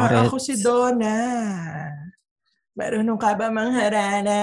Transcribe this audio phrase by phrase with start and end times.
[0.00, 0.26] Correct.
[0.26, 1.16] ako si Donna.
[2.78, 4.38] Marunong ka ba mangharana?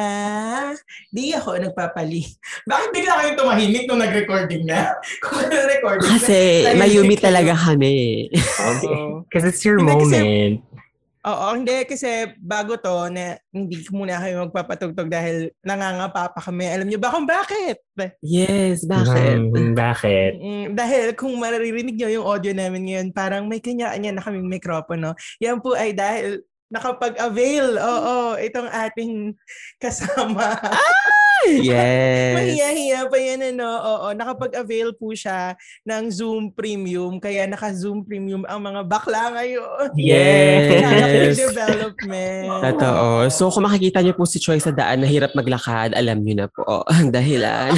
[1.07, 2.19] Di ako nagpapali.
[2.67, 4.91] Bakit bigla kayong tumahimik nung nag-recording na?
[5.23, 8.27] Kung ano recording Kasi na, mayumi talaga kami.
[8.35, 9.23] Oo.
[9.23, 10.55] Because it's your Hindi, kasi- moment.
[11.25, 16.69] Oo, hindi kasi bago to na hindi ko muna kayo magpapatugtog dahil nangangapa pa kami.
[16.69, 17.81] Alam niyo ba kung bakit?
[18.21, 19.41] Yes, bakit?
[19.41, 20.37] Hmm, bakit?
[20.37, 25.17] Mm, dahil kung maririnig niyo yung audio namin ngayon, parang may kanya-kanya na kaming mikropono.
[25.41, 29.33] Yan po ay dahil nakapag-avail, oo, itong ating
[29.81, 30.61] kasama.
[31.45, 32.33] Yes.
[32.35, 35.53] Mahiya-hiya pa yan, ano, oo, nakapag-avail po siya
[35.85, 39.93] ng Zoom Premium, kaya naka-Zoom Premium ang mga bakla ngayon.
[39.97, 41.37] Yes.
[41.37, 42.49] development.
[42.73, 43.29] Totoo.
[43.29, 46.47] So kung makikita niyo po si Choi sa daan na hirap maglakad, alam niyo na
[46.49, 47.73] po ang dahilan.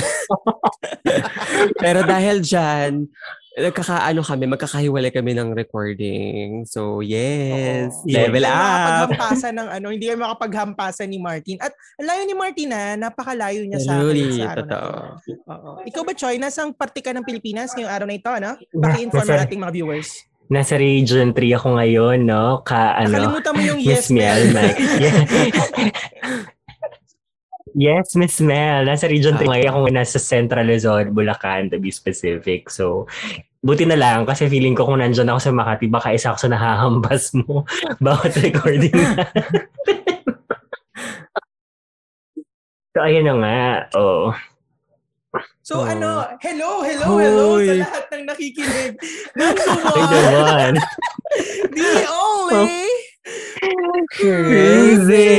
[1.84, 3.08] Pero dahil dyan,
[3.58, 6.62] nagkakaano kami, magkakahiwalay kami ng recording.
[6.70, 8.06] So yes, Oo.
[8.06, 8.62] level Hindi up.
[8.62, 11.58] makapaghampasan ng ano, hindi kayo makapaghampasan ni Martin.
[11.58, 14.90] At layo ni Martin na, napakalayo niya sa akin sa araw na totoo.
[15.26, 15.34] to.
[15.50, 15.70] Oo.
[15.90, 18.52] Ikaw ba, Choi, nasang parte ka ng Pilipinas ngayong araw na ito, ano?
[18.78, 20.10] Paki-inform ang ating mga viewers.
[20.48, 22.62] Nasa region 3 ako ngayon, no?
[22.64, 24.54] Ka, ano, Nakalimutan mo yung Miss yes, Mel.
[24.54, 24.56] Mel.
[24.56, 24.80] Mike.
[25.02, 26.56] Yeah.
[27.78, 28.90] Yes, Miss Mel.
[28.90, 32.74] Nasa region 3 ngayon ako nasa Central Luzon, Bulacan, to be specific.
[32.74, 33.06] So,
[33.62, 36.52] buti na lang kasi feeling ko kung nandyan ako sa Makati, baka isa ako sa
[36.52, 37.62] nahahambas mo
[38.04, 39.30] bawat recording na.
[42.98, 43.62] so, ayun na nga.
[43.94, 44.34] Oh.
[45.62, 45.86] So Oh.
[45.86, 48.94] ano, hello, hello, hello sa lahat ng nakikinig.
[49.36, 50.76] Number one, one.
[51.76, 52.88] the only,
[54.18, 55.30] Crazy!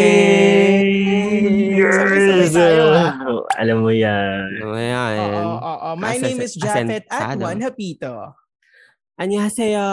[2.59, 3.15] Ah.
[3.59, 4.49] Alam mo yan.
[4.63, 5.19] Oh, Ayan.
[5.19, 5.97] Oo, oo, oo.
[5.99, 7.39] My name is Jafet at.
[7.39, 8.35] Juan Hapito.
[9.19, 9.87] Annyeonghaseyo.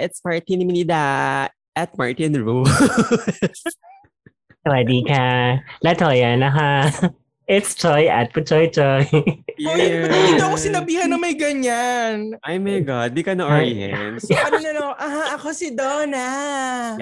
[0.00, 1.04] It's Martin Minida
[1.76, 2.64] at Martin Ru.
[4.64, 5.24] Sawadi ka.
[5.84, 6.72] Latoya na ha.
[7.50, 9.10] It's Choi at Puchoy Choy.
[9.10, 12.38] Hoy, ba't hindi ako sinabihan na may ganyan?
[12.46, 14.22] Ay my God, di ka na orient.
[14.22, 16.30] So ano na no, aha, ako si Donna.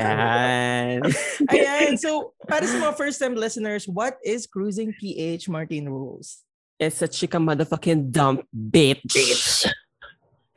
[0.00, 1.05] Yan.
[1.53, 6.41] Ayan, so para sa mga first time listeners, what is Cruising PH Martin Rules?
[6.81, 9.69] It's a chica motherfucking dump bitch.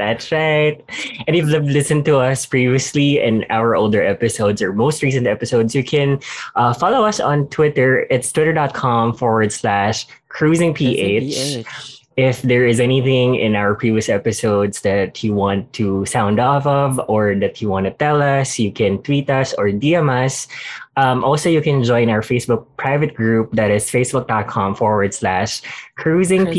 [0.02, 0.82] That's right.
[1.28, 5.76] And if you've listened to us previously in our older episodes or most recent episodes,
[5.78, 6.20] you can
[6.56, 8.10] uh, follow us on Twitter.
[8.10, 10.82] It's twitter.com forward slash cruisingph.
[12.18, 17.00] If there is anything in our previous episodes that you want to sound off of
[17.08, 20.50] or that you want to tell us, you can tweet us or DM us.
[20.98, 25.62] Um, also, you can join our Facebook private group that is facebook.com forward slash
[25.96, 26.58] cruisingph.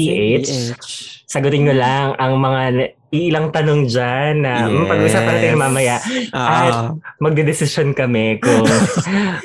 [1.29, 5.97] Sagutin nyo lang ang mga ilang tanong dyan na mm, pag-usapan natin mamaya.
[6.33, 8.65] Ah, Magde-decision kami kung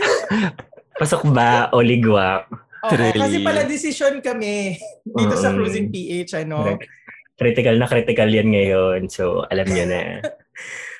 [1.00, 2.48] pasok ba o ligwak.
[2.88, 3.20] Oo, Truly.
[3.20, 5.56] kasi pala decision kami dito sa Mm.
[5.60, 6.80] Cruising PH, ano?
[7.38, 9.12] Critical na critical yan ngayon.
[9.12, 10.02] So, alam nyo na.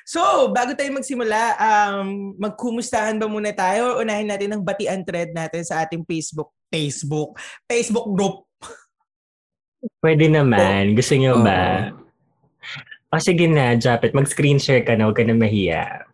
[0.08, 4.00] So, bago tayo magsimula, um, magkumustahan ba muna tayo?
[4.00, 7.36] Unahin natin ang batian thread natin sa ating Facebook, Facebook,
[7.68, 8.48] Facebook group.
[10.00, 10.96] Pwede naman.
[10.96, 11.92] Gusto nyo ba?
[13.08, 13.16] Oo.
[13.16, 14.12] O sige na, Japet.
[14.12, 15.08] Mag-screen share ka na.
[15.08, 16.04] Huwag ka na mahiya.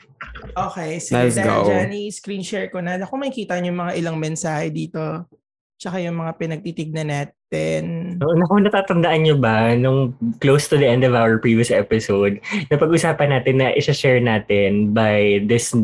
[0.55, 1.19] Okay, sige.
[1.19, 1.67] Let's dahil go.
[1.67, 3.01] dyan, i-screen share ko na.
[3.03, 5.27] Ako makikita niyo mga ilang mensahe dito.
[5.75, 8.15] Tsaka yung mga pinagtitignan natin.
[8.23, 12.39] So, naku, natatandaan nyo ba nung close to the end of our previous episode,
[12.71, 15.75] na pag-usapan natin na isa-share natin by this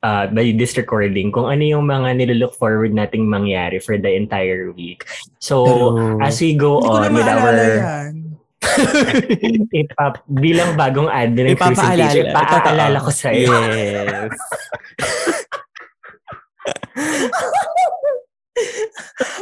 [0.00, 4.72] uh, by this recording kung ano yung mga nililook forward nating mangyari for the entire
[4.72, 5.04] week.
[5.44, 6.24] So, True.
[6.24, 8.23] as we go on with our yan.
[9.82, 12.30] ipap, bilang bagong admin ng Cruising Ipapaalala.
[12.30, 13.52] ipaalala ko sa iyo.
[13.52, 14.32] Yes.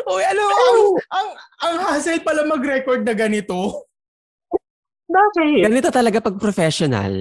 [0.09, 0.81] Uy, alam mo, ang,
[1.13, 1.29] ang,
[1.61, 3.87] ang hassle pala mag-record na ganito.
[5.07, 5.69] Bakit?
[5.69, 7.13] Ganito talaga pag professional.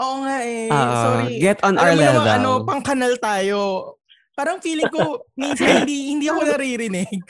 [0.00, 0.72] Oo nga eh.
[0.72, 1.36] Ah, Sorry.
[1.38, 2.32] get on our Alam mo naman, level.
[2.32, 3.60] ano, pang kanal tayo.
[4.32, 7.20] Parang feeling ko, minsan hindi, hindi ako naririnig.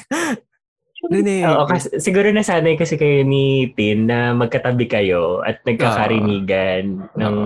[1.02, 1.42] Rinig.
[1.42, 7.36] Oo, kasi, siguro nasanay kasi kayo ni Tin na magkatabi kayo at nagkakarinigan ng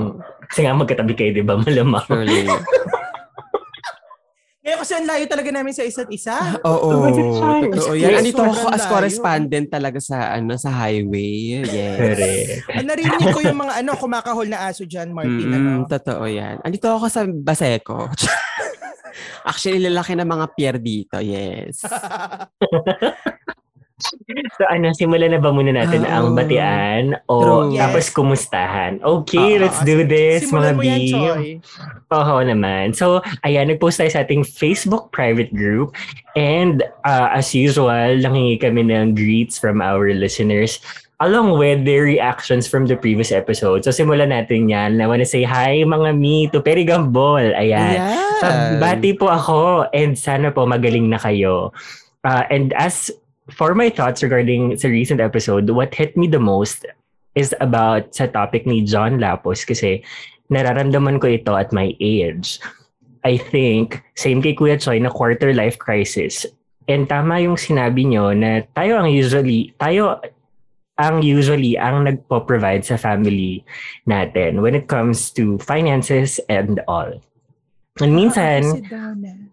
[0.46, 1.56] kasi nga magkatabi kayo, di ba?
[1.56, 2.04] Malamang.
[2.04, 2.44] Surely.
[4.66, 6.58] Ngayon kasi ang layo talaga namin sa isa't isa.
[6.66, 7.06] Oo.
[7.70, 8.18] Totoo yan.
[8.18, 11.62] Andito ako as correspondent talaga sa ano sa highway.
[11.62, 11.94] Yes.
[11.94, 12.66] Correct.
[12.74, 15.46] Ah, Narinig ko yung mga ano, kumakahol na aso dyan, Martin.
[15.46, 15.70] Mm, Ano?
[15.86, 16.58] totoo yan.
[16.66, 18.10] Andito ako sa Baseco.
[19.46, 21.22] Actually, lalaki ng mga pier dito.
[21.22, 21.86] Yes.
[23.96, 26.12] So ano, simulan na ba muna natin Oo.
[26.12, 27.80] ang batian o True.
[27.80, 28.12] tapos Yes.
[28.12, 28.92] kumustahan?
[29.00, 30.84] Okay, Oo, let's do this mga B.
[32.12, 32.92] Oo naman.
[32.92, 35.96] So, ayan, nag-post tayo sa ating Facebook private group.
[36.36, 40.76] And uh, as usual, nangingi kami ng greets from our listeners
[41.24, 43.80] along with their reactions from the previous episode.
[43.80, 45.00] So, simulan natin yan.
[45.00, 47.56] I wanna say hi mga me to Perry Gambol.
[47.56, 47.96] Ayan.
[47.96, 48.20] Ayan.
[48.44, 48.46] So,
[48.76, 51.72] bati po ako and sana po magaling na kayo.
[52.20, 53.08] Uh, and as
[53.50, 56.86] for my thoughts regarding sa recent episode, what hit me the most
[57.36, 60.02] is about sa topic ni John Lapos kasi
[60.50, 62.58] nararamdaman ko ito at my age.
[63.26, 66.46] I think, same kay Kuya Choi na quarter life crisis.
[66.86, 70.22] And tama yung sinabi nyo na tayo ang usually, tayo
[70.96, 73.66] ang usually ang nagpo-provide sa family
[74.06, 77.10] natin when it comes to finances and all.
[78.00, 79.45] And minsan, Donna.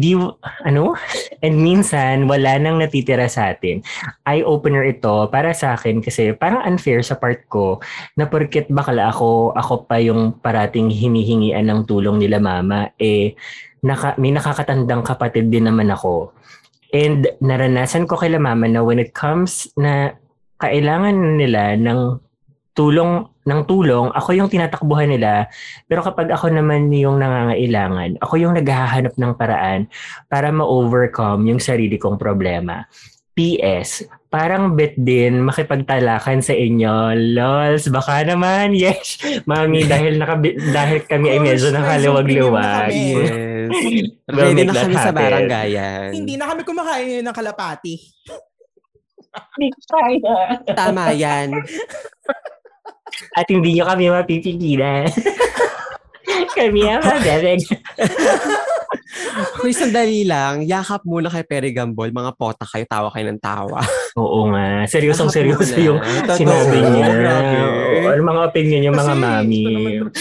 [0.00, 0.16] Di
[0.64, 0.96] ano?
[1.44, 3.84] And minsan wala nang natitira sa atin.
[4.24, 7.80] Eye opener ito para sa akin kasi parang unfair sa part ko
[8.16, 13.36] na porket bakala ako ako pa yung parating hinihingian ng tulong nila mama eh
[13.86, 16.34] naka, may nakakatandang kapatid din naman ako.
[16.90, 20.16] And naranasan ko kay mama na when it comes na
[20.62, 22.25] kailangan nila ng
[22.76, 25.48] tulong ng tulong, ako yung tinatakbuhan nila.
[25.88, 29.88] Pero kapag ako naman yung nangangailangan, ako yung naghahanap ng paraan
[30.28, 32.84] para ma-overcome yung sarili kong problema.
[33.36, 37.12] PS, parang bet din makipagtalakan sa inyo.
[37.36, 38.72] Lols, baka naman.
[38.86, 39.20] Yes.
[39.44, 40.40] Mami, dahil naka,
[40.72, 41.84] dahil kami ay medyo may
[42.92, 43.28] Yes.
[44.36, 45.20] Ready na kami sa happen.
[45.20, 46.08] baranggayan.
[46.16, 47.94] Hindi na kami kumakain ng kalapati.
[50.72, 51.52] Tama yan.
[53.32, 55.06] At hindi nyo kami mapipigilan.
[56.58, 57.60] kami ang mabebeg.
[59.60, 60.64] Uy, sandali lang.
[60.64, 62.08] Yakap muna kay Perry Gambol.
[62.08, 62.84] Mga pota kayo.
[62.84, 63.80] Tawa kayo ng tawa.
[64.16, 64.84] Oo nga.
[64.84, 65.84] Seryosong Yakap seryoso muna.
[65.84, 66.36] yung Totoo.
[66.36, 67.06] sinabi niya.
[67.20, 67.56] Grabe.
[67.56, 69.60] Oo, ano mga opinion niyo mga Kasi, mami?
[69.60, 70.12] ito naman-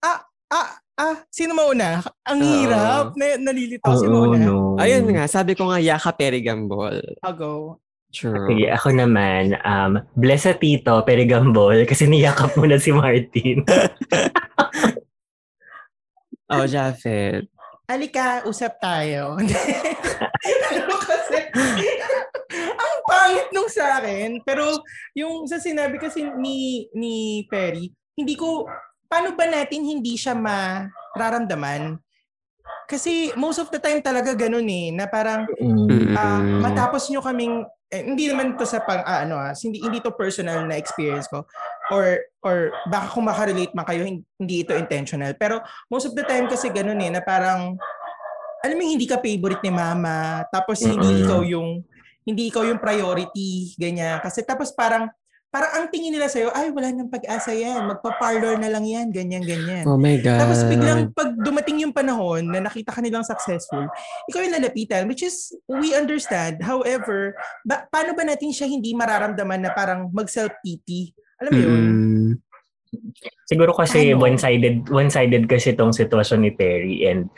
[0.00, 0.18] ah,
[0.50, 1.88] ah, ah, sino mauna?
[2.24, 2.48] Ang Oo.
[2.54, 3.06] hirap.
[3.14, 3.90] Na, nalilito.
[3.90, 4.36] Sino Oo, mauna?
[4.38, 4.78] no.
[4.78, 5.24] Ayun nga.
[5.26, 6.98] Sabi ko nga, yakap Perry Gambol.
[7.20, 7.82] I'll go.
[8.14, 8.46] True.
[8.46, 13.66] Sige, ako naman, um, bless sa tito, perigambol, kasi niyakap mo na si Martin.
[16.44, 17.48] Oh, Japheth.
[17.88, 19.40] Alika, usap tayo.
[20.44, 21.40] Pero kasi,
[22.52, 24.44] ang pangit nung sa akin.
[24.44, 24.84] Pero
[25.16, 28.68] yung sa sinabi kasi ni, ni Perry, hindi ko,
[29.08, 31.96] paano ba natin hindi siya mararamdaman?
[32.84, 36.60] Kasi most of the time talaga ganun eh, na parang Mm.
[36.60, 40.12] matapos nyo kaming, eh, hindi naman to sa pang, ah, ano ah, hindi, hindi to
[40.12, 41.48] personal na experience ko.
[41.88, 45.32] Or, or baka kung makarelate man kayo, hin- hindi ito intentional.
[45.34, 47.76] Pero most of the time kasi ganun eh, na parang,
[48.60, 51.84] alam mo, hindi ka favorite ni mama, tapos hindi ikaw yung,
[52.24, 54.20] hindi ikaw yung priority, ganyan.
[54.20, 55.08] Kasi tapos parang,
[55.54, 59.46] parang ang tingin nila sa'yo, ay, wala nang pag-asa yan, magpa-parlor na lang yan, ganyan,
[59.46, 59.86] ganyan.
[59.86, 60.42] Oh my God.
[60.42, 63.86] Tapos biglang pag dumating yung panahon na nakita ka nilang successful,
[64.26, 66.58] ikaw yung lalapitan, which is, we understand.
[66.58, 71.14] However, ba- paano ba natin siya hindi mararamdaman na parang mag-self-pity?
[71.38, 71.70] Alam mo yun?
[71.70, 72.30] Mm.
[73.46, 74.26] Siguro kasi Ano?
[74.26, 77.30] one-sided one-sided kasi itong sitwasyon ni Perry and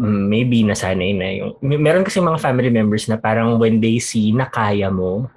[0.00, 4.32] maybe nasanay na yung may- meron kasi mga family members na parang when they see
[4.32, 5.28] na kaya mo,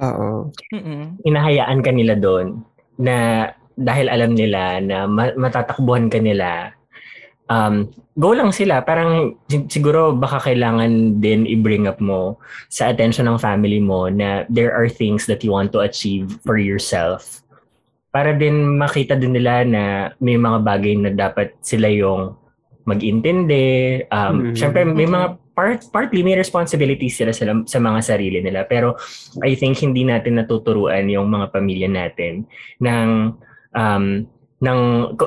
[0.00, 0.48] Oo.
[0.72, 1.20] Mm-mm.
[1.20, 2.64] hinahayaan ka nila doon
[2.96, 6.72] na dahil alam nila na ma- matatakbuhan ka nila
[7.48, 8.80] um, go lang sila.
[8.80, 14.44] Parang si- siguro baka kailangan din i-bring up mo sa attention ng family mo na
[14.48, 17.44] there are things that you want to achieve for yourself.
[18.12, 19.82] Para din makita din nila na
[20.20, 22.36] may mga bagay na dapat sila yung
[22.84, 24.02] mag-intindi.
[24.08, 24.54] Um, Mm.
[24.56, 28.64] Siyempre, may mga part, partly may responsibilities sila sa, sa mga sarili nila.
[28.68, 28.96] Pero
[29.40, 32.44] I think hindi natin natuturuan yung mga pamilya natin
[32.80, 33.08] ng
[33.76, 34.06] um,
[34.62, 34.80] ng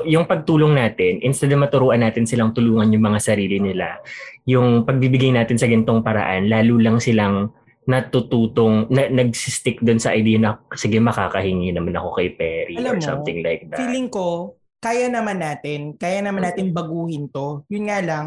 [0.08, 4.00] yung pagtulong natin instead na maturuan natin silang tulungan yung mga sarili nila
[4.48, 7.52] yung pagbibigay natin sa gintong paraan lalo lang silang
[7.84, 12.96] natututong na, nagsistick dun sa idea na sige makakahingi naman ako kay Perry or Alam
[12.96, 14.56] mo, something like that Feeling ko,
[14.86, 17.64] kaya naman natin, kaya naman natin baguhin to.
[17.72, 18.26] Yun nga lang,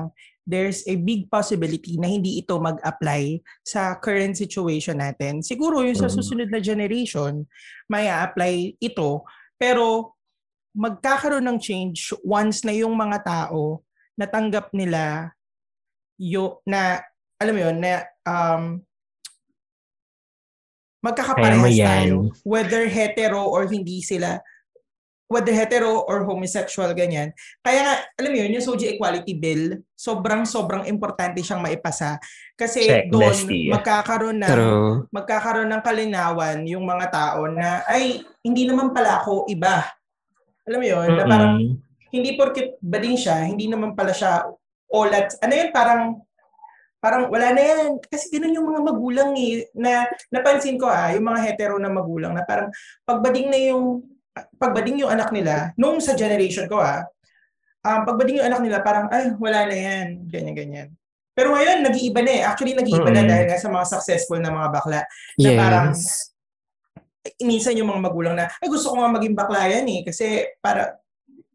[0.50, 5.46] there's a big possibility na hindi ito mag-apply sa current situation natin.
[5.46, 6.16] Siguro yung sa Mm.
[6.18, 7.46] susunod na generation,
[7.86, 9.22] may apply ito.
[9.62, 10.18] Pero
[10.74, 13.86] magkakaroon ng change once na yung mga tao
[14.18, 15.34] natanggap nila
[16.20, 17.00] yo na
[17.40, 18.64] alam mo yun na um
[21.00, 24.44] magkakaparehas tayo whether hetero or hindi sila
[25.30, 27.30] whether hetero or homosexual, ganyan.
[27.62, 32.18] Kaya nga, alam mo yun, yung Soji Equality Bill, sobrang-sobrang importante siyang maipasa.
[32.58, 33.70] Kasi Check, doon, bestie.
[33.70, 34.68] magkakaroon ng, Pero,
[35.14, 39.86] magkakaroon ng kalinawan yung mga tao na, ay, hindi naman pala ako iba.
[40.66, 41.54] Alam mo yun, na parang,
[42.10, 44.50] hindi porket bading siya, hindi naman pala siya
[44.90, 46.02] all at, ano yun, parang,
[46.98, 48.02] parang wala na yan.
[48.02, 52.34] Kasi ganun yung mga magulang eh, na napansin ko ah, yung mga hetero na magulang
[52.34, 52.74] na parang
[53.06, 54.02] pagbading na yung,
[54.34, 57.04] pagbading yung anak nila, nung sa generation ko ah,
[57.84, 60.88] um, pagbading yung anak nila, parang, ay, wala na yan, ganyan, ganyan.
[61.36, 62.42] Pero ngayon, nag-iiba na eh.
[62.44, 63.32] Actually, nag-iiba na Mm-mm.
[63.32, 65.02] dahil nga sa mga successful na mga bakla.
[65.40, 66.36] Na parang, yes.
[67.40, 70.02] minsan yung mga magulang na, ay gusto ko nga maging bakla yan eh.
[70.04, 71.00] Kasi para,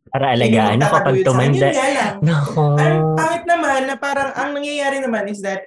[0.09, 1.27] Para alagaan ako pag magtataguyod sa akin.
[1.27, 1.69] tumanda.
[1.69, 2.15] Yun lang.
[2.81, 5.67] Ang pangit naman na parang ang nangyayari naman is that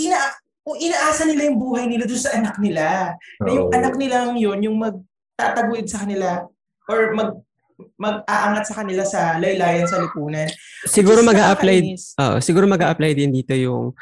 [0.00, 0.16] ina
[0.64, 3.12] o inaasa nila yung buhay nila doon sa anak nila.
[3.44, 4.80] Na yung anak nilang yun, yung
[5.40, 6.44] magtataguyod sa kanila
[6.84, 7.30] or mag
[7.96, 10.44] mag-aangat sa kanila sa laylayan sa lipunan.
[10.84, 11.96] Siguro mag-a-apply.
[12.20, 13.96] Oo, siguro mag-a-apply din dito yung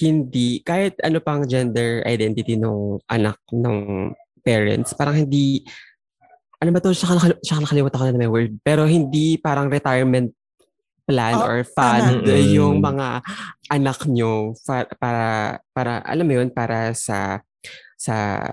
[0.00, 4.12] hindi, kahit ano pang gender identity ng anak ng
[4.44, 5.64] parents, parang hindi,
[6.60, 10.28] ano ba to, siya, siya nakalimutan ko na may word, pero hindi parang retirement
[11.08, 12.44] plan Oh, or fund tama.
[12.44, 13.24] yung mga
[13.72, 15.24] anak nyo fa- para,
[15.72, 17.40] para, alam mo yun, para sa,
[17.96, 18.44] sa,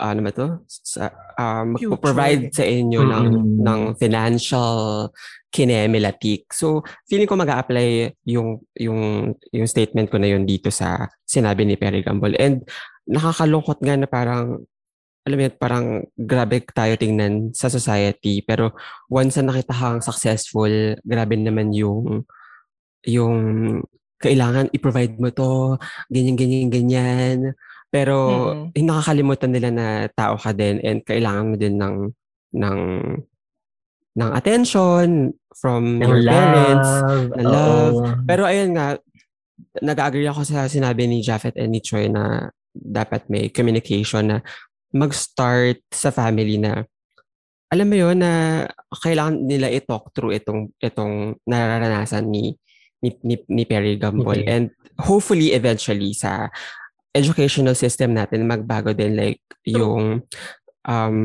[0.00, 0.46] ano ba to?
[0.66, 2.00] Sa, um, Future.
[2.00, 3.56] provide sa inyo ng, Mm.
[3.60, 5.12] ng financial
[5.52, 6.48] kinemelatik.
[6.52, 11.68] So, feeling ko mag apply yung, yung, yung statement ko na yun dito sa sinabi
[11.68, 12.36] ni Perry Gamble.
[12.40, 12.64] And
[13.08, 14.64] nakakalungkot nga na parang,
[15.28, 15.84] alam mo yun, parang
[16.16, 18.40] grabe tayo tingnan sa society.
[18.40, 18.72] Pero
[19.12, 22.24] once na nakita kang successful, grabe naman yung,
[23.04, 23.36] yung
[24.18, 25.76] kailangan i-provide mo to,
[26.08, 27.38] ganyan, ganyan, ganyan.
[27.88, 28.16] Pero
[28.52, 28.76] Mm-mm.
[28.76, 31.96] eh, nakakalimutan nila na tao ka din and kailangan mo din ng
[32.52, 32.80] ng
[34.18, 36.90] ng attention from Ng your parents.
[36.90, 37.26] love.
[37.32, 37.96] na love.
[38.26, 38.98] Pero ayun nga,
[39.80, 44.38] nag-agree ako sa sinabi ni Japheth and ni Troy na dapat may communication na
[44.92, 46.84] mag-start sa family na
[47.68, 48.64] alam mo yun na
[49.04, 52.56] kailangan nila i-talk through itong itong nararanasan ni
[53.04, 54.48] ni, ni, ni Perry Gamble Okay.
[54.48, 56.48] and hopefully eventually sa
[57.18, 60.22] educational system natin magbago din like yung
[60.86, 61.18] um,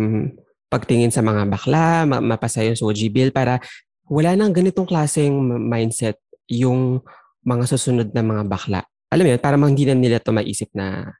[0.68, 3.62] pagtingin sa mga bakla, ma- mapasa yung Soji Bill para
[4.10, 5.38] wala nang ganitong klaseng
[5.70, 6.18] mindset
[6.50, 7.00] yung
[7.46, 8.82] mga susunod na mga bakla.
[9.14, 11.14] Alam mo yun, para hindi na nila to maisip na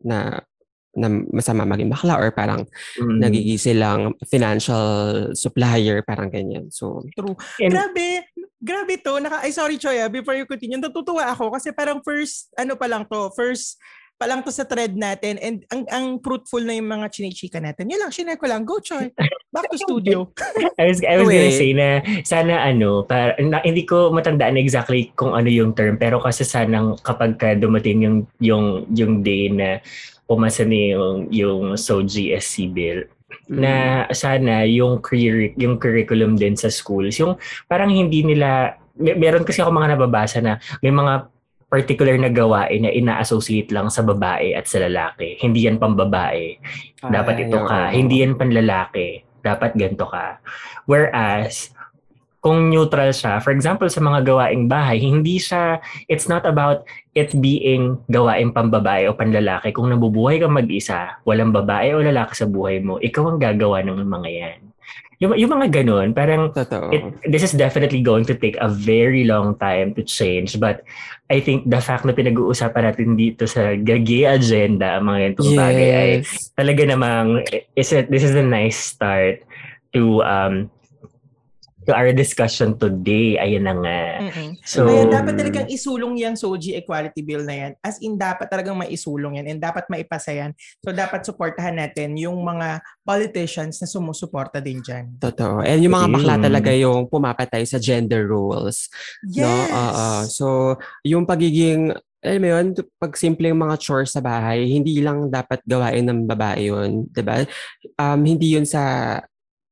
[0.00, 0.40] na
[0.96, 2.66] na masama maging bakla or parang
[2.98, 3.18] Mm.
[3.22, 6.66] nagiging silang financial supplier, parang ganyan.
[6.72, 7.06] So,
[7.62, 8.26] And- Grabe.
[8.60, 9.16] Grabe to.
[9.16, 10.76] Naka, ay, sorry, Choy, ah, before you continue.
[10.76, 13.80] Natutuwa ako kasi parang first, ano pa lang to, first
[14.20, 17.88] pa lang to sa thread natin and ang ang fruitful na yung mga chinichika natin.
[17.88, 18.68] Yun lang, shinare ko lang.
[18.68, 19.08] Go, Choy.
[19.48, 20.28] Back to studio.
[20.76, 25.08] I was, I was gonna say na sana ano, para, na, hindi ko matandaan exactly
[25.16, 29.80] kung ano yung term, pero kasi sanang kapag ka dumating yung, yung, yung day na
[30.28, 33.08] pumasa na yung, yung SOGI SC bill,
[33.48, 33.72] mm, na
[34.12, 37.40] sana yung curri- yung curriculum din sa schools, yung
[37.72, 41.39] parang hindi nila, may, meron kasi ako mga nababasa na may mga
[41.70, 45.38] particular na gawain na ina-associate lang sa babae at sa lalaki.
[45.38, 46.58] Hindi yan pambabae.
[46.98, 47.94] Dapat ito ka.
[47.94, 49.22] Hindi yan panlalaki.
[49.40, 50.42] Dapat ganito ka.
[50.90, 51.70] Whereas,
[52.42, 55.78] kung neutral siya, for example, sa mga gawaing bahay, hindi siya,
[56.10, 59.70] it's not about it being gawain pambabae o panlalaki.
[59.70, 64.02] Kung nabubuhay ka mag-isa, walang babae o lalaki sa buhay mo, ikaw ang gagawa ng
[64.02, 64.60] mga yan.
[65.20, 66.88] Yung, yung mga ganun, parang Totoo.
[66.96, 70.56] it, this is definitely going to take a very long time to change.
[70.56, 70.80] But
[71.28, 76.10] I think the fact na pinag-uusapan natin dito sa gay agenda, mga ganitong bagay ay
[76.24, 76.50] yes.
[76.56, 77.44] talaga namang
[77.76, 79.44] is it, this is a nice start
[79.92, 80.72] to um
[81.88, 83.40] to our discussion today.
[83.40, 84.00] Ayun na nga.
[84.28, 84.50] Mm-mm.
[84.62, 87.72] So, Kaya dapat talagang isulong yung SOGI Equality Bill na yan.
[87.80, 90.52] As in, dapat talagang maisulong yan and dapat maipasa yan.
[90.84, 95.16] So, dapat supportahan natin yung mga politicians na sumusuporta din dyan.
[95.16, 95.64] Totoo.
[95.64, 96.44] And yung mga bakla Mm.
[96.44, 98.92] talaga yung pumapatay sa gender roles.
[99.24, 99.44] Yes!
[99.44, 99.52] No?
[99.72, 100.08] Oo.
[100.28, 100.46] so,
[101.02, 102.66] yung pagiging, alam mo yun,
[103.00, 107.08] pag simpleng mga chores sa bahay, hindi lang dapat gawain ng babae yun.
[107.08, 107.40] 'di ba?
[107.96, 109.16] Um, hindi yun sa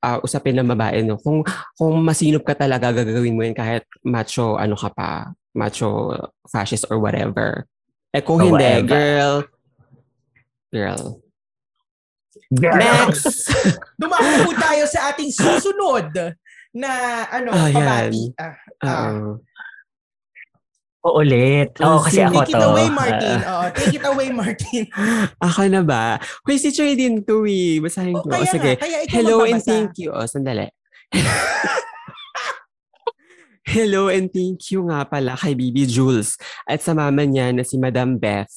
[0.01, 1.03] ah, usapin ng babae.
[1.03, 1.19] No?
[1.19, 1.43] Kung,
[1.75, 5.09] kung masinop ka talaga, gagawin mo yun kahit macho, ano ka pa,
[5.53, 6.15] macho,
[6.47, 7.67] fascist or whatever.
[8.11, 8.89] Eh kung Or hindi, whatever.
[8.89, 9.37] girl,
[10.71, 11.05] girl.
[12.49, 12.81] Girl.
[12.81, 13.53] Next!
[14.01, 16.09] Dumako po tayo sa ating susunod
[16.73, 16.91] na
[17.29, 17.77] ano, Ah, yan.
[17.77, 18.23] pabati.
[18.41, 19.37] Ah, ah.
[21.07, 21.23] Oo.
[21.23, 21.71] Ulit.
[21.79, 22.67] Oo, kasi ako Take it to.
[22.67, 23.37] away, Martin.
[23.47, 24.85] Oo, take it away, Martin.
[25.47, 26.19] Ako na ba?
[26.43, 27.79] Hoy, si Choy din to eh.
[27.79, 28.29] Basahin O, ko.
[28.29, 28.73] O, kaya sige.
[28.75, 29.69] nga, kaya ikaw Hello and magbabasa.
[29.71, 30.11] thank you.
[30.11, 30.67] O, sandali.
[33.69, 37.77] Hello and thank you nga pala kay Bibi Jules at sa mama niya na si
[37.77, 38.49] Madam Beth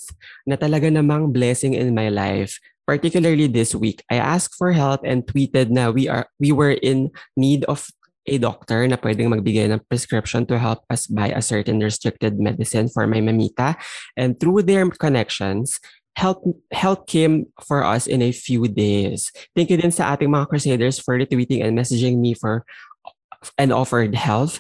[0.48, 2.56] na talaga namang blessing in my life.
[2.88, 7.12] Particularly this week, I asked for help and tweeted na we are we were in
[7.36, 7.92] need of
[8.28, 12.90] a doctor na pwedeng magbigay ng prescription to help us buy a certain restricted medicine
[12.90, 13.78] for my mamita.
[14.14, 15.82] And through their connections,
[16.16, 19.32] help help came for us in a few days.
[19.56, 22.68] Thank you din sa ating mga crusaders for retweeting and messaging me for
[23.58, 24.60] and offered help.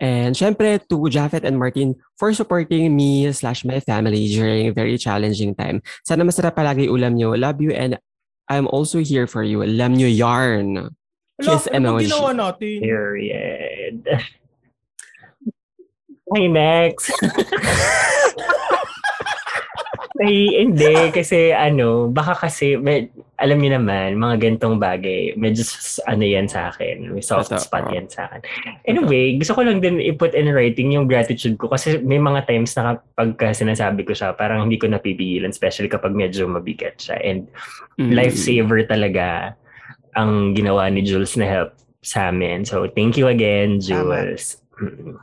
[0.00, 4.96] And syempre to Jafet and Martin for supporting me slash my family during a very
[4.96, 5.84] challenging time.
[6.08, 7.36] Sana masarap palagi ulam nyo.
[7.36, 8.00] Love you and
[8.48, 9.60] I'm also here for you.
[9.62, 10.96] Alam nyo yarn.
[11.42, 12.06] Kiss ano bang emoji.
[12.06, 12.76] ginawa natin?
[12.78, 13.96] Period.
[16.30, 17.10] Hi, next.
[20.20, 20.92] Ay, hindi.
[21.10, 23.08] Kasi ano, baka kasi, may,
[23.40, 25.64] alam niyo naman, mga gantong bagay, medyo
[26.04, 27.08] ano yan sa akin.
[27.08, 27.64] May soft Totoo.
[27.64, 28.44] spot yan sa akin.
[28.84, 32.76] Anyway, gusto ko lang din i-put in writing yung gratitude ko kasi may mga times
[32.76, 37.16] na kapag sinasabi ko siya, parang hindi ko napipigilan, especially kapag medyo mabigat siya.
[37.16, 37.48] And
[37.96, 38.12] Mm.
[38.12, 39.56] lifesaver talaga
[40.16, 42.64] ang ginawa ni Jules na help sa amin.
[42.64, 44.60] So, thank you again, Jules.
[44.80, 45.20] Mm.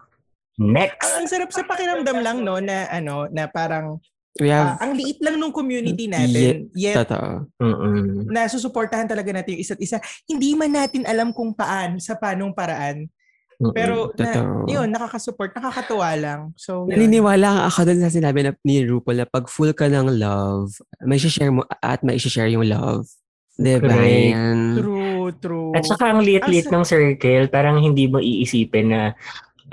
[0.57, 1.09] Next.
[1.13, 4.01] Ang sarap sa pakiramdam lang, no, na ano, na parang,
[4.37, 6.69] We have, ang liit lang nung community natin.
[6.77, 7.49] Yet, totoo.
[7.57, 8.29] Mm-mm.
[8.29, 9.97] na susuportahan talaga natin yung isa't isa.
[10.29, 13.09] Hindi man natin alam kung paan, sa panong paraan.
[13.57, 13.73] Mm-mm.
[13.73, 14.69] Pero, na, Totoo.
[14.69, 16.41] yun, nakakasupport, nakakatuwa lang.
[16.53, 16.85] So.
[16.85, 21.17] Naniniwala ako dun sa sinabi na, ni RuPaul na pag full ka ng love, may
[21.17, 23.09] share mo at may share yung love.
[23.57, 23.89] Diba?
[23.89, 24.31] Correct.
[24.37, 24.59] Yan?
[24.77, 25.71] True, true.
[25.73, 29.01] At saka ang liit-liit Ang ng circle, parang hindi mo iisipin na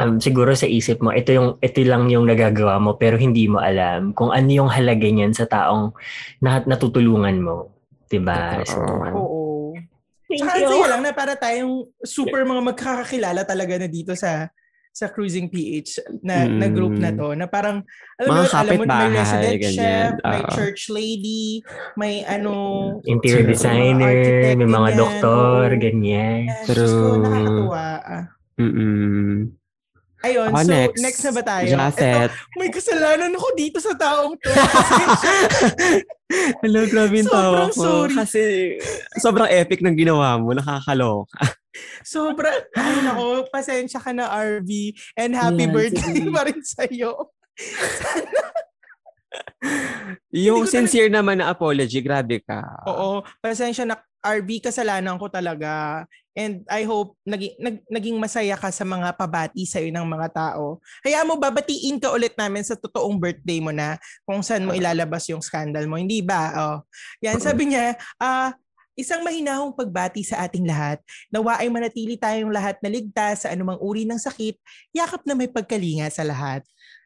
[0.00, 3.60] um, siguro sa isip mo, ito yung ito lang yung nagagawa mo pero hindi mo
[3.60, 5.94] alam kung ano yung halaga niyan sa taong
[6.40, 7.70] na, natutulungan mo.
[8.08, 8.62] 'Di ba?
[8.64, 9.14] So, Totoo.
[9.14, 9.42] Oo.
[10.26, 10.88] thank Saka you.
[10.88, 14.48] lang na para tayong super mga magkakakilala talaga na dito sa
[14.94, 17.12] sa Cruising PH na, na group na Mm.
[17.12, 17.82] to na parang
[18.14, 19.74] alam Mga mo, alam mo may resident ganyan.
[19.74, 20.50] chef, may Oo.
[20.54, 21.44] church lady,
[21.94, 22.52] may ano
[23.02, 23.50] Interior True.
[23.50, 26.40] designer, Architect, may mga ganyan, doktor, ganyan.
[26.64, 27.20] True.
[27.20, 27.86] nakakatuwa.
[28.00, 28.24] Ah.
[28.54, 29.50] Mm-mm.
[30.24, 31.00] Ayun, Ako so next.
[31.02, 31.20] next.
[31.20, 31.66] na ba tayo?
[31.68, 32.30] Jafet.
[32.30, 34.48] Ito, may kasalanan ako dito sa taong to.
[36.62, 37.76] Hello, grabe yung tawa Sobrang ko.
[37.76, 38.14] sorry.
[38.16, 38.40] Kasi
[39.16, 40.50] sobrang epic ng ginawa mo.
[40.50, 41.34] Nakakaloka.
[42.06, 42.50] Sobra.
[42.74, 44.70] Ay, nako, pasensya ka na, RV.
[45.18, 46.30] And happy Yan, birthday sige.
[46.34, 47.12] pa rin sa'yo.
[50.34, 52.84] Yung sincere naman na apology, grabe ka.
[52.86, 56.04] Oo, pasensya na, RV, kasalanan ko talaga.
[56.34, 60.80] And I hope naging, nag, naging masaya ka sa mga pabati sa'yo ng mga tao.
[61.04, 65.28] Kaya mo, babatiin ka ulit namin sa totoong birthday mo na kung saan mo ilalabas
[65.30, 66.00] yung scandal mo.
[66.00, 66.50] Hindi ba?
[66.56, 66.78] Oh.
[67.22, 68.56] Yan, sabi niya, ah,
[68.94, 71.02] isang mahinahong pagbati sa ating lahat.
[71.30, 74.58] Nawa ay manatili tayong lahat na ligtas sa anumang uri ng sakit,
[74.94, 76.62] yakap na may pagkalinga sa lahat.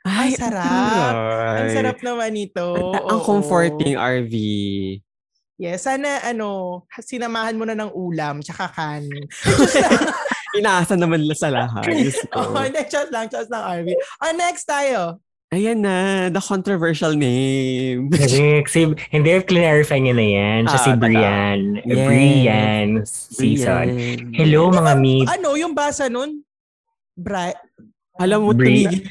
[0.08, 1.12] Ang sarap.
[1.58, 1.74] Ang Ay.
[1.74, 2.68] sarap naman ito.
[2.94, 3.26] Ang Oo.
[3.26, 4.34] comforting, RV.
[5.58, 9.26] Yes, sana ano, sinamahan mo na ng ulam tsaka kanin.
[10.58, 11.82] Inaasa naman sa lahat.
[12.32, 12.54] Ko.
[12.54, 13.88] oh, just lang, just lang, RV.
[14.22, 15.18] Oh, next tayo.
[15.48, 15.96] Ayan na,
[16.28, 18.10] the controversial name.
[18.12, 18.68] Correct.
[18.68, 20.60] Si, hindi, clarify niya na yan.
[20.68, 20.90] Siya Ah, si.
[20.92, 21.58] Brian.
[21.80, 22.04] Yes.
[22.04, 23.86] Brian season.
[23.88, 24.18] Brian.
[24.36, 25.24] Hello mga meet.
[25.24, 26.44] Ano, yung basa nun?
[27.16, 27.48] Bra...
[28.18, 29.06] Alam mo, Bri- tumigil.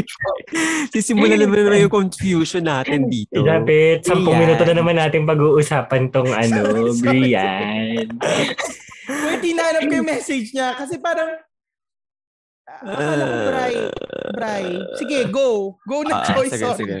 [0.96, 3.44] Sisimulan naman naman yung confusion natin dito.
[3.44, 4.38] Dapat, 10 Brian.
[4.40, 7.02] minuto na naman natin pag-uusapan tong ano, Sorry, sorry.
[7.28, 8.08] Brian.
[9.06, 11.28] Wait, hinanap ko yung message niya kasi parang
[12.66, 13.74] akala ko Bray.
[14.34, 14.66] Bray.
[14.98, 15.78] Sige, go.
[15.86, 16.50] Go na Ah, choice.
[16.54, 16.98] sige, sige.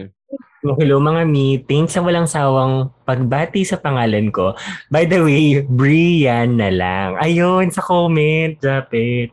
[0.66, 4.58] Hello mga meeting sa walang sawang pagbati sa pangalan ko.
[4.90, 7.14] By the way, Brian na lang.
[7.22, 9.30] Ayun, sa comment, dapat.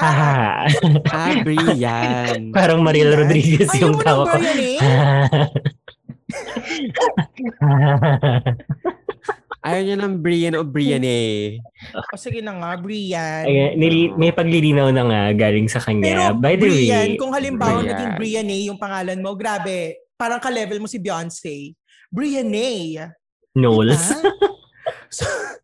[0.00, 0.64] Haha.
[1.12, 2.48] Ah, Brian.
[2.56, 3.28] Parang Mariel Brian?
[3.28, 4.40] Rodriguez yung mo ng tawa ko.
[4.40, 4.80] Brian eh.
[9.62, 11.62] Ayaw niya ng Brian o Brian eh.
[11.94, 13.46] O sige na nga, Brian.
[13.46, 16.34] Ayan, nili, may paglilinaw na nga galing sa Pero kanya.
[16.34, 17.90] By the Brian, way, kung halimbawa Brian.
[17.94, 20.02] naging Brian eh, yung pangalan mo, grabe.
[20.18, 21.78] Parang ka-level mo si Beyonce.
[22.10, 23.06] Brian eh.
[23.54, 24.02] Knowles.
[25.14, 25.26] So,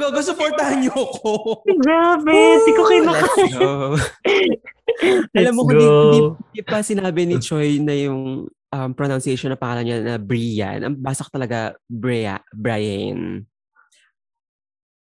[0.00, 1.64] Gaga, supportahan niyo ako.
[1.80, 2.82] Grabe, di ko.
[2.84, 3.96] Let's go.
[5.32, 5.96] Alam mo, Let's kung di, go.
[6.12, 6.20] di,
[6.52, 10.96] di pa sinabi ni Choi na yung um, pronunciation na pangalan niya na Brian, ang
[10.98, 13.44] basak talaga Bria, Brian.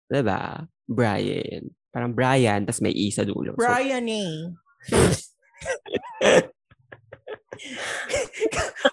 [0.09, 0.65] Diba?
[0.89, 1.69] Brian.
[1.93, 3.53] Parang Brian, tas may E sa dulo.
[3.57, 4.49] So, Brian eh.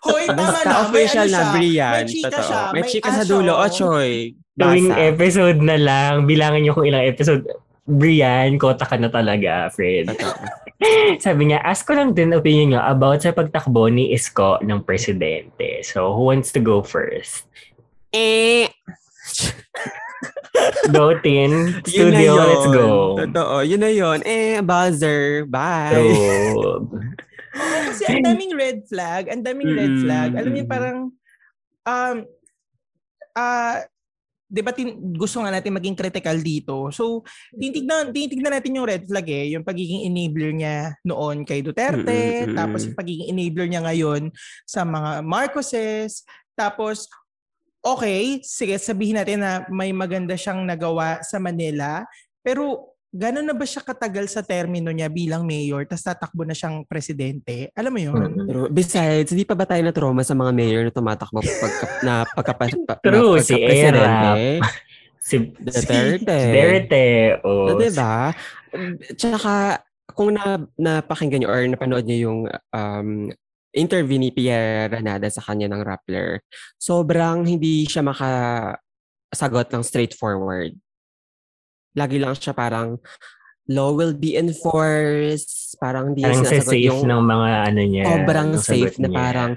[0.02, 0.90] Hoy, tama na.
[0.90, 1.52] May official ano na.
[1.55, 2.05] Brian.
[2.05, 2.46] May chika Totoo.
[2.46, 2.61] siya.
[2.74, 3.52] May May chika sa dulo.
[3.55, 4.35] Ochoy.
[4.57, 5.05] Tuwing Basa.
[5.12, 7.44] episode na lang, bilangin nyo kung ilang episode.
[7.87, 10.11] Brian, kota ka na talaga, Fred.
[10.11, 10.65] Totoo.
[11.24, 15.80] Sabi niya, ask ko lang din opinion niyo about sa pagtakbo ni Isko ng presidente.
[15.82, 17.48] So, who wants to go first?
[18.12, 18.68] Eh,
[20.88, 21.84] Go, Tin.
[21.84, 22.48] Studio, yun.
[22.48, 22.88] let's go.
[23.20, 23.60] Totoo.
[23.60, 24.18] Yun na yun.
[24.24, 25.44] Eh, buzzer.
[25.44, 25.92] Bye.
[26.56, 26.88] So,
[27.92, 29.28] Kasi ang daming red flag.
[29.28, 30.02] Ang daming red Mm.
[30.04, 30.30] flag.
[30.32, 30.98] Alam niyo, parang,
[31.84, 32.16] um,
[33.34, 33.84] ah,
[34.46, 36.88] di ba tin- gusto nga natin maging critical dito.
[36.94, 42.46] So, tinitignan, tinitignan natin yung red flag eh, yung pagiging enabler niya noon kay Duterte,
[42.46, 44.22] Mm, mm, mm, tapos yung pagiging enabler niya ngayon
[44.62, 46.22] sa mga Marcoses,
[46.54, 47.11] tapos
[47.82, 52.02] okay, sige, sabihin natin na may maganda siyang nagawa sa Manila,
[52.42, 56.84] pero gano'n na ba siya katagal sa termino niya bilang mayor, tapos tatakbo na siyang
[56.84, 57.70] presidente?
[57.72, 58.30] Alam mo yun?
[58.34, 58.46] Mm.
[58.46, 62.52] Pero besides, hindi pa ba tayo na-trauma sa mga mayor na tumatakbo pagka, na pagka,
[62.58, 64.44] pa, True, na si pagka-presidente?
[65.26, 66.38] si Duterte.
[66.38, 67.06] Duterte.
[67.42, 68.14] Oh, Na, diba?
[69.16, 69.54] Tsaka,
[70.14, 72.40] kung na, napakinggan nyo or napanood nyo yung
[72.70, 73.10] um,
[73.76, 76.40] interview ni Pierre Ranada sa kanya ng Rappler,
[76.80, 80.72] sobrang hindi siya makasagot ng straightforward.
[81.96, 83.00] Lagi lang siya parang,
[83.66, 87.80] law will be enforced, parang hindi Parang niya sa sinasagot safe yung ng mga ano
[87.82, 88.04] niya.
[88.06, 89.16] sobrang ng safe sagot na niya.
[89.18, 89.50] parang,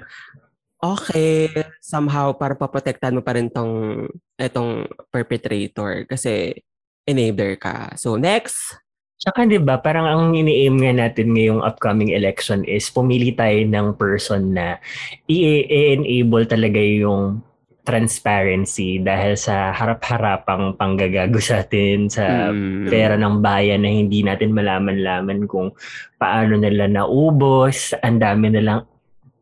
[0.82, 1.36] okay,
[1.78, 6.58] somehow para paprotektahan mo pa rin tong, etong perpetrator kasi
[7.06, 7.94] enabler ka.
[7.94, 8.80] So, next,
[9.20, 13.92] Tsaka 'di ba, parang ang ini-aim nga natin ngayong upcoming election is pumili tayo ng
[14.00, 14.80] person na
[15.28, 17.44] i-enable talaga yung
[17.90, 24.54] transparency dahil sa harap-harapang panggagago sa atin sa mm, pera ng bayan na hindi natin
[24.54, 25.74] malaman-laman kung
[26.14, 28.86] paano nila naubos, ang dami nilang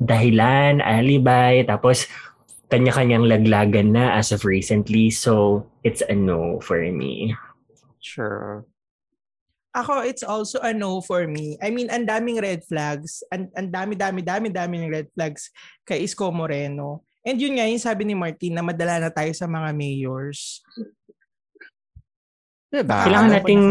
[0.01, 2.09] dahilan, alibay, tapos
[2.73, 5.13] kanya-kanyang laglagan na as of recently.
[5.13, 7.37] So, it's a no for me.
[8.01, 8.65] sure.
[9.77, 11.61] Ako, it's also a no for me.
[11.61, 13.21] I mean, ang daming red flags.
[13.29, 15.53] Ang, dami, dami, dami, dami ng red flags
[15.85, 17.08] kay Isko Moreno.
[17.27, 20.63] And yun nga, yung sabi ni Martin na madala na tayo sa mga mayors.
[22.69, 23.01] Diba?
[23.01, 23.65] Kailangan ano nating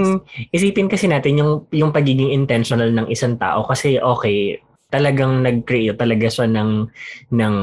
[0.50, 4.58] isipin kasi natin yung yung pagiging intentional ng isang tao kasi okay,
[4.90, 6.90] talagang nag-create talaga siya ng
[7.30, 7.56] ng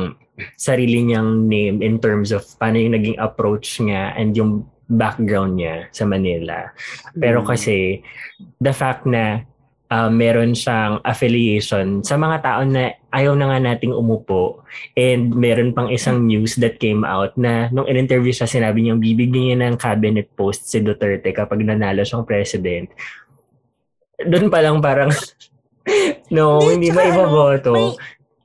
[0.54, 5.90] sarili niyang name in terms of paano yung naging approach niya and yung background niya
[5.90, 6.70] sa Manila.
[7.18, 7.46] Pero Mm.
[7.50, 7.98] kasi
[8.62, 9.42] the fact na
[9.90, 14.66] uh, meron siyang affiliation sa mga tao na ayaw na nga nating umupo
[14.98, 19.54] and meron pang isang news that came out na nung in-interview siya sinabi niyang bibigyan
[19.54, 22.90] niya ng cabinet post si Duterte kapag nanalo siyang president.
[24.18, 25.14] Doon pa lang parang
[26.34, 27.72] no, hindi, tsaka ba ano, iboboto?
[27.72, 27.88] May,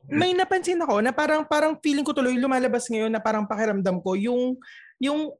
[0.09, 4.13] may napansin ako na parang parang feeling ko tuloy lumalabas ngayon na parang pakiramdam ko
[4.13, 4.53] yung
[5.01, 5.33] yung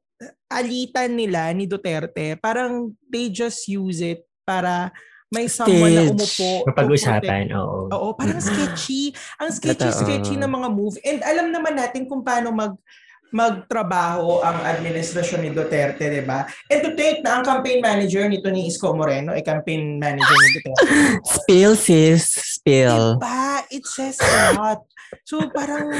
[0.50, 4.92] alitan nila ni Duterte, parang they just use it para
[5.30, 6.14] may someone na Stage.
[6.18, 6.50] umupo.
[6.66, 7.86] Mapag-usapan, oo.
[7.86, 9.14] Oo, parang sketchy.
[9.38, 10.98] Ang sketchy-sketchy ng mga move.
[11.06, 12.74] And alam naman natin kung paano mag
[13.30, 16.50] magtrabaho ang administrasyon ni Duterte, di ba?
[16.66, 20.48] And to think na ang campaign manager nito ni Isko Moreno ay campaign manager ni
[20.58, 20.82] Duterte.
[21.38, 22.26] Spill, sis.
[22.58, 23.22] Spill.
[23.22, 23.62] Diba?
[23.70, 24.82] It says a lot.
[25.22, 25.94] So parang,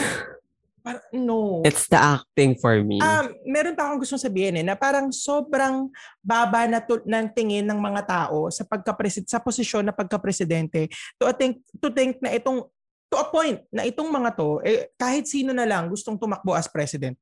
[0.81, 1.61] parang no.
[1.63, 2.99] It's the acting for me.
[2.99, 5.93] Um, meron pa akong gustong sabihin eh, na parang sobrang
[6.25, 10.89] baba na to, ng tingin ng mga tao sa pagka-presid sa posisyon na pagka-presidente
[11.21, 12.67] to think to think na itong
[13.11, 16.67] to a point na itong mga to eh, kahit sino na lang gustong tumakbo as
[16.67, 17.15] president.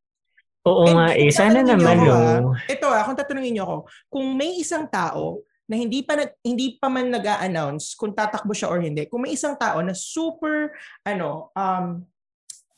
[0.67, 1.29] Oo And nga eh.
[1.31, 2.51] kung Sana naman, niyo ako, no.
[2.53, 3.77] ah, Ito ah, kung tatanungin niyo ako,
[4.13, 8.73] kung may isang tao na hindi pa nag- hindi pa man nag-a-announce kung tatakbo siya
[8.73, 9.05] or hindi.
[9.05, 10.73] Kung may isang tao na super
[11.05, 12.01] ano um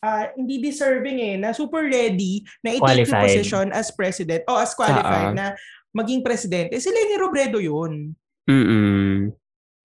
[0.01, 4.73] ah, hindi deserving eh, na super ready na i-take yung position as president o as
[4.73, 5.37] qualified Ah.
[5.37, 5.47] na
[5.93, 8.15] maging presidente, si Leni Robredo yun.
[8.49, 9.29] Mm-mm.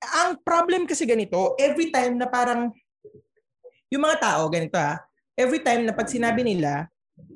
[0.06, 2.70] Ang problem kasi ganito, every time na parang
[3.90, 5.02] yung mga tao, ganito ah,
[5.36, 6.88] every time na pag sinabi nila,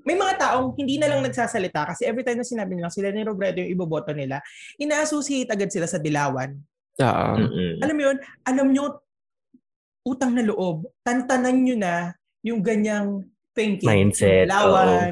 [0.03, 3.23] may mga taong hindi na lang nagsasalita kasi every time na sinabi nila sila ni
[3.23, 4.39] Robredo yung iboboto nila,
[4.79, 6.55] ina-associate agad sila sa dilawan.
[6.99, 7.27] Oo.
[7.35, 7.79] Mm-mm.
[7.83, 8.85] Alam mo yun, alam nyo,
[10.03, 12.11] utang na loob, tantanan nyo na
[12.45, 13.25] yung ganyang
[13.55, 13.89] thinking.
[13.89, 15.11] Mindset, Yung dilawan,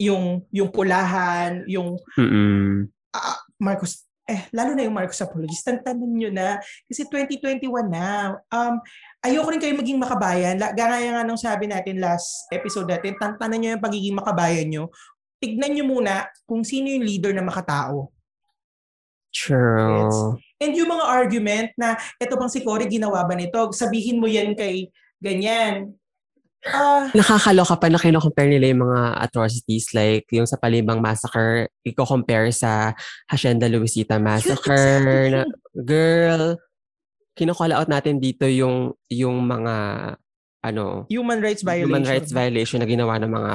[0.00, 2.88] yung, yung pulahan, yung Mm-mm.
[3.12, 6.56] ah, Marcos, eh, lalo na yung Marcos Apologies, tantanan nyo na.
[6.88, 8.38] Kasi 2021 na.
[8.48, 8.80] Um,
[9.20, 10.56] ayoko rin kayo maging makabayan.
[10.56, 14.88] Gaya nga nung sabi natin last episode natin, tantanan nyo yung pagiging makabayan nyo.
[15.42, 18.08] Tignan nyo muna kung sino yung leader na makatao.
[19.32, 20.38] True.
[20.60, 23.72] And yung mga argument na eto bang si Cory ginawa ba nito?
[23.72, 25.96] Sabihin mo yan kay ganyan.
[26.62, 32.54] Ah, Nakakaloka pa na kino-compare nila yung mga atrocities like yung sa Palibang Massacre, i-compare
[32.54, 32.94] sa
[33.26, 35.26] Hacienda Luisita Massacre.
[35.26, 35.42] na,
[35.74, 36.54] girl,
[37.34, 39.74] kino-call out natin dito yung yung mga
[40.62, 41.90] ano, human rights violation.
[41.90, 43.54] human rights violation na ginawa ng mga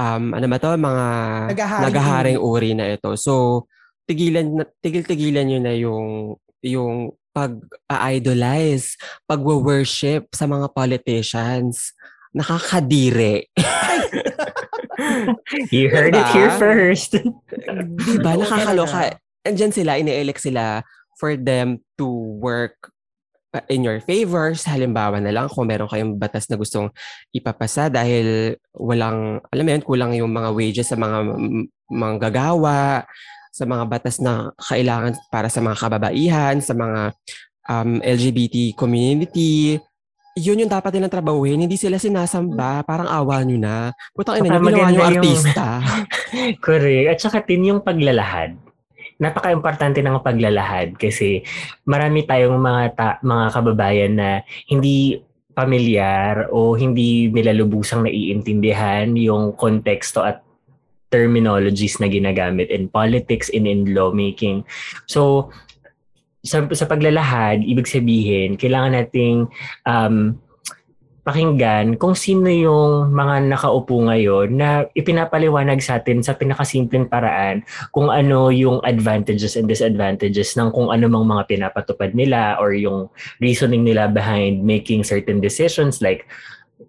[0.00, 1.06] um ano ba to, mga
[1.52, 3.12] Nagaharing nagaharing uri na ito.
[3.20, 3.66] So,
[4.08, 6.06] tigilan tigil-tigilan niyo na yung
[6.64, 8.98] yung pag-idolize,
[9.30, 11.94] pag-worship sa mga politicians.
[12.34, 13.46] Nakakadire.
[15.70, 16.34] You heard it Diba?
[16.34, 17.14] here first.
[18.10, 18.32] Diba?
[18.34, 19.14] Nakakaloka.
[19.46, 20.82] Andyan sila, ine-elect sila
[21.22, 22.06] for them to
[22.42, 22.90] work
[23.70, 24.66] in your favors.
[24.66, 26.90] Halimbawa na lang kung meron kayong batas na gustong
[27.30, 33.06] ipapasa dahil walang, alam mo yun, kulang yung mga wages sa mga m- mga gagawa,
[33.58, 37.10] sa mga batas na kailangan para sa mga kababaihan, sa mga
[37.66, 39.82] um, LGBT community.
[40.38, 41.66] Yun yung dapat nilang trabahuhin.
[41.66, 42.86] Hindi sila sinasamba.
[42.86, 43.90] Parang awa nyo na.
[44.14, 45.82] Putang ina nyo, ginawa nyo yung- artista.
[46.66, 47.06] Correct.
[47.10, 48.54] At saka din yung paglalahad.
[49.18, 51.42] Napaka-importante ng paglalahad kasi
[51.82, 54.30] marami tayong mga ta- mga kababayan na
[54.70, 55.18] hindi
[55.58, 60.46] pamilyar o hindi nila lubusang naiintindihan yung konteksto at
[61.08, 64.64] terminologies na ginagamit in politics and in lawmaking.
[65.08, 65.50] So,
[66.44, 69.50] sa, sa paglalahad, ibig sabihin, kailangan nating
[69.84, 70.38] um,
[71.28, 77.60] pakinggan kung sino yung mga nakaupo ngayon na ipinapaliwanag sa atin sa pinakasimpleng paraan
[77.92, 83.12] kung ano yung advantages and disadvantages ng kung ano mang mga pinapatupad nila or yung
[83.44, 86.24] reasoning nila behind making certain decisions like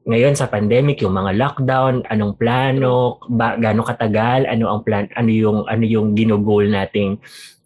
[0.06, 5.30] ngayon sa pandemic yung mga lockdown anong plano ba gaano katagal ano ang plan ano
[5.34, 7.17] yung ano yung ginugol nating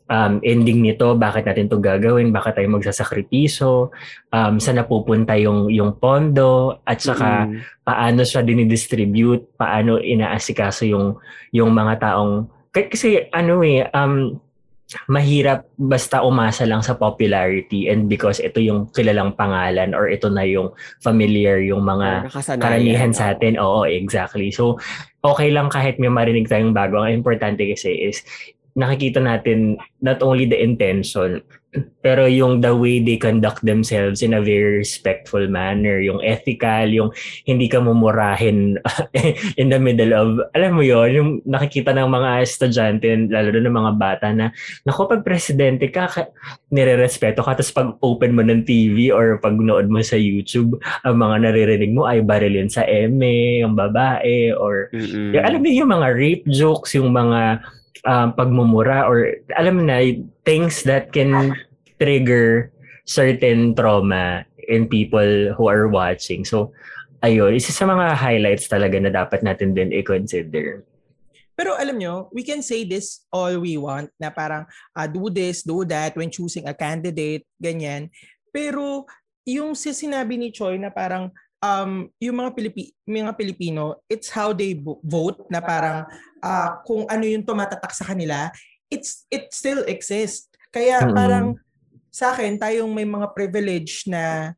[0.07, 3.91] um, ending nito bakit natin to gagawin bakit tayo magsasakripiso
[4.31, 7.59] um, saan napupunta yung yung pondo at saka Mm.
[7.83, 11.19] paano siya dinidistribute, paano inaasikaso yung
[11.51, 14.39] yung mga taong kasi ano eh um
[15.09, 20.45] mahirap basta umasa lang sa popularity and because ito yung kilalang pangalan or ito na
[20.45, 22.29] yung familiar yung mga
[22.59, 23.57] karamihan sa atin.
[23.57, 24.49] Oo, exactly.
[24.53, 24.77] So,
[25.23, 26.99] okay lang kahit may marinig tayong bago.
[27.01, 28.21] Ang importante kasi is
[28.73, 31.41] nakikita natin not only the intention,
[32.03, 37.09] pero yung the way they conduct themselves in a very respectful manner, yung ethical, yung
[37.47, 38.77] hindi ka mumurahin
[39.61, 43.77] in the middle of, alam mo yon yung nakikita ng mga estudyante, lalo na ng
[43.79, 44.51] mga bata na,
[44.83, 46.27] naku, pag presidente ka, ka
[46.69, 51.17] nire-respeto ka, tapos pag open mo ng TV or pag nood mo sa YouTube, ang
[51.17, 55.39] mga naririnig mo ay barilin sa eme, yung babae, or Mm-mm.
[55.39, 57.63] yung, alam mo yung mga rape jokes, yung mga
[58.05, 60.01] um, pagmumura or alam na
[60.43, 61.53] things that can
[62.01, 62.73] trigger
[63.05, 66.43] certain trauma in people who are watching.
[66.43, 66.73] So
[67.23, 70.83] ayun, isa sa mga highlights talaga na dapat natin din i-consider.
[71.53, 74.65] Pero alam nyo, we can say this all we want na parang
[74.97, 78.09] ah, do this, do that when choosing a candidate, ganyan.
[78.49, 79.05] Pero
[79.45, 81.29] yung si sinabi ni Choi na parang
[81.63, 86.03] um, yung mga, Pilipi, mga Pilipino, it's how they vo- vote na parang
[86.43, 88.51] ah, kung ano yung tumatatak sa kanila,
[88.91, 90.51] it's it still exists.
[90.69, 91.15] Kaya Mm-mm.
[91.15, 91.45] parang
[92.11, 94.53] sa akin, tayong may mga privilege na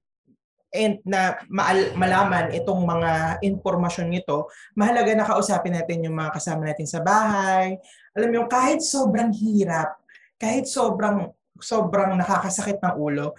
[0.76, 6.68] and na maal- malaman itong mga impormasyon nito, mahalaga na kausapin natin yung mga kasama
[6.68, 7.80] natin sa bahay.
[8.12, 9.96] Alam mo, yung kahit sobrang hirap,
[10.36, 11.32] kahit sobrang
[11.64, 13.32] sobrang nakakasakit ng ulo,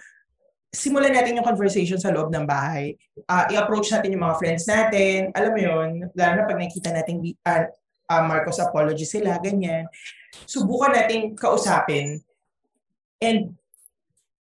[0.77, 2.93] simulan natin yung conversation sa loob ng bahay.
[3.25, 5.33] Ah, i-approach natin yung mga friends natin.
[5.33, 9.89] Alam mo yun, lalo na pag nakita natin uh, Marcos apology sila, ganyan.
[10.45, 12.21] Subukan natin kausapin.
[13.17, 13.57] And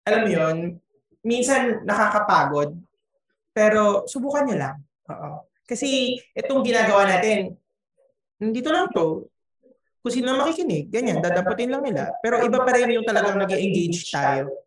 [0.05, 0.57] alam mo yun,
[1.25, 2.77] minsan nakakapagod,
[3.51, 4.77] pero subukan nyo lang.
[5.09, 5.49] Oo.
[5.67, 7.57] Kasi itong ginagawa natin,
[8.39, 9.27] dito lang to.
[10.05, 12.15] Kung sino makikinig, ganyan, dadaputin lang nila.
[12.23, 14.66] Pero iba pa rin yung talagang nag engage tayo.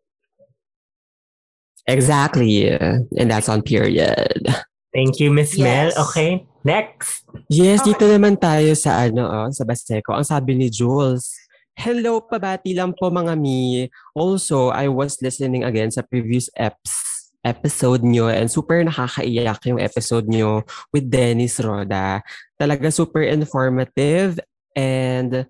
[1.90, 2.70] Exactly.
[2.70, 4.46] And that's on period.
[4.94, 5.90] Thank you, Miss Mel.
[5.90, 5.98] Yes.
[5.98, 7.22] Okay, next.
[7.46, 7.94] Yes, Okay.
[7.94, 10.14] dito naman tayo sa ano, oh, sa Baseco.
[10.14, 11.30] Ang sabi ni Jules,
[11.78, 13.88] Hello, pabati lang po mga mi.
[14.12, 20.28] Also, I was listening again sa previous eps episode nyo and super nakakaiyak yung episode
[20.28, 20.60] nyo
[20.92, 22.20] with Dennis Roda.
[22.60, 24.36] Talaga super informative
[24.76, 25.48] and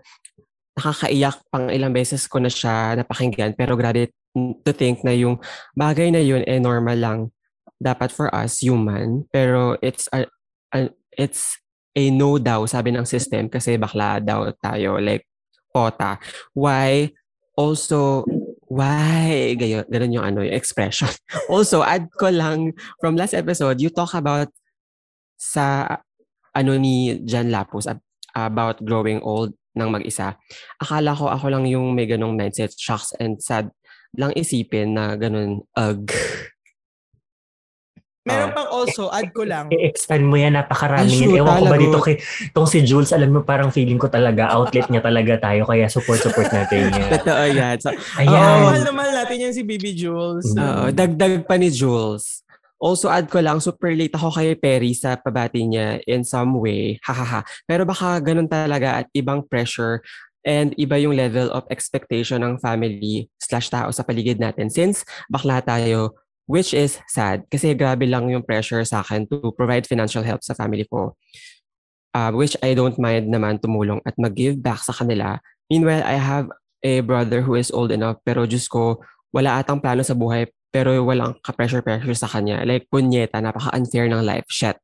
[0.79, 5.43] nakakaiyak pang ilang beses ko na siya napakinggan pero grabe to think na yung
[5.75, 7.21] bagay na yun eh normal lang
[7.81, 9.27] dapat for us human.
[9.33, 10.29] Pero it's a,
[10.77, 11.59] a- it's
[11.97, 15.27] a no daw sabi ng system kasi bakla daw tayo like
[15.75, 16.21] pota.
[16.55, 17.11] Why?
[17.59, 18.23] Also
[18.71, 19.59] why?
[19.59, 21.11] Gayon ganun yung ano yung expression.
[21.51, 24.47] Also add ko lang from last episode you talk about
[25.35, 25.99] sa
[26.55, 27.90] ano ni Jan Lapus
[28.37, 30.38] about growing old ng mag-isa.
[30.79, 33.71] Akala ko ako lang yung may ganong mindset shocks and sad
[34.18, 36.11] lang isipin na ganun ug
[38.20, 39.73] Meron pang also, add ko lang.
[39.73, 41.25] I-expand mo yan, napakarami Ay, yan.
[41.25, 41.85] sure, Ewan ko ba talaga.
[41.88, 42.16] dito kay,
[42.53, 46.53] tong si Jules, alam mo parang feeling ko talaga, outlet niya talaga tayo, kaya support-support
[46.53, 47.11] natin yan.
[47.16, 47.88] totoo yan so,
[48.20, 48.61] Ayan.
[48.61, 50.53] mahal na mahal natin yan si Baby Jules.
[50.53, 50.61] Mm.
[50.61, 52.44] Oo, dagdag pa ni Jules.
[52.77, 57.01] Also, add ko lang, super late ako kay Perry sa pabati niya in some way.
[57.01, 57.40] Hahaha.
[57.64, 60.05] Pero baka ganun talaga at ibang pressure
[60.44, 64.72] and iba yung level of expectation ng family slash tao sa paligid natin.
[64.72, 66.16] Since bakla tayo,
[66.50, 70.57] which is sad kasi grabe lang yung pressure sa akin to provide financial help sa
[70.57, 71.14] family ko.
[72.11, 75.38] Uh, which I don't mind naman tumulong at mag-give back sa kanila.
[75.70, 76.50] Meanwhile, I have
[76.83, 78.98] a brother who is old enough pero Diyos ko,
[79.31, 82.62] wala atang plano sa buhay pero walang ka-pressure-pressure sa kanya.
[82.66, 84.46] Like, punyeta, napaka-unfair ng life.
[84.50, 84.79] Shit.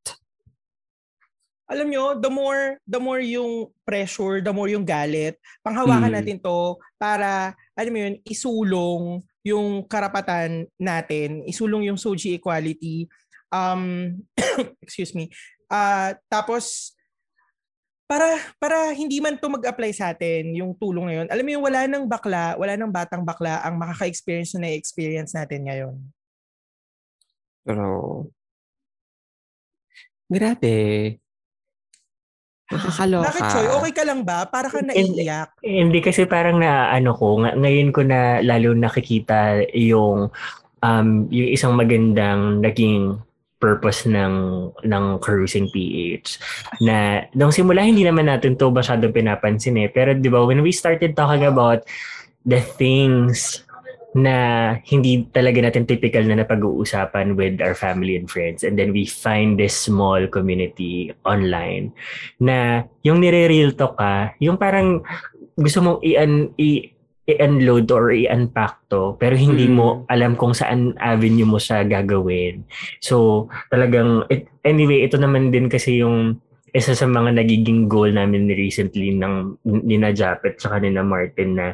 [1.66, 5.35] Alam nyo, the more, the more yung pressure, the more yung galit,
[5.66, 6.16] panghawakan Mm.
[6.22, 9.05] natin to para, alam mo yun, isulong
[9.42, 13.11] yung karapatan natin, isulong yung Soji equality.
[13.50, 14.14] Um,
[14.85, 15.31] excuse me.
[15.66, 16.94] Ah, tapos,
[18.07, 21.26] para para hindi man to mag-apply sa atin yung tulong ngayon.
[21.26, 25.66] Alam mo yung wala nang bakla, wala nang batang bakla ang makaka-experience na na-experience natin
[25.66, 25.94] ngayon.
[27.66, 27.87] Pero,
[30.31, 31.18] grabe.
[32.66, 33.31] Nakakaloka.
[33.31, 33.66] Bakit, Choy?
[33.79, 34.42] Okay ka lang ba?
[34.50, 35.62] Para ka naiiyak.
[35.62, 40.35] Hindi kasi parang na ano ko, nga- ngayon ko na lalo nakikita yung
[40.83, 43.16] um yung isang magandang naging
[43.57, 46.37] purpose ng ng cruising PH
[46.85, 50.68] na nung simula hindi naman natin to masyadong pinapansin eh pero di ba when we
[50.68, 51.81] started talking about
[52.44, 53.64] the things
[54.16, 54.35] na
[54.88, 59.61] hindi talaga natin typical na napag-uusapan with our family and friends and then we find
[59.61, 61.92] this small community online
[62.40, 65.05] na yung nire-real talk ka, yung parang
[65.52, 66.96] gusto mong i-un, i-
[67.29, 69.74] i-unload or i-unpack to pero hindi Mm.
[69.76, 72.64] mo alam kung saan avenue mo siya gagawin.
[73.05, 76.40] So talagang it, anyway ito naman din kasi yung
[76.72, 81.57] isa sa mga nagiging goal namin recently ng ni na Japet sa ni na Martin
[81.57, 81.66] na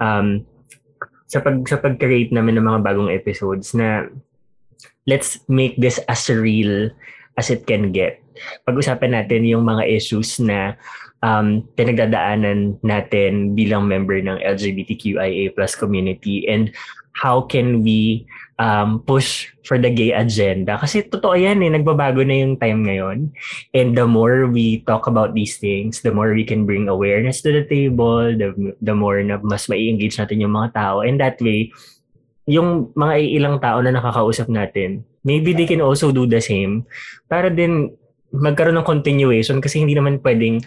[0.00, 0.40] um,
[1.26, 4.06] sa pag sa pag-create namin ng mga bagong episodes na
[5.06, 6.90] let's make this as real
[7.38, 8.22] as it can get.
[8.66, 10.76] Pag-usapan natin yung mga issues na
[11.24, 16.72] um, pinagdadaanan natin bilang member ng LGBTQIA plus community and
[17.16, 18.28] how can we
[18.60, 20.76] um, push for the gay agenda.
[20.80, 23.18] Kasi totoo yan eh, nagbabago na yung time ngayon.
[23.72, 27.52] And the more we talk about these things, the more we can bring awareness to
[27.52, 31.04] the table, the, the more na mas mai-engage natin yung mga tao.
[31.04, 31.72] And that way,
[32.46, 36.86] yung mga ilang tao na nakakausap natin, maybe they can also do the same
[37.26, 37.90] para din
[38.30, 40.62] magkaroon ng continuation kasi hindi naman pwedeng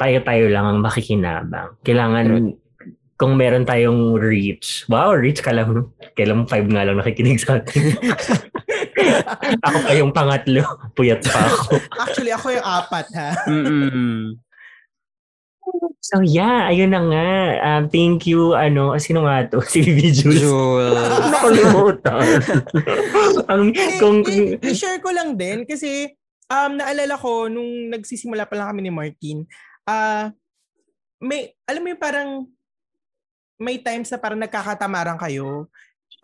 [0.00, 1.76] tayo-tayo lang ang makikinabang.
[1.84, 2.56] Kailangan
[3.14, 4.82] kung meron tayong reach.
[4.90, 5.90] Wow, reach ka lang.
[6.18, 7.94] Kailan five nga lang nakikinig sa atin.
[9.66, 10.62] ako pa yung pangatlo.
[10.98, 11.78] Puyat pa ako.
[12.02, 13.30] Actually, ako yung apat, ha?
[13.46, 14.38] Mm-mm.
[16.04, 17.28] So yeah, ayun na nga.
[17.64, 18.52] Um, thank you.
[18.52, 19.64] Ano, sino nga to?
[19.72, 20.44] Si Vivi Jules.
[20.44, 20.92] Jules.
[21.32, 22.26] Nakalimutan.
[23.48, 26.12] Ang, kung, i- i-share ko lang din kasi
[26.52, 29.38] um, naalala ko nung nagsisimula pa lang kami ni Martin,
[29.88, 30.28] ah
[31.24, 32.30] may, alam mo yung parang
[33.60, 35.70] may times na parang nagkakatamaran kayo.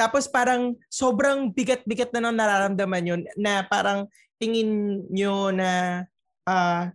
[0.00, 4.08] Tapos parang sobrang bigat-bigat na nang nararamdaman yun na parang
[4.40, 6.02] tingin nyo na
[6.48, 6.88] ah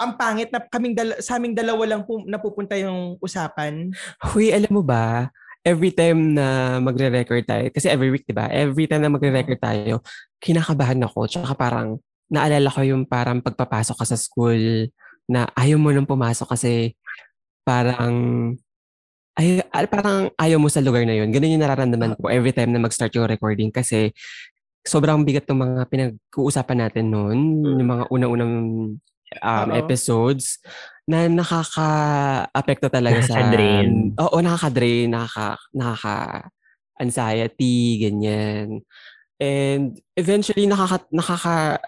[0.00, 3.92] ang pangit na kaming dala, sa aming dalawa lang pu- napupunta yung usapan.
[4.32, 5.28] Huy, alam mo ba,
[5.60, 8.48] every time na magre-record tayo, kasi every week, di ba?
[8.48, 10.00] Every time na magre-record tayo,
[10.40, 11.28] kinakabahan ako.
[11.28, 12.00] Tsaka parang,
[12.32, 14.88] naalala ko yung parang pagpapasok ka sa school
[15.28, 16.96] na ayaw mo nang pumasok kasi
[17.60, 18.56] parang,
[19.38, 21.30] ay, ay, parang ayaw mo sa lugar na yun.
[21.30, 24.10] Ganun yung nararamdaman ko every time na mag-start yung recording kasi
[24.82, 28.54] sobrang bigat ng mga pinag-uusapan natin noon, yung mga una-unang
[29.38, 29.76] um, Oo.
[29.76, 30.58] episodes
[31.06, 33.38] na nakaka-apekto talaga sa...
[33.38, 34.14] Nakaka-drain.
[34.18, 38.82] Oo, nakaka-drain, nakaka, nakaka-anxiety, ganyan.
[39.40, 41.80] And eventually, nakaka, nakaka,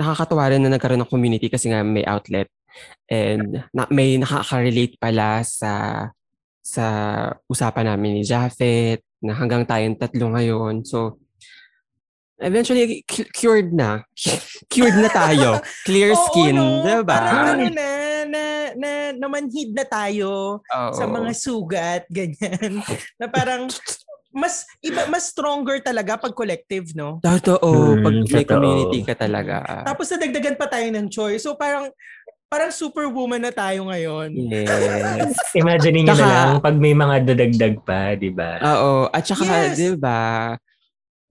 [0.00, 2.48] nakakatuwa rin na nagkaroon ng community kasi nga may outlet.
[3.12, 6.08] And na, may nakaka-relate pala sa
[6.62, 6.86] sa
[7.50, 10.86] usapan namin ni Jafet na hanggang tayong tatlo ngayon.
[10.86, 11.18] So,
[12.38, 14.06] eventually, cu- cured na.
[14.72, 15.58] cured na tayo.
[15.82, 16.86] Clear Oo, skin, no?
[16.86, 17.18] diba?
[17.18, 17.88] Parang ano na,
[18.30, 18.42] na,
[18.78, 20.94] na namanhid na tayo Oo.
[20.94, 22.78] sa mga sugat, ganyan.
[23.20, 23.66] na parang
[24.32, 27.20] mas iba mas stronger talaga pag collective, no?
[27.20, 28.00] Totoo.
[28.00, 28.52] Mm, pag may totoo.
[28.56, 29.84] community ka talaga.
[29.84, 31.44] Tapos nadagdagan pa tayo ng choice.
[31.44, 31.92] So parang
[32.52, 34.28] parang superwoman na tayo ngayon.
[34.44, 35.32] Yes.
[35.56, 38.60] Imagine niyo na lang pag may mga dadagdag pa, di ba?
[38.60, 39.08] Oo.
[39.08, 39.80] At saka, Yes.
[39.80, 40.52] di ba?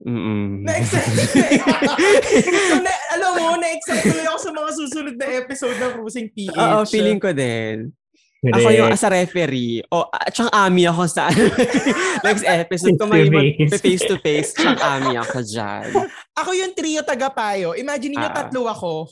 [0.02, 0.66] Mm-mm.
[0.66, 1.30] Na-excite.
[2.66, 6.58] so, na, alam mo, na-excite tuloy ako sa mga susunod na episode ng Cruising PH.
[6.58, 7.94] Oo, feeling ko din.
[8.42, 9.86] Ako yung as a referee.
[9.86, 11.30] O, at siyang ami ako sa
[12.26, 12.98] next episode.
[12.98, 13.78] Kung may Face-to-face.
[13.78, 15.86] face to face, siyang ami ako dyan.
[16.34, 17.78] Ako yung trio tagapayo.
[17.78, 18.34] Imagine niyo Ah.
[18.42, 19.06] tatlo ako.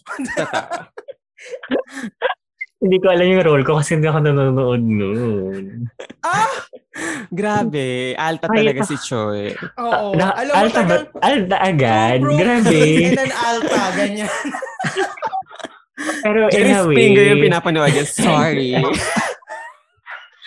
[2.81, 5.65] Hindi ko alam yung role ko kasi hindi ako nanonood noon.
[6.25, 6.49] Ah!
[7.29, 8.17] Grabe.
[8.17, 8.89] Alta Ay, talaga ito.
[8.89, 9.53] si Choi.
[9.77, 10.17] Oo.
[10.17, 10.81] Na, alam mo, alta
[11.21, 12.19] Alta agad?
[12.25, 12.81] pro- Grabe.
[13.13, 14.33] and an alpha, ganyan.
[16.25, 18.05] Pero in Jerry a way, Springer yung pinapanood niya.
[18.09, 18.71] Sorry.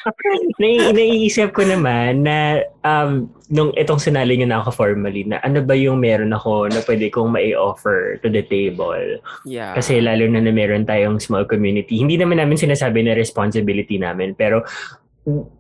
[0.62, 5.64] nai- naiisip ko naman na um, nung itong sinali nyo na ako formally, na ano
[5.64, 9.20] ba yung meron ako na pwede kong mai-offer to the table.
[9.48, 9.72] yeah.
[9.78, 12.00] Kasi lalo na na meron tayong small community.
[12.00, 14.36] Hindi naman namin sinasabi na responsibility namin.
[14.36, 14.68] Pero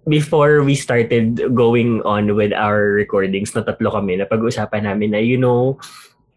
[0.07, 5.21] before we started going on with our recordings, na tatlo kami, na pag-usapan namin na,
[5.23, 5.79] you know,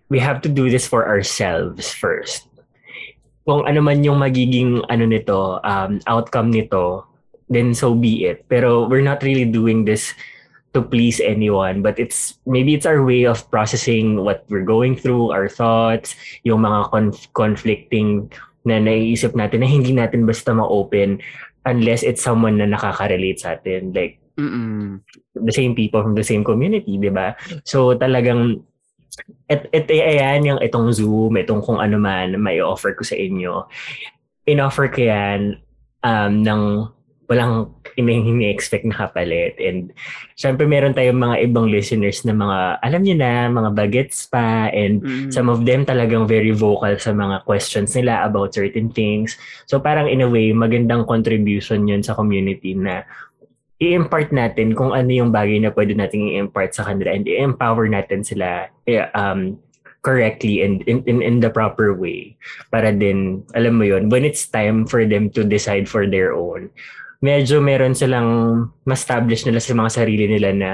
[0.08, 2.46] we have to do this for ourselves first.
[3.46, 7.06] Kung ano man yung magiging ano nito, um, outcome nito,
[7.48, 8.46] then so be it.
[8.48, 10.14] Pero we're not really doing this
[10.76, 15.32] to please anyone, but it's maybe it's our way of processing what we're going through,
[15.32, 16.12] our thoughts,
[16.44, 18.28] yung mga conf- conflicting
[18.68, 21.22] na naiisip natin na hindi natin basta ma-open
[21.64, 23.94] unless it's someone na nakaka-relate sa atin.
[23.96, 25.00] Like, Mm-mm.
[25.32, 27.32] the same people from the same community, di ba?
[27.64, 28.60] So, talagang,
[29.48, 33.64] et, et, ayan, yung itong Zoom, itong kung ano man, may offer ko sa inyo.
[34.44, 35.56] In-offer ko yan
[36.04, 36.62] um, ng
[37.26, 39.58] walang ini-expect na kapalit.
[39.58, 39.90] And
[40.38, 44.98] syempre meron tayong mga ibang listeners na mga, alam niyo na, mga bagets pa and
[45.06, 45.30] Mm.
[45.30, 49.38] Some of them talagang very vocal sa mga questions nila about certain things.
[49.70, 53.06] So parang in a way, magandang contribution yun sa community na
[53.76, 58.24] i-impart natin kung ano yung bagay na pwede nating i-impart sa kanila and i-empower natin
[58.24, 59.60] sila eh, um,
[60.00, 62.38] correctly and in, in, in the proper way.
[62.70, 66.70] Para din, alam mo yun, when it's time for them to decide for their own,
[67.20, 68.28] medyo meron silang
[68.84, 70.70] ma-establish nila sa mga sarili nila na,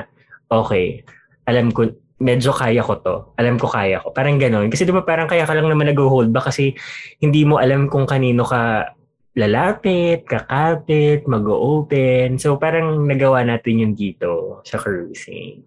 [0.50, 1.02] okay,
[1.46, 1.90] alam ko,
[2.22, 3.16] medyo kaya ko to.
[3.34, 4.14] Alam ko kaya ko.
[4.14, 4.70] Parang ganon.
[4.70, 6.72] Kasi di ba parang kaya ka lang naman nag-hold back kasi
[7.18, 8.94] hindi mo alam kung kanino ka
[9.34, 12.38] lalapit, kakapit, mag-open.
[12.38, 15.66] So parang nagawa natin yung dito sa cruising.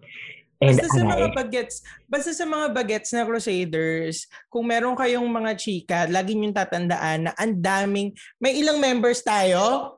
[0.56, 1.76] And Basta sa mga I, bagets,
[2.08, 7.32] basta sa mga bagets na Crusaders, kung meron kayong mga chika, lagi niyong tatandaan na
[7.36, 9.95] ang daming, may ilang members tayo?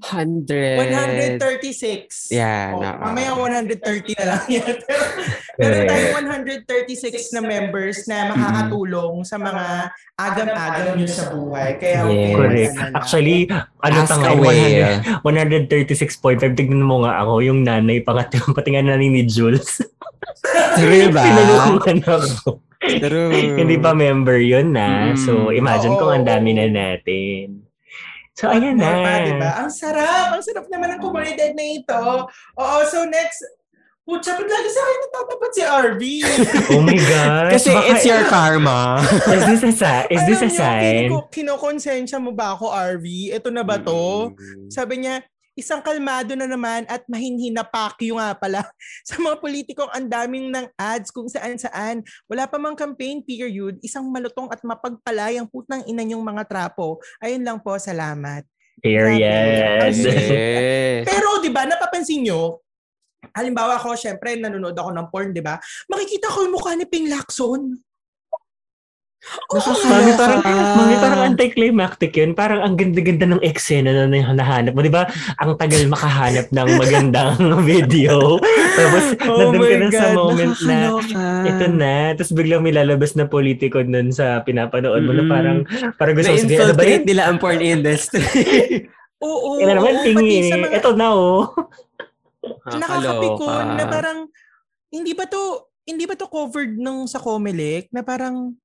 [0.00, 0.80] 100.
[1.36, 2.28] 136.
[2.28, 3.76] Yeah, Oh, na- mamaya 130
[4.16, 4.76] na lang yan.
[5.54, 6.14] Pero meron tayong
[6.64, 9.64] 136 na members na makakatulong sa mga
[10.16, 11.70] agam-agam nyo sa buhay.
[11.76, 12.34] Kaya okay, Yes.
[12.34, 12.74] correct.
[12.74, 12.84] na.
[12.94, 13.38] Actually,
[13.78, 14.60] ano Ask pa nga, away.
[15.22, 16.56] 100 136.5.
[16.56, 19.84] Tignan mo nga ako, yung nanay, pangatlo, pati nga nanay ni Jules.
[20.76, 21.22] True ba?
[21.22, 22.60] Tinulungan ako.
[22.80, 23.32] True.
[23.54, 25.12] Hindi pa member yun na.
[25.14, 25.58] So, Mm.
[25.58, 27.68] imagine Oo, kung ang dami na natin.
[28.40, 28.88] So, ayan na.
[28.88, 29.50] Pa, diba?
[29.60, 30.32] Ang sarap!
[30.32, 32.00] Ang sarap naman ng komunidad na ito.
[32.56, 33.44] Oo, so next,
[34.00, 36.02] Putsa, ba't lagi sa akin natatapat si RV?
[36.74, 37.52] Oh my gosh.
[37.54, 38.98] Kasi baka- it's your karma.
[39.36, 40.80] Is this a, si- is this a Alam niyo, sign?
[40.82, 43.06] feeling ko, kinokonsensya mo ba ako, RV?
[43.30, 44.34] Ito na ba to?
[44.34, 44.66] Mm.
[44.66, 45.22] Sabi niya,
[45.60, 48.64] isang kalmado na naman at mahinhin na pakyo nga pala
[49.08, 52.00] sa mga politikong ang daming ng ads kung saan-saan.
[52.24, 56.98] Wala pa mang campaign period, isang malutong at mapagpalayang putang ina yung mga trapo.
[57.20, 58.48] Ayun lang po, salamat.
[58.80, 59.20] Period.
[59.20, 60.00] Yes.
[61.08, 62.64] Pero 'di ba, napapansin nyo,
[63.36, 65.60] halimbawa ako, syempre nanonood ako ng porn, 'di ba?
[65.92, 67.76] Makikita ko yung mukha ni Ping Lacson.
[69.50, 70.76] Mami, parang, Nakakaloka.
[70.80, 72.32] mami, parang anticlimactic yun.
[72.32, 74.80] Parang ang ganda-ganda ng eksena na nahanap mo.
[74.80, 75.04] Di ba?
[75.36, 77.36] Ang tagal makahanap ng magandang
[77.68, 78.40] video.
[78.74, 81.24] Tapos, nandun ka na sa moment na nakakaloka.
[81.46, 81.94] ito na.
[82.16, 85.28] Tapos biglang may lalabas na politiko nun sa pinapanood mo na Mm.
[85.28, 85.58] parang,
[85.94, 88.24] parang gusto ko sabihin, ano Na-infiltrate nila ang porn industry.
[89.20, 89.60] Oo.
[89.60, 90.38] Ito naman, oo, pati tingi.
[90.42, 91.42] sa mga Ito na, oh.
[92.66, 94.18] nakakapikon na parang
[94.88, 95.42] hindi ba to
[95.82, 98.56] hindi ba to covered nung sa Comelec na parang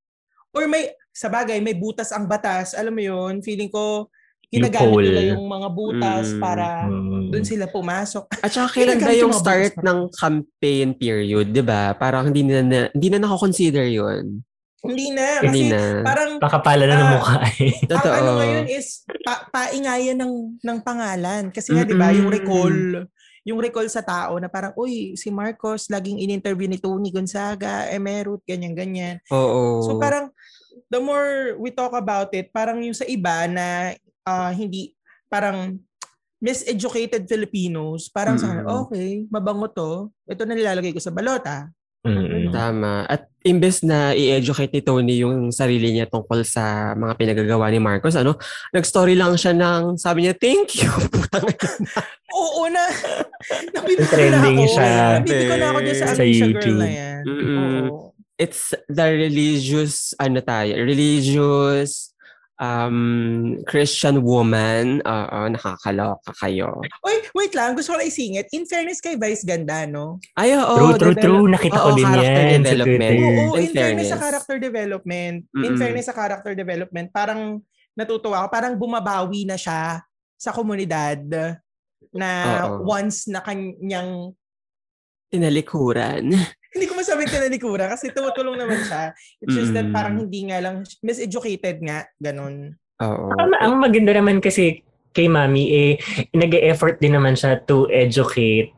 [0.56, 4.08] or may sa bagay may butas ang batas alam mo yon feeling ko
[4.45, 5.06] ginagamit Loophole.
[5.06, 6.39] nila yung mga butas Mm.
[6.39, 7.28] para Hmm.
[7.28, 11.91] doon sila pumasok At saka kailan ba yung yung start ng campaign period, 'di ba?
[11.93, 14.45] Parang hindi na, na hindi na nako-consider 'yun.
[14.86, 15.27] Hindi na.
[15.39, 15.81] Hindi Kasi na.
[16.01, 17.73] parang Pakapala na ng Ah, mukha eh.
[17.83, 18.07] Totoo.
[18.07, 18.88] ang ano ngayon is
[19.21, 21.43] pa- paingayan ng, ng pangalan.
[21.49, 23.05] Kasi nga, di ba, yung recall,
[23.41, 28.41] yung recall sa tao na parang, uy, si Marcos, laging in-interview ni Tony Gonzaga, Emerut,
[28.43, 29.21] ganyan-ganyan.
[29.27, 29.81] Oo.
[29.81, 30.29] So parang,
[30.86, 34.93] the more we talk about it, parang yung sa iba na ah, hindi,
[35.25, 35.77] parang
[36.38, 38.86] miseducated Filipinos, parang sa Mm-mm.
[38.86, 39.91] okay, mabango to,
[40.25, 41.71] ito na nilalagay ko sa balota.
[42.06, 42.53] Mm-mm.
[42.53, 43.10] Tama.
[43.10, 48.14] At imbes na i-educate ni Tony yung sarili niya tungkol sa mga pinagagawa ni Marcos,
[48.14, 48.38] ano,
[48.72, 50.89] nag-story lang siya ng, sabi niya, thank you.
[51.14, 51.45] Putang.
[52.34, 52.86] Oo na.
[53.74, 54.74] Na Trending ako.
[54.74, 54.89] siya.
[55.22, 56.80] Nabiti ko na ako dyan sa, Sa Amnesia Girl YouTube.
[56.82, 57.22] na yan.
[57.26, 57.58] Mm-mm.
[57.89, 57.99] Oo.
[58.36, 62.14] It's the religious, ano tayo, religious
[62.58, 62.97] um,
[63.64, 65.01] Christian woman.
[65.01, 66.80] Oo, nakakaloka kayo.
[67.01, 67.76] Uy, wait lang.
[67.76, 68.47] Gusto ko lang isingit.
[68.51, 70.18] In fairness kay Vice ganda, no?
[70.34, 70.76] Ay, oo.
[70.76, 71.45] True, true, develop- true.
[71.47, 72.99] Nakita ko Oo, din character yan sa development.
[72.99, 73.14] Twitter.
[73.16, 74.24] Oo, In in, fairness sa fairness.
[74.24, 75.36] character development.
[75.45, 75.78] In Mm-mm.
[75.78, 77.41] fairness sa character development, parang
[77.93, 78.47] natutuwa ako.
[78.49, 80.03] Parang bumabawi na siya
[80.36, 81.20] sa komunidad
[82.12, 82.30] na
[82.68, 82.88] Oo.
[82.88, 84.32] once na kanyang
[85.26, 86.32] Tinalikuran.
[86.76, 89.15] Hindi ko masabing tinalikuran kasi tumutulong naman siya.
[89.39, 89.95] It's just that Mm.
[89.95, 92.76] parang hindi nga lang miseducated nga, ganun.
[92.99, 93.32] Oo.
[93.39, 94.84] Ang, ang maganda naman kasi
[95.15, 95.91] kay Mami, eh,
[96.36, 98.76] nag-e-effort din naman siya to educate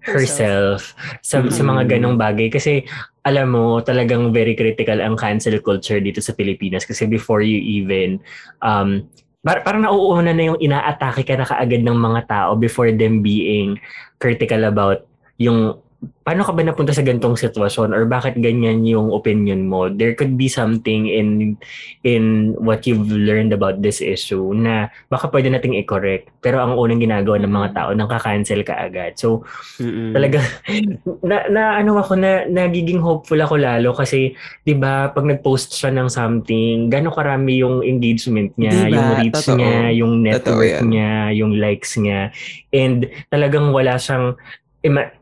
[0.00, 1.90] herself sa, sa mga Mm.
[1.92, 2.48] ganong bagay.
[2.48, 2.84] Kasi
[3.24, 6.88] alam mo, talagang very critical ang cancel culture dito sa Pilipinas.
[6.88, 8.20] Kasi before you even,
[8.64, 9.04] um,
[9.44, 13.76] par- parang nauuna na yung inaatake ka na kaagad ng mga tao before them being
[14.16, 15.04] critical about
[15.36, 15.76] yung
[16.24, 20.40] paano ka ba napunta sa gantong sitwasyon or bakit ganyan yung opinion mo there could
[20.40, 21.58] be something in
[22.00, 27.00] in what you've learned about this issue na baka pwede nating i-correct pero ang unang
[27.00, 29.44] ginagawa ng mga tao nang ka-cancel ka agad so
[29.76, 30.16] Mm-mm.
[30.16, 30.40] talaga
[31.28, 34.32] na, na ano ako na nagiging hopeful ako lalo kasi
[34.64, 38.96] 'di ba pag nag-post siya ng something gaano karami yung engagement niya Diba?
[38.96, 39.56] yung reach Totoo.
[39.60, 40.84] niya yung net Totoo worth yan.
[40.88, 42.32] niya yung likes niya
[42.72, 44.34] and talagang wala siyang
[44.80, 45.12] ima-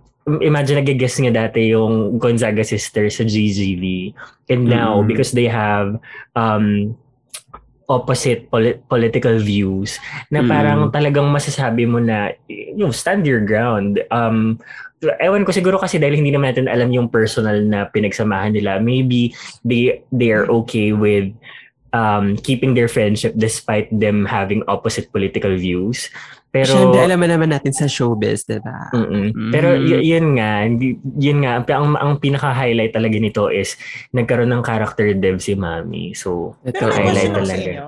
[0.40, 4.14] imagine nag-guess nga dati yung Gonzaga sisters sa GGV
[4.48, 5.06] and now Mm.
[5.10, 5.98] because they have
[6.38, 6.94] um
[7.90, 9.98] opposite poli- political views
[10.30, 10.48] na Mm.
[10.48, 12.30] parang talagang masasabi mo na
[12.78, 14.56] yung stand your ground um
[15.18, 19.34] ewan ko siguro kasi dahil hindi naman natin alam yung personal na pinagsamahan nila maybe
[19.66, 21.34] they they are okay with
[21.92, 26.06] um keeping their friendship despite them having opposite political views
[26.52, 28.92] pero Siyempre, alam naman natin sa showbiz, diba?
[28.92, 29.32] Mm-mm.
[29.32, 29.50] Mhm.
[29.50, 33.72] Pero y- yun nga, hindi- yun nga, ang, ang, ang pinaka-highlight talaga nito is
[34.12, 36.12] nagkaroon ng character dev si Mami.
[36.12, 37.56] So, Pero Ito, highlight talaga.
[37.72, 37.86] inyo.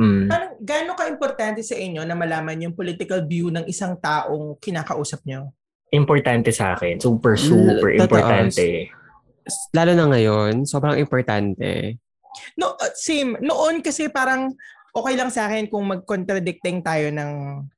[0.00, 5.20] mm, Parang gaano ka-importante sa inyo na malaman yung political view ng isang taong kinakausap
[5.22, 5.52] nyo?
[5.88, 7.00] importante sa akin.
[7.00, 8.04] Super, super totoo.
[8.04, 8.92] importante.
[9.72, 11.96] Lalo na ngayon, sobrang importante.
[12.54, 13.40] No, uh, same.
[13.40, 14.52] Noon kasi parang
[15.00, 17.32] okay lang sa akin kung mag-contradicting tayo ng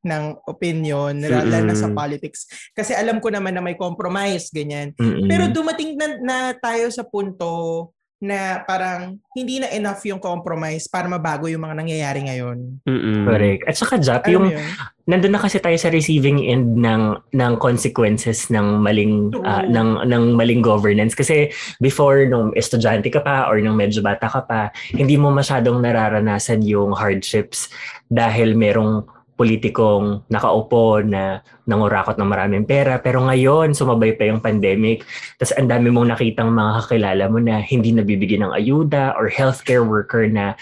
[0.05, 1.69] ng opinion lalo Mm-mm.
[1.69, 4.97] na sa politics kasi alam ko naman na may compromise ganyan.
[4.97, 5.29] Mm-mm.
[5.29, 11.09] Pero dumating na, na tayo sa punto na parang hindi na enough yung compromise para
[11.09, 12.85] mabago yung mga nangyayari ngayon.
[12.85, 13.25] Mm-mm.
[13.25, 13.63] Correct.
[13.65, 14.65] At saka, Jap, Alam yung yun?
[15.09, 19.43] nandun na kasi tayo sa receiving end ng ng consequences ng maling True.
[19.43, 21.51] ah, ng ng maling governance kasi
[21.83, 26.63] before nung estudyante ka pa or nung medyo bata ka pa hindi mo masyadong nararanasan
[26.63, 27.73] yung hardships
[28.07, 29.03] dahil merong
[29.41, 35.01] politikong nakaupo na nangurakot ng maraming pera pero ngayon sumabay pa yung pandemic
[35.41, 39.81] tapos ang dami mong nakitang mga kakilala mo na hindi nabibigyan ng ayuda or healthcare
[39.81, 40.53] worker na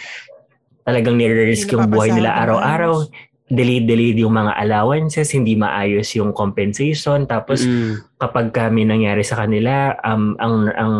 [0.86, 3.02] talagang nire-risk yung buhay nila araw-araw
[3.48, 7.24] delayed-delayed yung mga allowances, hindi maayos yung compensation.
[7.24, 8.20] Tapos Mm-mm.
[8.20, 10.94] kapag kami nangyari sa kanila, um, ang ang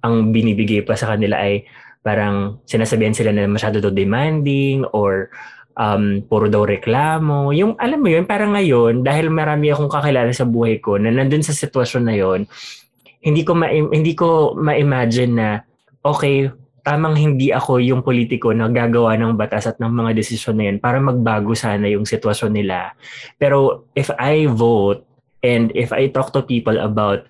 [0.00, 1.66] ang binibigay pa sa kanila ay
[2.00, 5.28] parang sinasabihan sila na masyado daw demanding or
[5.80, 7.56] um, puro daw reklamo.
[7.56, 11.40] Yung alam mo yun, parang ngayon, dahil marami akong kakilala sa buhay ko na nandun
[11.40, 12.44] sa sitwasyon na yon
[13.20, 15.48] hindi ko ma- hindi ko ma-imagine na
[16.00, 16.48] okay,
[16.80, 20.78] tamang hindi ako yung politiko na gagawa ng batas at ng mga desisyon na yan
[20.80, 22.96] para magbago sana yung sitwasyon nila.
[23.36, 25.04] Pero if I vote
[25.44, 27.28] and if I talk to people about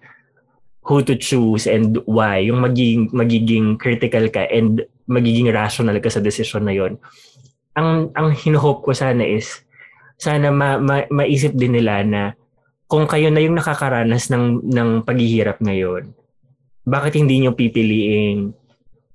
[0.87, 6.23] who to choose and why, yung magiging, magiging critical ka and magiging rational ka sa
[6.23, 6.95] desisyon na yon
[7.75, 9.63] ang, ang hinuhope ko sana is
[10.21, 12.23] sana ma, ma, maisip din nila na
[12.91, 16.11] kung kayo na yung nakakaranas ng, ng paghihirap ngayon,
[16.83, 18.51] bakit hindi nyo pipiliing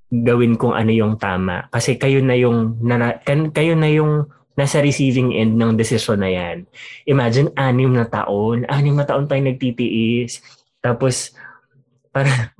[0.08, 1.68] gawin kung ano yung tama?
[1.68, 2.80] Kasi kayo na yung,
[3.22, 6.64] kan, kayo na yung nasa receiving end ng desisyon na yan.
[7.04, 8.64] Imagine, anim na taon.
[8.64, 10.40] Anim na taon tayo nagtitiis.
[10.80, 11.36] Tapos,
[12.08, 12.56] para,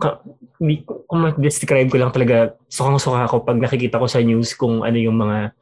[1.08, 5.16] kung describe ko lang talaga, sukang-suka ako pag nakikita ko sa news kung ano yung
[5.16, 5.56] mga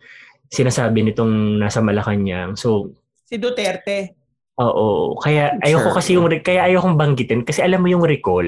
[0.55, 2.55] sinasabi nitong nasa Malacanang.
[2.55, 2.95] So,
[3.27, 4.15] Si Duterte.
[4.55, 5.19] Oo.
[5.19, 5.97] Kaya ayoko Sure.
[5.99, 8.47] kasi yung kaya ayokong banggitin kasi alam mo yung recall.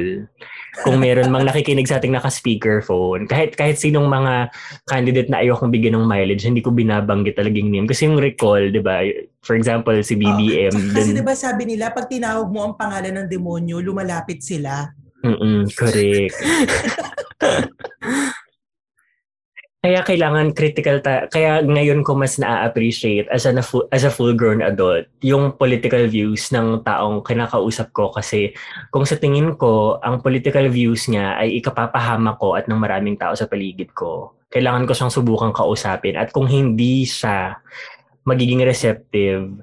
[0.85, 4.53] Kung meron mang nakikinig sa ating naka-speakerphone, kahit kahit sinong mga
[4.85, 7.89] candidate na ayokong bigyan ng mileage, hindi ko binabanggit talaga yung name.
[7.89, 9.03] Kasi yung recall, di ba?
[9.41, 10.71] For example, si BBM.
[10.71, 14.93] Tsaka kasi dun- diba sabi nila, pag tinawag mo ang pangalan ng demonyo, lumalapit sila.
[15.25, 16.37] Mm-mm, correct.
[19.87, 24.59] Kaya kailangan critical ta kaya ngayon ko mas na-appreciate as a fu- as a full-grown
[24.59, 28.51] adult yung political views ng taong kinakausap ko kasi
[28.91, 33.39] kung sa tingin ko ang political views niya ay ikapapahama ko at ng maraming tao
[33.39, 34.34] sa paligid ko.
[34.51, 37.55] Kailangan ko siyang subukang kausapin at kung hindi siya
[38.26, 39.55] magiging receptive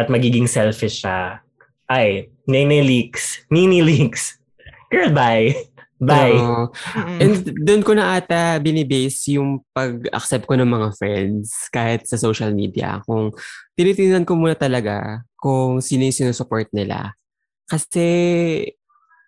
[0.00, 1.44] at magiging selfish siya,
[1.92, 4.40] ay, nene leaks, nini leaks.
[4.88, 5.67] Girl, bye.
[5.98, 6.38] Bye.
[6.38, 7.18] Mm-mm.
[7.18, 7.34] And
[7.66, 13.02] doon ko na ata binibase yung pag-accept ko ng mga friends kahit sa social media.
[13.02, 13.34] Kung
[13.74, 17.18] tinitingnan ko muna talaga kung sino yung sinusupport nila.
[17.66, 18.06] Kasi,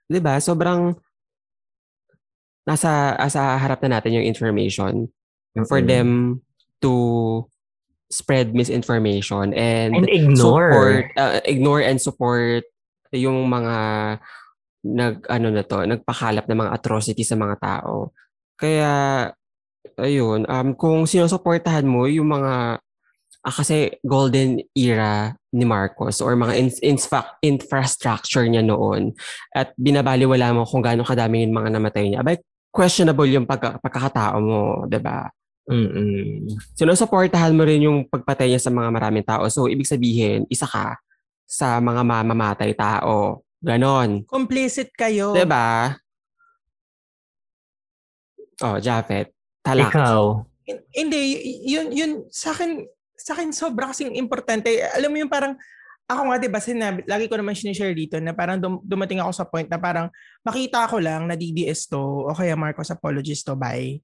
[0.07, 0.95] di ba, sobrang
[2.65, 5.11] nasa, nasa harap na natin yung information
[5.67, 5.91] for Mm-mm.
[5.91, 6.09] them
[6.79, 6.93] to
[8.11, 10.71] spread misinformation and, And ignore.
[10.71, 12.65] support, uh, ignore and support
[13.11, 13.77] yung mga
[14.85, 18.13] nag ano na to, nagpakalap ng mga atrocity sa mga tao.
[18.57, 18.93] Kaya
[20.01, 22.81] ayun, um kung sinusuportahan mo yung mga
[23.41, 29.17] ah, kasi golden era ni Marcos or mga in, infra- infrastructure niya noon
[29.57, 32.21] at binabaliwala mo kung gaano kadami yung mga namatay niya.
[32.21, 32.39] Abay,
[32.71, 35.27] questionable yung pagka, pagkakatao mo, 'di ba?
[35.71, 36.51] Mm-mm.
[36.75, 39.47] sinusuportahan mo rin yung pagpatay niya sa mga maraming tao.
[39.47, 40.99] So, ibig sabihin, isa ka
[41.47, 43.43] sa mga mamamatay tao.
[43.61, 44.25] Ganon.
[44.25, 45.37] Complicit kayo.
[45.37, 45.93] 'Di ba?
[48.61, 49.33] Oh, Jafet.
[49.65, 49.93] Talak.
[49.93, 50.21] Ikaw.
[50.69, 51.21] Hin- Hindi,
[51.65, 52.85] yun, yun, sa akin,
[53.17, 54.69] sa akin sobra kasing importante.
[54.95, 55.57] Alam mo yung parang,
[56.05, 59.33] ako nga, di ba, sinabi, lagi ko naman sinishare dito na parang dum- dumating ako
[59.33, 60.13] sa point na parang
[60.45, 61.99] makita ko lang na DDS to
[62.29, 63.97] o kaya Marcos apologist to, bye.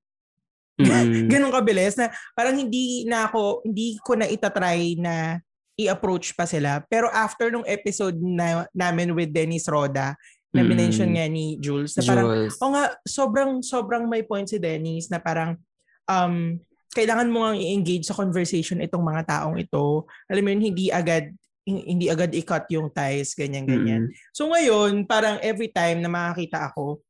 [0.81, 1.29] Mm.
[1.33, 5.41] Ganun kabilis na parang hindi na ako, hindi ko na itatry na
[5.77, 6.81] i-approach pa sila.
[6.89, 10.16] Pero after nung episode na, namin with Dennis Roda,
[10.57, 10.68] na Mm.
[10.72, 12.57] minention nga ni Jules, na parang, Jules.
[12.57, 15.61] o nga, sobrang, sobrang may point si Dennis na parang,
[16.09, 16.57] um,
[16.97, 20.09] kailangan mo nga i-engage sa conversation itong mga taong ito.
[20.33, 21.29] Alam mo yun, hindi agad,
[21.68, 24.09] hindi agad i-cut yung ties, ganyan, ganyan.
[24.09, 24.12] Mm.
[24.33, 27.05] So ngayon, parang every time na makakita ako,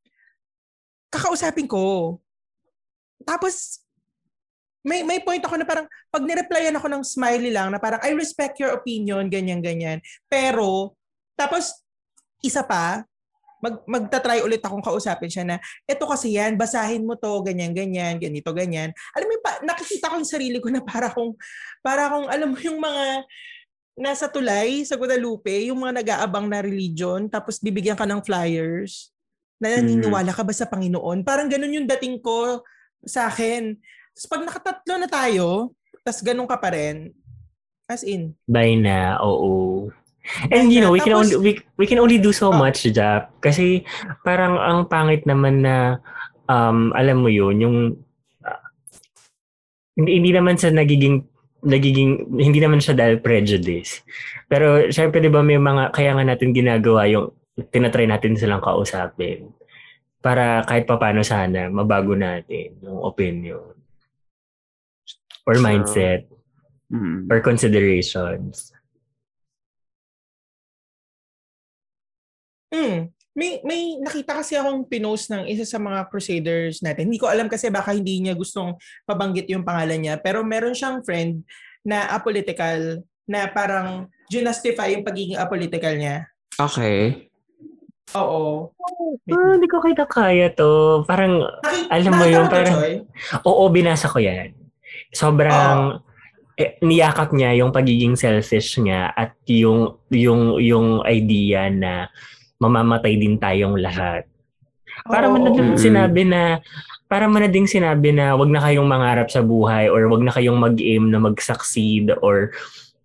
[1.07, 2.19] kakausapin ko.
[3.23, 3.86] Tapos,
[4.87, 8.15] may may point ako na parang pag nireplyan ako ng smiley lang na parang I
[8.15, 9.99] respect your opinion, ganyan, ganyan.
[10.31, 10.95] Pero,
[11.35, 11.83] tapos,
[12.39, 13.03] isa pa,
[13.59, 15.57] mag, magta-try ulit akong kausapin siya na,
[15.91, 18.95] eto kasi yan, basahin mo to, ganyan, ganyan, ganito, ganyan.
[19.19, 21.35] Alam mo, pa, nakikita ko yung sarili ko na para kung,
[21.83, 23.27] para kung, alam mo yung mga
[23.97, 29.11] nasa tulay sa Guadalupe, yung mga nag-aabang na religion, tapos bibigyan ka ng flyers,
[29.57, 31.25] na naniniwala ka ba sa Panginoon?
[31.25, 32.61] Parang ganun yung dating ko
[33.09, 33.73] sa akin.
[34.17, 37.13] Tapos pag nakatatlo na tayo, tapos ganun ka pa rin,
[37.85, 39.93] as in, Bye na, oo.
[40.49, 42.57] And you know, we can only we, we can only do so Oh.
[42.57, 43.29] much, Jap.
[43.45, 43.85] Kasi
[44.25, 46.01] parang ang pangit naman na
[46.49, 47.77] um alam mo 'yun, yung
[48.41, 48.59] ah,
[49.95, 51.21] hindi, hindi naman sa nagiging
[51.63, 54.01] nagiging hindi naman siya dahil prejudice.
[54.49, 57.31] Pero syempre 'di ba may mga kaya nga natin ginagawa yung
[57.71, 59.53] tinatry natin silang kausapin
[60.25, 63.76] para kahit papaano sana mabago natin yung opinion
[65.47, 66.27] or mindset
[66.87, 67.27] Mm.
[67.27, 68.71] or considerations.
[72.71, 73.11] Mm.
[73.37, 77.11] May may nakita kasi akong pinost ng isa sa mga crusaders natin.
[77.11, 81.05] Hindi ko alam kasi baka hindi niya gustong pabanggit yung pangalan niya, pero meron siyang
[81.05, 81.45] friend
[81.85, 86.25] na apolitical na parang justify yung pagiging apolitical niya.
[86.57, 87.29] Okay.
[88.17, 88.73] Oo.
[89.29, 91.03] Ah, hindi ko kita kaya to.
[91.05, 92.95] Parang, Naki- Alam mo nakita yun, to, parang- Choy?
[93.45, 94.55] oo, binasa ko yan.
[95.17, 96.05] Sobrang,
[96.61, 102.13] eh, niyakap niya yung pagiging selfish niya at yung, yung, yung idea na
[102.61, 104.29] mamamatay din tayong lahat.
[105.09, 106.61] Para mo na din sinabi na,
[107.07, 110.35] para mo na ding sinabi na wag na kayong mangarap sa buhay or wag na
[110.35, 112.51] kayong mag-aim na mag-succeed or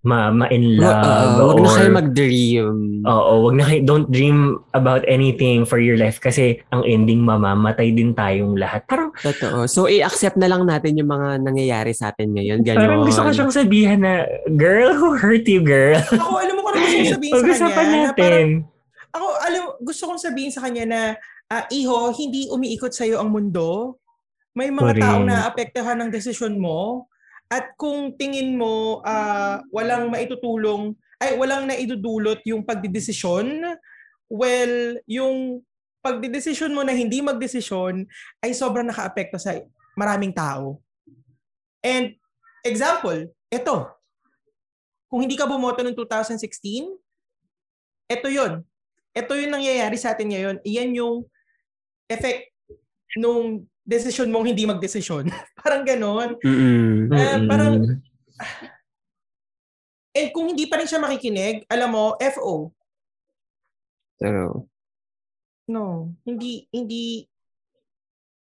[0.02, 2.68] ma ma-in Wa- love uh, wag na or- kayo mag-dream.
[3.06, 4.38] Oo, wag na kayo, don't dream
[4.74, 8.82] about anything for your life kasi ang ending mamamatay din tayong lahat.
[8.90, 9.70] Parang, Totoo.
[9.70, 12.66] So, i-accept na lang natin yung mga nangyayari sa atin ngayon.
[12.66, 12.82] Ganon.
[12.82, 16.02] parang gusto ko siyang sabihan na, girl, who hurt you, girl?
[16.02, 17.94] Ako, alam mo kung ano gusto kong sabihin sa kanya.
[17.94, 18.18] Na natin.
[18.18, 18.50] parang,
[19.12, 21.02] ako, alam, gusto kong sabihin sa kanya na
[21.46, 24.02] ah, iho, hindi umiikot sa'yo ang mundo.
[24.52, 25.04] May mga Correct.
[25.04, 27.06] taong naapektuhan ng desisyon mo.
[27.52, 33.62] At kung tingin mo ah, walang maitutulong, ay walang naidudulot yung pagdidesisyon,
[34.32, 34.74] well,
[35.06, 35.62] yung
[36.02, 38.10] pagdidesisyon mo na hindi magdesisyon
[38.42, 39.60] ay sobrang nakaapekto sa
[39.94, 40.82] maraming tao.
[41.86, 42.18] And
[42.66, 43.76] example, ito.
[45.12, 46.90] Kung hindi ka bumoto noong 2016,
[48.10, 48.66] ito yun.
[49.14, 50.56] Ito yung nangyayari sa atin ngayon.
[50.66, 51.16] Iyan yung
[52.10, 52.50] effect
[53.20, 55.28] nung desisyon mong hindi magdesisyon.
[55.60, 56.40] parang ganon.
[56.40, 57.12] Mm-mm.
[57.12, 58.00] Eh, parang- Mm-mm.
[60.12, 62.72] And kung hindi pa rin siya makikinig, alam mo, FO.
[64.16, 64.68] Pero,
[65.72, 67.24] No, hindi hindi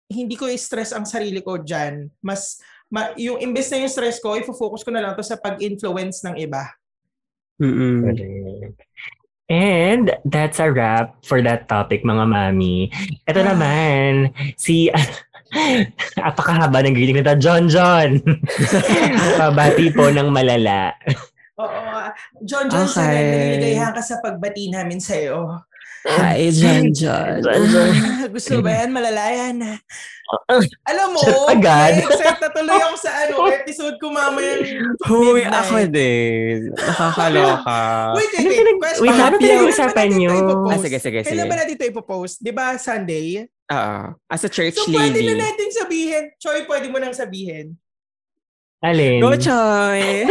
[0.06, 2.12] hindi ko i-stress ang sarili ko diyan.
[2.20, 2.60] Mas
[2.92, 6.36] ma, yung imbes na yung stress ko, i-focus ko na lang to sa pag-influence ng
[6.36, 6.60] iba.
[7.56, 8.78] mm Correct.
[9.48, 12.90] And that's a wrap for that topic, mga mami.
[13.24, 13.54] Ito Ah.
[13.54, 14.90] naman, si...
[16.28, 17.34] Apakahaba ng greeting nito.
[17.38, 18.18] John John!
[19.40, 20.92] Pabati po ng malala.
[21.56, 22.10] Oo.
[22.44, 23.24] John John, sana Okay.
[23.24, 25.64] naliligayahan ka sa pagbati namin sa iyo.
[26.06, 27.42] Hi, John John.
[27.42, 27.92] John John.
[28.34, 28.94] Gusto ba yan?
[28.94, 29.58] Malalayan.
[30.90, 32.02] Alam mo, Shit, agad.
[32.02, 34.58] excited na tuloy ako sa ano, episode ko mamaya.
[35.06, 36.70] Huy, ako din.
[36.74, 37.78] Nakakaloka.
[38.14, 38.76] Wait, wait, Ano wait.
[38.76, 39.02] Question.
[39.02, 40.34] wait, ano Kailan ba pinag-uusapan nyo?
[40.66, 41.30] Ah, sige, sige, sige.
[41.30, 42.38] Kailan ba natin ito ipopost?
[42.38, 43.46] Di ba Sunday?
[43.66, 43.98] Oo.
[44.26, 45.26] As a church So, pwede lady.
[45.28, 46.22] na natin sabihin.
[46.36, 47.74] Choy, pwede mo nang sabihin.
[48.78, 49.22] Alin?
[49.22, 50.26] Go, Choy!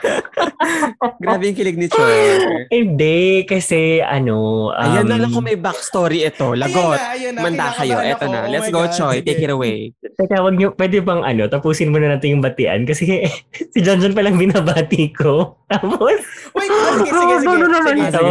[1.22, 2.18] Grabe yung kilig ni Choy.
[2.80, 4.68] Hindi, kasi ano...
[4.72, 6.56] Um, Ayan na lang kung may backstory ito.
[6.56, 6.96] Lagot.
[6.96, 7.40] Ayun na, ayun na.
[7.44, 7.96] Manda kayo.
[8.00, 8.24] Ako.
[8.28, 8.38] na.
[8.46, 8.92] Oh Let's go, God.
[8.96, 9.16] Choy.
[9.20, 9.26] Sige.
[9.28, 9.76] Take it away.
[10.00, 13.24] Teka, wag niyo, pwede bang ano, tapusin muna natin yung batian kasi
[13.72, 15.60] si John John palang binabati ko.
[15.70, 16.18] Tapos,
[16.50, 17.46] Wait, oh, sige, sige, sige.
[17.46, 18.10] ano naman sige.
[18.10, 18.26] ito?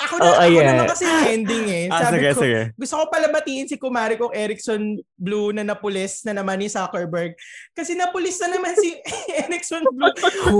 [0.00, 0.66] Ako na, Oh, ako ayan.
[0.72, 1.84] naman kasi yung ending eh.
[1.92, 2.60] Ah, Sabi sige, ko, sige.
[2.80, 7.36] gusto ko pala batiin si kumari kong Erickson Blue na napulis na naman ni Zuckerberg.
[7.76, 8.96] Kasi napulis na naman si
[9.44, 10.12] Erickson Blue.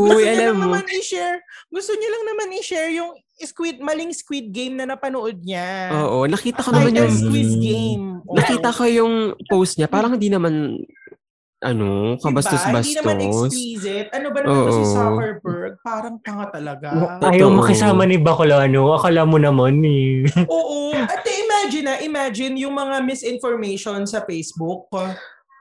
[0.07, 0.65] Gusto Huy, niya alam lang mo.
[0.71, 1.39] naman i-share.
[1.69, 5.93] Gusto niya lang naman i-share yung squid, maling squid game na napanood niya.
[6.05, 6.29] Oo.
[6.29, 7.13] Nakita ko naman yung...
[7.13, 8.05] squid game.
[8.25, 8.37] Oo.
[8.37, 9.15] Nakita ko yung
[9.49, 9.89] post niya.
[9.89, 10.81] Parang hindi naman...
[11.61, 12.25] Ano, Diba?
[12.25, 13.53] Hindi naman kabastos-bastos.
[13.53, 14.09] explicit.
[14.17, 14.83] Ano ba naman si.
[14.97, 15.73] Zuckerberg?
[15.85, 16.89] Parang tanga talaga.
[17.21, 18.97] Ayaw makisama ni Bacolano.
[18.97, 20.25] Akala mo naman eh.
[20.49, 20.97] Oo.
[20.97, 24.89] At imagine na, imagine yung mga misinformation sa Facebook.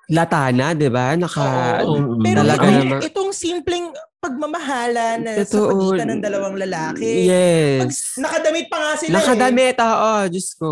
[0.07, 1.19] Latana, di ba?
[1.19, 1.83] Naka...
[1.83, 2.15] Oo.
[2.23, 5.95] Pero Talaga itong, itong simpleng pagmamahala na sa Totoo.
[5.95, 7.07] pagitan ng dalawang lalaki.
[7.79, 8.19] Pag, Yes.
[8.19, 10.13] nakadamit pa nga sila Nakadamit, oo.
[10.27, 10.69] Diyos ko.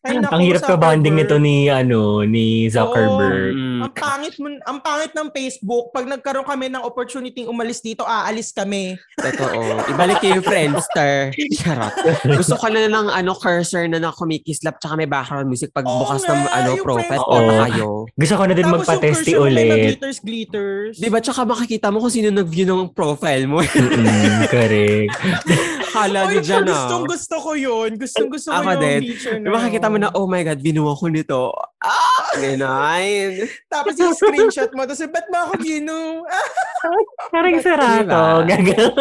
[0.00, 3.52] Ay, naku, Ang hirap ka bonding nito ni ano ni Zuckerberg.
[3.52, 3.80] Mm.
[3.84, 8.48] Ang pangit mo, ang pangit ng Facebook, pag nagkaroon kami ng opportunity umalis dito, aalis
[8.56, 8.96] kami.
[9.20, 9.60] Totoo.
[9.92, 11.36] Ibalik ko yung Friendster.
[11.60, 11.92] Charot.
[12.32, 16.00] Gusto ko na ng ano, cursor na na kumikislap tsaka may background music pag Oo
[16.00, 17.20] bukas nga, ng ano, yung profile.
[17.20, 17.36] Oo.
[17.36, 17.60] Oo.
[17.68, 17.88] kayo.
[18.16, 19.84] Gusto ko na din Tapos yung cursor mo may ulit.
[19.84, 20.94] glitters, glitters.
[20.96, 21.20] Di ba?
[21.20, 23.60] Tsaka makikita mo kung sino nag-view ng profile mo.
[23.60, 25.12] Mm, correct.
[25.90, 26.66] Kala Oy, nyo dyan ah.
[26.68, 27.88] gustong gusto ko yun.
[27.94, 29.00] Gustong gusto ko Ako yung din.
[29.04, 31.54] feature ba makikita mo na, oh my God, binuwa ko nito.
[31.78, 32.26] Ah!
[32.32, 33.44] Ganun.
[33.66, 36.22] Tapos yung screenshot mo, tapos ba't mo ako ginu?
[37.34, 38.00] Parang sarato.
[38.00, 38.22] Diba?
[38.46, 38.90] Gagawin.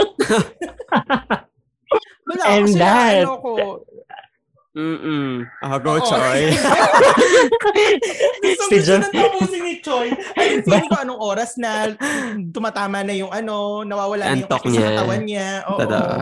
[2.29, 3.51] wala And na that- ano ko.
[4.69, 5.43] Mm-mm.
[5.59, 5.99] Ah, go, Oo.
[5.99, 6.45] Choy.
[8.39, 10.07] Gusto Si John- nang tapusin ni Choi.
[10.35, 11.89] Ay, feeling ko anong oras na
[12.47, 14.81] tumatama na yung ano, nawawala na yung Antok niya.
[14.93, 15.47] katawan niya.
[15.67, 15.75] Oo.
[15.75, 16.15] Totoo.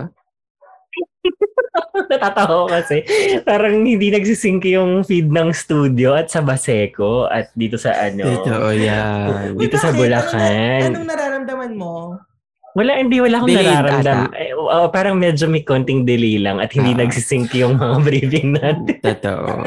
[2.12, 3.04] Natatawa ko kasi
[3.42, 8.24] parang hindi nagsisync yung feed ng studio at sa Baseco at dito sa ano.
[8.42, 9.54] Totoo yan.
[9.54, 9.90] Uy, Dito sa?
[9.92, 10.38] Bulacan.
[10.38, 12.18] Anong, anong nararamdaman mo?
[12.78, 14.18] Wala, hindi, wala akong Delayed nararamdam.
[14.38, 17.02] Eh, oo, parang medyo may konting delay lang at hindi Ah.
[17.02, 18.98] nagsisync yung mga briefing natin.
[19.02, 19.66] Totoo.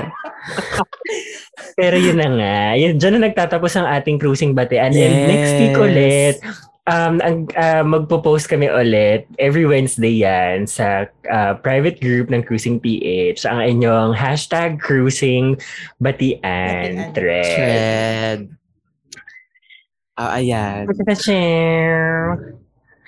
[1.74, 2.56] Pero yun na nga.
[2.78, 4.94] Yun, dyan na nagtatapos ang ating cruising batean.
[4.94, 5.26] And Yes.
[5.26, 6.36] next week ulit,
[6.90, 12.82] um, ang, ah, magpo-post kami ulit every Wednesday yan sa ah, private group ng Cruising
[12.82, 13.46] PH.
[13.46, 15.54] Ang inyong hashtag cruising
[16.02, 17.46] batian thread.
[17.54, 18.38] Thread.
[20.18, 20.84] Ah, ayan.
[21.16, 22.58] Share.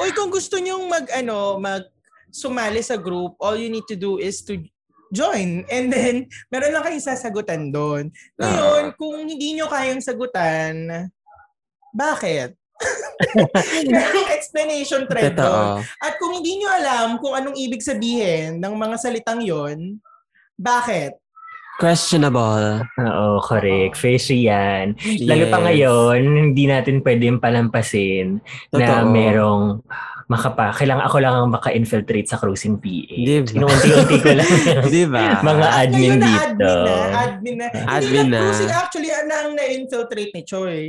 [0.00, 1.84] Oy, kung gusto nyong mag, ano, mag
[2.32, 4.56] sumali sa group, all you need to do is to
[5.12, 5.68] join.
[5.68, 8.08] And then, meron lang kayong sasagutan doon.
[8.40, 10.88] Ngayon, kung hindi nyo kayang sagutan,
[11.92, 12.56] bakit?
[13.86, 15.80] Merong explanation thread doon.
[15.98, 19.98] At kung hindi nyo alam kung anong ibig sabihin ng mga salitang yon,
[20.54, 21.16] bakit?
[21.74, 22.84] Questionable.
[22.96, 23.96] Oo, correct.
[23.96, 24.94] Fishy yan.
[25.20, 25.64] Lalo pa Yes.
[25.64, 28.38] ngayon, hindi natin pwedeng palampasin
[28.70, 29.08] na Totoo.
[29.08, 29.64] merong
[30.24, 33.12] makapa, kailangan ako lang ang maka-infiltrate sa cruising PH.
[33.18, 33.50] Diba?
[33.52, 35.42] Inuunti-unti ko lang yung Di ba?
[35.42, 36.70] mga admin Ngayon na dito.
[36.70, 37.66] admin na, admin na.
[37.90, 38.38] Admin Hindi na.
[38.38, 40.80] cruising actually na ang na-infiltrate ni Choi.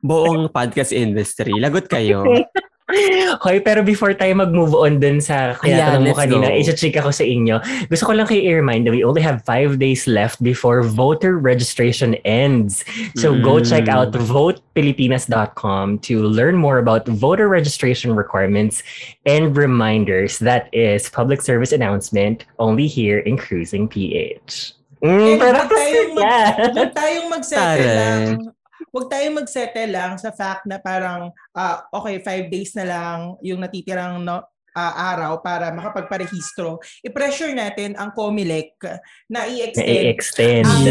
[0.00, 1.52] Buong podcast industry.
[1.58, 2.22] Lagot kayo.
[3.44, 6.56] Hoy, pero before tayo mag-move on dun sa Ayan, kinatanong mo kanina, go.
[6.56, 7.60] isa-check ako sa inyo.
[7.84, 12.16] Gusto ko lang kayo i-remind that we only have five days left before voter registration
[12.24, 12.88] ends.
[13.12, 13.68] So go Mm.
[13.68, 18.80] check out votepilipinas.com to learn more about voter registration requirements
[19.28, 20.40] and reminders.
[20.40, 24.72] That is public service announcement only here in Cruising PH.
[25.04, 26.88] Mm, Eh, pero tayong, mag, yeah.
[26.90, 28.50] tayong mag-settle lang.
[28.88, 33.60] Huwag tayong mag-settle lang sa fact na parang, ah, okay, five days na lang yung
[33.60, 34.40] natitirang no,
[34.72, 36.78] ah, araw para makapagparehistro.
[37.02, 38.78] I-pressure natin ang COMELEC
[39.26, 40.64] na i-extend Na-extend.
[40.64, 40.86] Ang-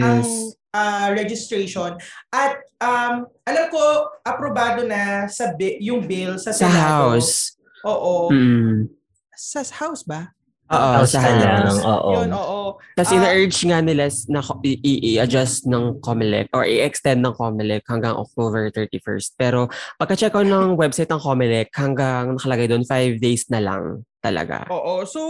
[0.00, 0.30] ang Yes.
[0.70, 1.96] ah, registration.
[2.28, 3.82] At um, alam ko,
[4.22, 7.16] aprobado na sa bi- yung bill sa Sa Senado.
[7.16, 7.56] house.
[7.82, 8.28] Oo.
[8.28, 8.86] Mm.
[9.32, 10.36] Sa house ba?
[10.70, 11.74] Oo, sa lang.
[11.82, 12.10] Oo.
[12.22, 12.58] Yun, oo.
[12.94, 13.16] Tapos Ah.
[13.18, 18.14] ina-urge nga nila na ko- i- i- i-adjust ng COMELEC or i-extend ng COMELEC hanggang
[18.14, 19.34] October 31st.
[19.34, 19.66] Pero
[19.98, 23.82] pagka-check ko ng website ng COMELEC, hanggang nakalagay doon 5 days na lang
[24.18, 24.70] talaga.
[24.70, 25.02] Oo.
[25.02, 25.20] So,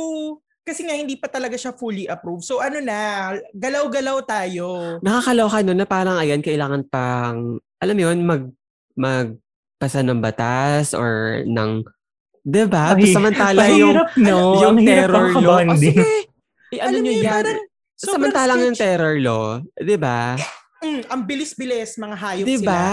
[0.61, 2.45] kasi nga hindi pa talaga siya fully approved.
[2.45, 5.01] So ano na, galaw-galaw tayo.
[5.01, 7.39] Nakakaloka nun na parang ayan, kailangan pang,
[7.81, 8.43] alam mo yun, mag,
[8.95, 11.81] magpasa ng batas or ng,
[12.41, 12.97] di ba?
[12.97, 14.39] Ay, Samantala yung, Mahirap, no?
[14.61, 15.59] yung terror law.
[15.63, 16.05] Oh, sige.
[16.71, 17.27] Eh, ano Alam nyo yan?
[17.31, 17.61] parang
[18.01, 19.45] Samantalang yung terror law,
[19.77, 20.33] di ba?
[20.81, 22.69] Mm, ang bilis-bilis, mga hayop Di sila.
[22.73, 22.89] ba?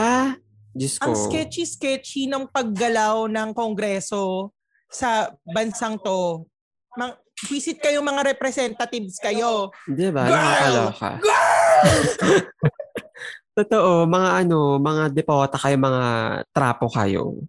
[0.76, 1.08] Diyos ko.
[1.08, 4.52] Ang sketchy-sketchy ng paggalaw ng kongreso
[4.92, 6.44] sa bansang to.
[7.00, 7.16] Mang,
[7.48, 9.72] visit kayo mga representatives kayo.
[9.88, 10.28] Di ba?
[10.28, 11.10] Nakakaloka.
[11.24, 11.96] Girl!
[13.58, 16.04] Totoo, mga ano, mga depota kayo, mga
[16.52, 17.42] trapo kayo.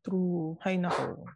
[0.00, 0.56] True.
[0.64, 1.26] Hay nako.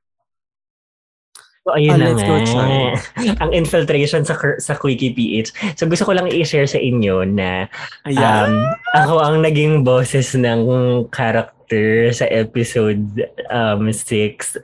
[1.64, 2.92] So, ayun Ah, na nga.
[3.42, 5.80] Ang infiltration sa sa Quickie PH.
[5.80, 7.72] So gusto ko lang i-share sa inyo na
[8.04, 10.60] um, ako ang naging boses ng
[11.08, 13.00] character sa episode
[13.48, 14.04] um, 6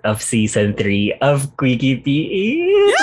[0.05, 3.01] of season 3 of Quickie PH.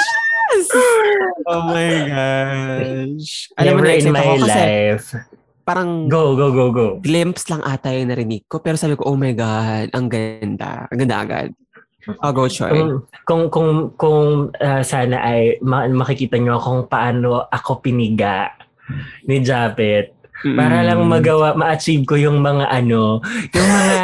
[1.50, 3.50] oh my gosh.
[3.58, 5.10] Alam mo, Never in my life.
[5.68, 6.88] parang Go, go, go, go.
[7.04, 8.62] glimpse lang ata yung narinig ko.
[8.62, 10.86] Pero sabi ko, oh my God, ang ganda.
[10.88, 11.50] Ang ganda agad.
[12.08, 12.72] Oh, go, Choy.
[12.72, 12.92] Kung
[13.24, 14.22] kung kung, kung
[14.58, 18.56] ah, sana ay ma- makikita nyo kung paano ako piniga
[19.28, 20.16] ni Japet
[20.56, 21.10] para lang Mm.
[21.10, 23.20] magawa ma-achieve ko yung mga ano,
[23.52, 23.98] yung mga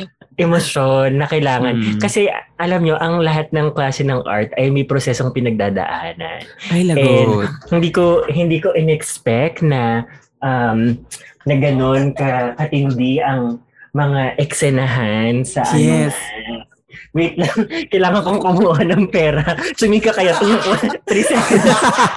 [0.44, 1.74] emosyon na kailangan.
[1.74, 1.98] Mm.
[1.98, 6.40] Kasi alam nyo, ang lahat ng klase ng art ay may prosesong pinagdadaanan.
[6.70, 7.48] Ay, lagot.
[7.68, 10.04] Hindi ko hindi ko inexpect na
[10.40, 10.96] um
[11.44, 13.58] na ganun ka katindi ang
[13.90, 16.14] mga eksenahan sa Yes.
[16.14, 16.69] ano.
[17.14, 17.54] Wait lang,
[17.90, 19.42] kailangan kong kumuha ng pera.
[19.78, 21.66] Sumika kaya ito yung 3 seconds.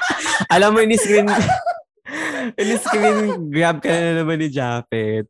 [0.54, 1.30] Alam mo, ini-screen,
[2.58, 3.18] ini-screen
[3.50, 5.30] grab ka na naman ni Japet.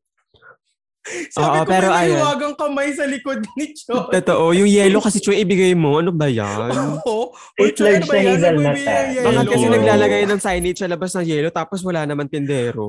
[1.04, 4.08] Sabi Oo, ko, pero may hiwagang kamay sa likod ni Chon.
[4.08, 6.00] Totoo, yung yellow kasi Choy, ibigay mo.
[6.00, 6.72] Ano ba yan?
[7.04, 7.36] Oo.
[7.60, 9.04] Wait Chon, lang siya, hazelnut, Nagbibigay ah.
[9.04, 9.52] ng Bakit yellow.
[9.52, 12.88] kasi naglalagay ng signage sa labas ng yellow tapos wala naman tindero?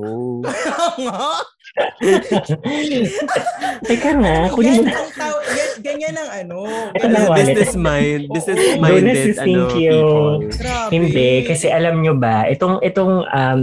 [1.02, 1.26] Nga.
[3.84, 4.92] Teka nga, kunin mo Yan na.
[4.96, 6.56] ang tao, yan, ganyan ang ano.
[6.94, 7.50] Ito na, wallet.
[7.50, 9.92] business mind, business minded Bonus, ano, thank you.
[9.92, 10.30] people.
[10.54, 10.90] Grabe.
[10.90, 13.60] Hindi, kasi alam nyo ba, itong itong um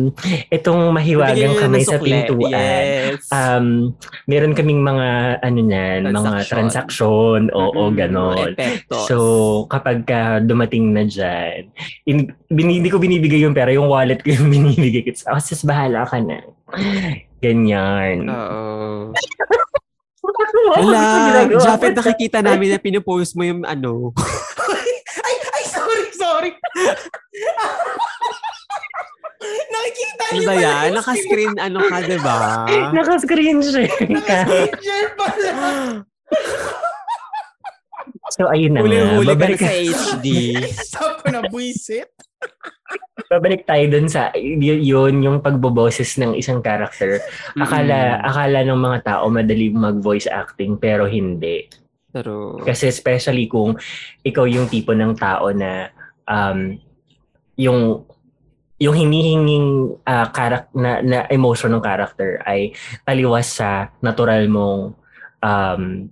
[0.50, 2.28] itong mahiwagang kamay sa sukle.
[2.28, 2.52] pintuan.
[2.52, 3.24] Yes.
[3.30, 3.96] Um,
[4.26, 5.08] meron kaming mga
[5.42, 6.52] ano niyan, mga Transaction.
[6.52, 8.48] transaksyon, oo, Mm, ganon.
[8.52, 9.04] epektos.
[9.08, 9.16] So,
[9.66, 11.72] kapag ka dumating na dyan,
[12.06, 15.02] in, bin, hindi ko binibigay yung pera, yung wallet ko yung binibigay.
[15.02, 15.10] ko.
[15.28, 16.44] Oh, sis, bahala ka na.
[17.42, 18.30] Ganyan.
[18.30, 19.10] Oo.
[20.22, 21.02] Ano Wala.
[21.26, 21.62] ginagawa?
[21.66, 24.14] Japet, nakikita namin na pinupost mo yung ano.
[25.26, 26.52] Ay, ay, sorry, sorry.
[29.74, 30.86] Nakikita Ano niyo ba yan?
[30.86, 32.38] yung Naka-screen ano ka, di ba?
[32.94, 34.40] Naka-screen share ka.
[34.46, 35.52] Naka-screen share pala.
[38.32, 38.88] So, ayun na nga.
[38.88, 40.28] Huli-huli ka na Babalik, sa HD.
[40.88, 42.10] Stop ko na buisit.
[43.32, 47.20] babalik tayo dun sa y- yun, yung pagboboses ng isang character.
[47.56, 51.68] Akala, akala ng mga tao madali mag-voice acting, pero hindi.
[52.12, 53.80] Pero, Kasi especially kung
[54.20, 55.88] ikaw yung tipo ng tao na
[56.28, 56.76] um,
[57.56, 58.04] yung
[58.82, 62.74] yung hinihinging ah, karak na, na emotion ng character ay
[63.06, 64.98] taliwas sa natural mong
[65.40, 66.10] um,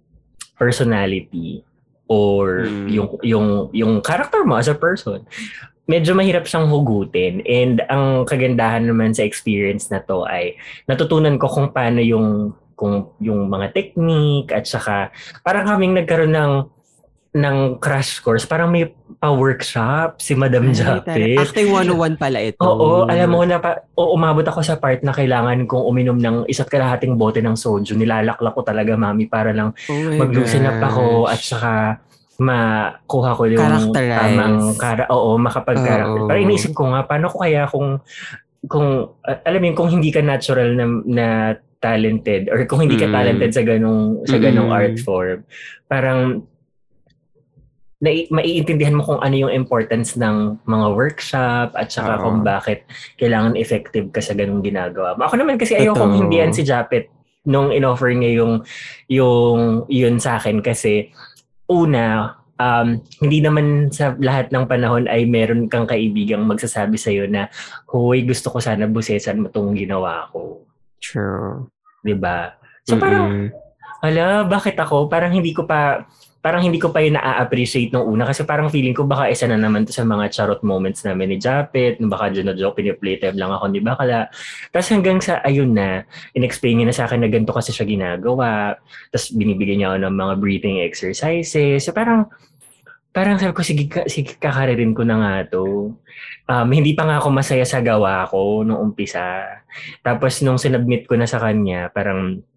[0.53, 1.65] personality
[2.09, 2.87] or Mm.
[2.89, 5.23] yung yung yung character mo as a person
[5.85, 10.53] medyo mahirap siyang hugutin and ang kagandahan naman sa experience na to ay
[10.85, 15.09] natutunan ko kung paano yung kung yung mga technique at saka
[15.41, 16.53] parang kaming nagkaroon ng
[17.29, 18.89] ng crash course, parang may
[19.21, 21.37] pa-workshop si Madam Japet.
[21.37, 22.57] Acting 101 pala ito.
[22.65, 26.49] Oo, alam mo na pa, o, umabot ako sa part na kailangan kong uminom ng
[26.49, 27.93] isa't kalahating bote ng soju.
[27.93, 32.01] Nilalaklak ko talaga, mami, para lang oh mag-loosen up ako at saka
[32.39, 36.23] makuha ko yung tamang kara oo makapag-character.
[36.25, 37.99] Pero iniisip ko nga paano ko kaya kung
[38.65, 41.27] kung uh, alam mo kung hindi ka natural na, na
[41.79, 43.15] talented or kung hindi ka mm.
[43.15, 44.77] talented sa ganong sa ganong mm.
[44.79, 45.39] art form
[45.87, 46.43] parang
[47.99, 52.23] na, maiintindihan mo kung ano yung importance ng mga workshop at saka uh-huh.
[52.23, 52.87] kung bakit
[53.19, 55.19] kailangan effective ka sa ganung ginagawa.
[55.19, 57.11] Ako naman kasi ayaw kong hindihan si Japet
[57.43, 58.53] nung inoffer niya yung
[59.11, 61.11] yung yun sa akin kasi
[61.67, 67.25] una um, hindi naman sa lahat ng panahon ay meron kang kaibigang magsasabi sa iyo
[67.25, 67.47] na
[67.91, 70.67] hoy gusto ko sana busesan mo tong ginawa ko.
[70.99, 71.71] True.
[72.03, 72.53] 'Di ba?
[72.83, 73.03] So Mm-mm.
[73.03, 73.27] parang
[73.99, 76.07] ala bakit ako parang hindi ko pa
[76.39, 79.59] parang hindi ko pa yun na-appreciate nung una kasi parang feeling ko baka isa na
[79.59, 83.51] naman to sa mga charot moments namin ni Japet, baka dyan na joke, piniplaytime lang
[83.51, 84.31] ako ni Bakala.
[84.71, 88.79] Tapos hanggang sa, ayun na, in-explain niya na sa akin na ganito kasi siya ginagawa.
[89.11, 91.83] Tapos binibigyan niya ako ng mga breathing exercises.
[91.83, 92.31] So parang,
[93.11, 95.91] parang sabi ko, sige, sige kakaririn ko na nga to.
[96.47, 99.43] Um, hindi pa nga ako masaya sa gawa ko nung umpisa.
[99.99, 102.47] Tapos nung sinubmit ko na sa kanya, parang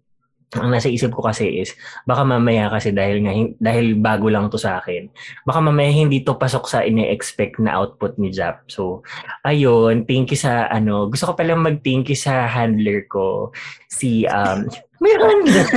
[0.59, 1.73] ang nasa isip ko kasi is
[2.05, 5.09] baka mamaya kasi dahil nga dahil bago lang to sa akin
[5.47, 8.67] baka mamaya hindi to pasok sa ine-expect na output ni Jap.
[8.69, 9.01] So
[9.47, 13.53] ayun thank you sa ano gusto ko pala mag-thank you sa handler ko.
[13.89, 14.69] Si um
[15.03, 15.67] handler.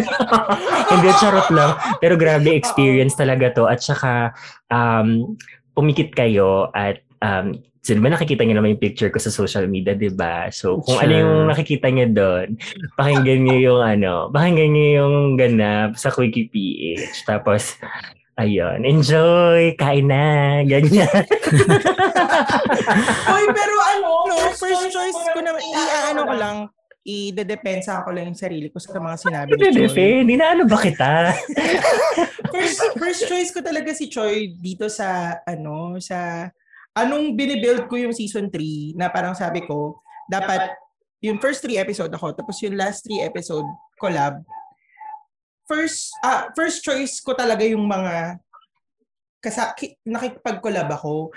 [0.93, 1.75] Hindi charot lang.
[1.99, 3.67] Pero grabe experience talaga to.
[3.67, 4.31] At saka
[4.71, 5.35] um
[5.75, 9.71] pumikit kayo at um So, di ba nakikita niyo naman yung picture ko sa social
[9.71, 10.51] media, di ba?
[10.51, 11.07] So, kung sure.
[11.07, 12.59] ano yung nakikita niyo doon,
[12.99, 17.31] pakinggan niyo yung ano, pakinggan niyo yung ganap sa Quickie PH.
[17.31, 17.79] Tapos,
[18.43, 21.07] ayun, enjoy, kain na, ganyan.
[23.31, 26.57] Hoy, pero ano, no, first choice ko naman, i-ano ko lang,
[27.07, 29.79] i-depensa ko lang yung sarili ko sa mga sinabi ni Choi.
[29.79, 31.39] Defend, inaano ba kita?
[32.51, 36.51] first, first choice ko talaga si Choi dito sa, ano, sa
[36.97, 40.73] anong binibuild ko yung season 3 na parang sabi ko, dapat
[41.21, 43.69] yung first three episode ako, tapos yung last three episode
[44.01, 44.41] collab.
[45.69, 48.39] First, ah, first choice ko talaga yung mga
[49.43, 49.77] kasa,
[50.07, 51.31] nakikipag-collab ako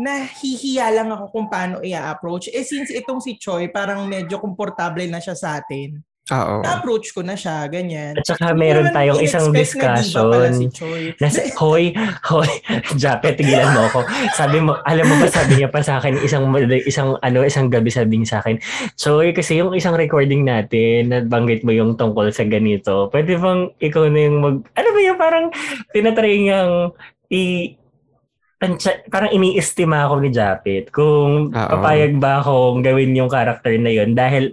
[0.00, 2.48] na hihiya lang ako kung paano i-approach.
[2.54, 6.00] Eh since itong si Choi, parang medyo komportable na siya sa atin.
[6.30, 6.62] Oo.
[6.62, 8.14] Na-approach ko na siya, ganyan.
[8.14, 10.70] At saka meron tayong isang discussion.
[11.18, 11.90] Na, si na hoy,
[12.30, 12.50] hoy,
[12.94, 14.06] Jape, tigilan mo ako.
[14.38, 16.46] Sabi mo, alam mo ba sabi niya pa sa akin isang
[16.86, 18.62] isang ano, isang gabi sabi niya sa akin.
[18.94, 23.10] Choy, kasi yung isang recording natin, nabanggit mo yung tungkol sa ganito.
[23.10, 25.46] Pwede bang ikaw na yung mag ano ba yung parang
[25.90, 26.94] tinatry niyang
[27.30, 27.74] i
[29.08, 31.70] parang iniestima ako ni Japet kung Uh-oh.
[31.80, 34.52] papayag ba akong gawin yung character na yun dahil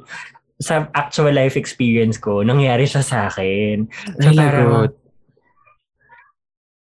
[0.57, 3.85] sa actual life experience ko, nangyari siya sa akin.
[4.17, 4.93] So, Really parang, good.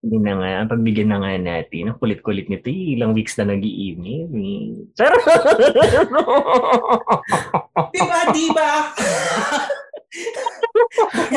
[0.03, 3.55] Hindi na nga, ang pagbigyan na nga natin, ang kulit-kulit nito, eh, ilang weeks na
[3.55, 4.27] nag-i-email.
[4.35, 4.83] Eh.
[7.95, 8.71] diba, diba?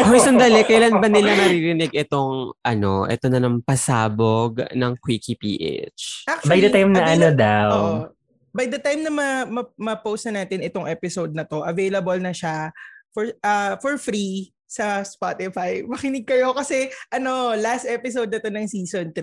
[0.10, 6.26] Hoy, sandali, kailan ba nila naririnig itong, ano, ito na ng pasabog ng Quickie PH?
[6.26, 8.15] Actually, By the time na ano daw, oh,
[8.56, 12.32] by the time na ma- ma- ma-post na natin itong episode na to, available na
[12.32, 12.72] siya
[13.12, 15.84] for uh, for free sa Spotify.
[15.92, 19.20] Makinig kayo kasi ano, last episode na to ng season 3.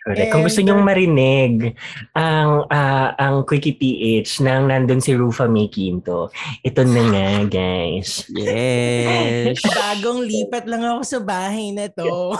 [0.00, 0.32] Correct.
[0.32, 1.76] Kung gusto nyong marinig
[2.16, 6.32] ang uh, ang Quickie PH nang nandun si Rufa May Quinto,
[6.64, 8.24] ito na nga, guys.
[8.32, 9.60] Yes.
[9.76, 12.32] Bagong lipat lang ako sa bahay na to.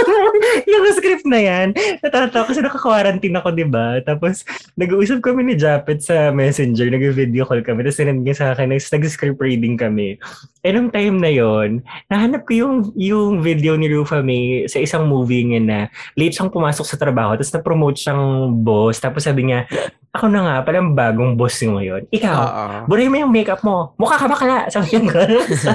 [0.72, 4.00] yung script na yan, natatawa kasi naka-quarantine ako, di ba?
[4.00, 4.40] Tapos,
[4.80, 9.36] nag-uusap kami ni Japet sa messenger, nag-video call kami, tapos sinend niya sa akin, nag-script
[9.36, 10.16] reading kami.
[10.62, 15.10] Eh, nung time na yon nahanap ko yung, yung video ni Rufa May sa isang
[15.10, 15.78] movie niya na
[16.14, 19.66] late siyang pumasok sa trabaho, tapos na-promote siyang boss, tapos sabi niya,
[20.14, 22.04] ako na nga, palang bagong boss mo ngayon.
[22.14, 22.80] Ikaw, uh-uh.
[22.84, 23.96] buray mo yung makeup mo.
[23.96, 24.68] Mukha ka bakla.
[24.74, 25.24] Sabi niya.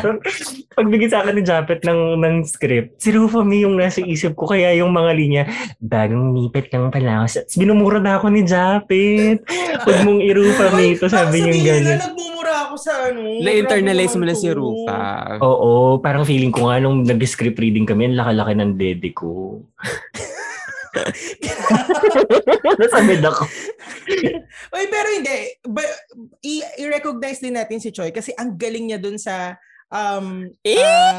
[0.78, 4.46] Pagbigay sa akin ni Japet ng, ng script, si Rufa May yung nasa isip ko,
[4.46, 5.44] kaya yung mga linya,
[5.82, 7.50] bagong nipit lang pala ako.
[7.58, 9.42] Binumura na ako ni Japet.
[9.84, 11.98] Huwag mong i-Rufa May ito, sabi niya gano'n.
[11.98, 12.37] nagmumura
[12.78, 13.42] ako sa ano.
[13.42, 15.26] Na-internalize mo na si Rufa.
[15.42, 19.58] Oo, parang feeling ko nga nung nag-script reading kami, ang laki-laki ng dede ko.
[22.78, 23.44] Nasa mid ako.
[24.78, 25.58] Oy, pero hindi.
[26.46, 29.58] I- i-recognize din natin si Choi kasi ang galing niya dun sa
[29.90, 31.18] um, uh,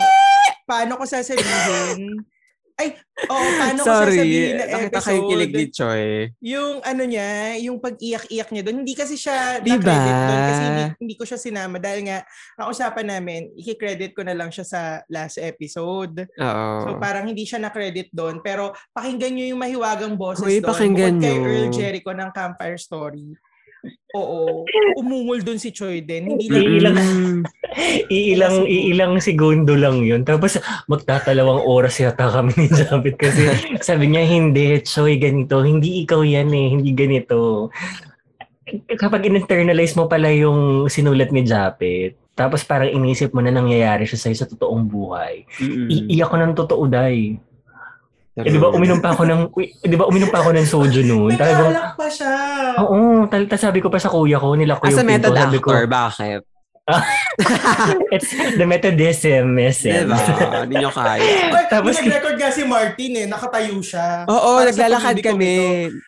[0.66, 2.22] paano ko sasabihin
[2.78, 2.94] Ay,
[3.26, 5.74] oh, paano ko Sorry, sasabihin na nakita ko yung kilig ni episode?
[5.74, 6.06] Choi.
[6.38, 9.82] Yung ano niya, yung pag-iyak-iyak niya doon, hindi kasi siya Diba?
[9.82, 12.22] na-credit doon kasi hindi, hindi ko siya sinama dahil nga,
[12.54, 16.30] ang usapan namin, i-credit ko na lang siya sa last episode.
[16.38, 16.66] Oo.
[16.86, 18.38] So parang hindi siya na-credit doon.
[18.46, 20.70] Pero pakinggan nyo yung mahiwagang boses Hoy, doon.
[20.70, 21.34] pakinggan Bukod kay.
[21.34, 23.34] Earl Jericho ng Campfire Story.
[24.16, 24.64] Oo.
[24.98, 26.34] Umungol doon si Choi din.
[26.34, 27.44] Hindi lang Iilang-.
[28.10, 30.24] Iilang, iilang segundo lang yun.
[30.24, 30.56] Tapos
[30.88, 33.46] magtatalawang oras yata kami ni Japit kasi
[33.88, 35.60] sabi niya, hindi, Choy, ganito.
[35.60, 36.66] Hindi ikaw yan eh.
[36.74, 37.68] Hindi ganito.
[38.98, 44.28] Kapag in-internalize mo pala yung sinulat ni Japit, tapos parang inisip mo na nangyayari siya
[44.28, 45.42] sa'yo sa totoong buhay.
[45.58, 45.88] Mm-mm.
[45.90, 47.34] Iiyak ko ng totoo, day.
[48.44, 49.40] Eh, di ba uminom pa ako ng,
[49.92, 51.32] di ba uminom pa ako ng soju noon?
[51.34, 52.34] Talagang, Nag-alak pa siya.
[52.78, 55.34] oo, tal sabi ko pa sa kuya ko, nila ko As a yung pinto, method
[55.34, 56.42] sabi ko, actor, bakit?
[58.14, 60.08] it's the methodism, SM.
[60.08, 60.16] Diba?
[60.64, 61.20] Hindi nyo kaya.
[61.20, 63.26] Tapos, Tapos- nag-record nga si Martin eh.
[63.28, 64.24] Nakatayo siya.
[64.24, 65.52] Oo, Para naglalakad kami.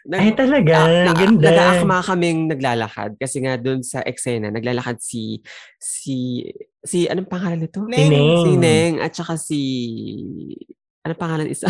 [0.09, 0.76] Nag- Ay, talaga.
[0.89, 1.49] Na- Ganda.
[1.53, 5.45] Nag-aakma kaming naglalakad kasi nga doon sa eksena, naglalakad si
[5.76, 6.49] si
[6.81, 7.85] si anong pangalan nito?
[7.85, 8.09] Neng.
[8.09, 8.41] Neng.
[8.41, 9.61] Si Neng at saka si
[11.05, 11.68] anong pangalan isa?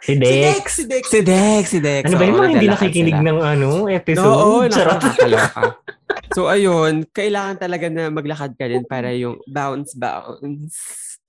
[0.00, 0.64] Si Dex.
[0.72, 1.04] Si Dex.
[1.12, 2.04] si Dex, si Dex.
[2.08, 3.28] Ano ba yung mga hindi nakikinig sila.
[3.28, 4.32] ng ano, episode?
[4.32, 4.96] Oo, Charot.
[4.96, 5.62] nakakaloka.
[6.36, 11.20] so ayun, kailangan talaga na maglakad ka din para yung bounce bounce.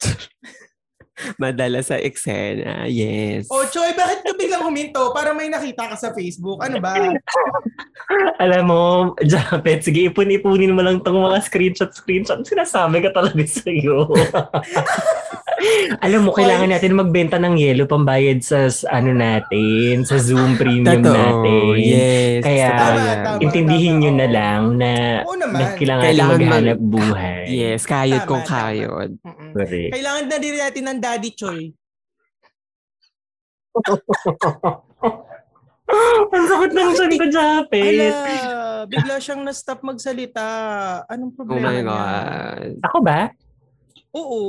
[1.42, 2.86] Madala sa eksena.
[2.86, 3.50] Yes.
[3.50, 5.12] Oh, Choi, bakit ka biglang huminto?
[5.14, 6.62] Para may nakita ka sa Facebook.
[6.62, 6.94] Ano ba?
[8.44, 8.82] Alam mo,
[9.26, 12.46] Japet, sige, ipon-ipunin mo lang tong mga screenshot-screenshot.
[12.46, 14.08] Sinasabi ka talaga sa'yo.
[16.06, 21.18] Alam mo, kailangan natin magbenta ng yellow pambayad sa ano natin, sa Zoom premium Totoo.
[21.18, 21.74] natin.
[21.82, 22.42] Yes.
[22.46, 22.78] Kaya, yan.
[22.78, 24.92] Tama, Intindihin tama, nyo na lang na,
[25.26, 27.42] na kailangan, Kailangan maghanap buhay.
[27.50, 28.54] Yes, kayod Tama, kung tama.
[28.70, 29.10] kayod.
[29.58, 29.92] Correct.
[29.98, 31.72] Kailangan na din natin ng Daddy Choi.
[36.28, 37.96] Ang sakit ng tiyan ko, Japet.
[37.96, 38.12] Ala,
[38.84, 40.44] bigla siyang na-stop magsalita.
[41.08, 41.88] Anong Oh problema my niya?
[41.88, 42.72] God.
[42.84, 43.32] Ako ba?
[44.12, 44.40] Oo.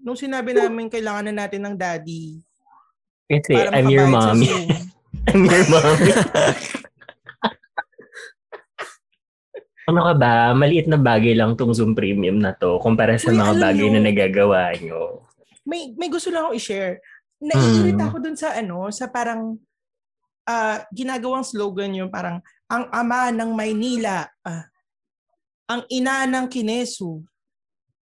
[0.00, 2.40] Nung sinabi namin kailangan na natin ng daddy.
[3.28, 4.48] Kasi Para I'm your mommy.
[5.28, 6.12] I'm your mommy.
[9.86, 10.32] ano ka ba?
[10.56, 13.92] Maliit na bagay lang tong Zoom Premium na to kumpara sa Uy, mga bagay nyo-
[13.92, 15.25] na nagagawa nyo.
[15.66, 17.02] May, may gusto lang akong i-share.
[17.36, 18.08] Naiirita Hmm.
[18.08, 19.58] ako dun sa ano, sa parang
[20.46, 24.64] ah, ginagawang slogan yung parang ang ama ng Maynila, ah,
[25.66, 27.18] ang ina ng Kinesu.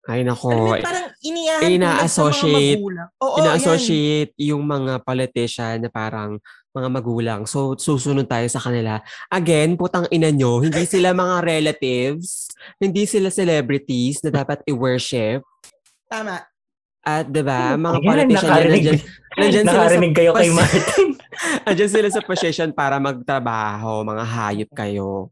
[0.05, 0.77] Ay nako.
[0.77, 3.09] Yun, parang iniyahan mga Ina-associate- yan.
[3.41, 6.39] ina-associate yung mga politician na parang
[6.71, 7.41] mga magulang.
[7.49, 9.01] So, susunod tayo sa kanila.
[9.33, 15.41] Again, putang ina nyo, hindi sila mga relatives, hindi sila celebrities na dapat i-worship.
[16.07, 16.45] Tama.
[17.07, 18.99] At 'di ba, mga politician na nakarinig, nandyan,
[19.39, 21.09] nandyan sila sa kayo kay Martin.
[21.71, 25.31] nandyan sila sa position para magtrabaho, mga hayop kayo.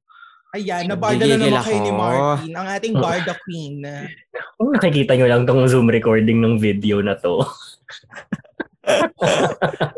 [0.55, 1.91] Ayan, nabarda na naman kayo ni.
[1.91, 3.83] Martin, ang ating Barda Queen.
[4.55, 7.43] Kung nakikita nyo lang tong Zoom recording ng video na to.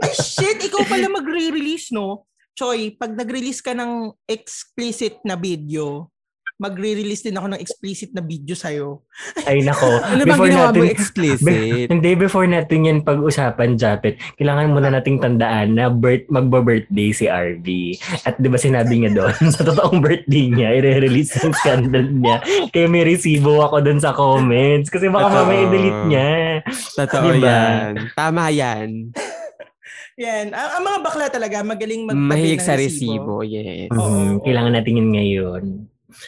[0.01, 0.57] Ay, shit!
[0.57, 2.24] Ikaw pala magre-release, no?
[2.57, 6.09] Choy, pag nag-release ka ng explicit na video,
[6.57, 9.05] magre-release din ako ng explicit na video sa'yo.
[9.45, 9.85] Ay nako.
[10.09, 11.87] Ano bang Before ginawa mo natin- explicit?
[11.93, 17.67] Hindi, before natin yan pag-usapan, Japet, kailangan muna nating tandaan na birth, magba-birthday si RV.
[18.25, 22.41] At di ba sinabi niya doon, sa totoong birthday niya, i-release yung scandal niya.
[22.69, 24.89] Kaya may resibo ako doon sa comments.
[24.89, 25.37] Kasi baka Totoo.
[25.39, 26.29] mamaya i-delete niya.
[26.97, 27.45] Totoo Diba?
[27.47, 27.91] yan.
[28.15, 28.89] Tama yan.
[30.17, 30.47] Yan.
[30.49, 33.45] Ang, ang mga bakla talaga, magaling magtabi Mahilig sa resibo.
[33.45, 33.45] resibo.
[33.45, 33.93] Yes.
[33.93, 34.09] Oo.
[34.09, 35.65] Mhm, Kailangan natin yun ngayon.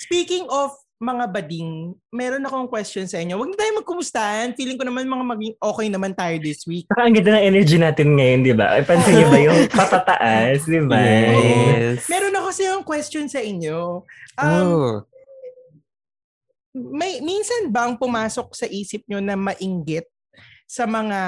[0.00, 3.38] Speaking of mga bading, meron akong question sa inyo.
[3.38, 4.50] Huwag na tayo magkumustahan.
[4.58, 6.90] Feeling ko naman mga maging okay naman tayo this week.
[6.90, 8.74] Saka ang ganda ng energy natin ngayon, di ba?
[8.74, 10.98] Ay, pansin niyo ba yung patataas, di ba?
[10.98, 12.02] Yes.
[12.10, 14.02] Meron ako kasi yung question sa inyo.
[14.34, 14.90] Um, Oh.
[16.74, 20.06] may minsan bang pumasok sa isip nyo na mainggit
[20.66, 21.20] sa mga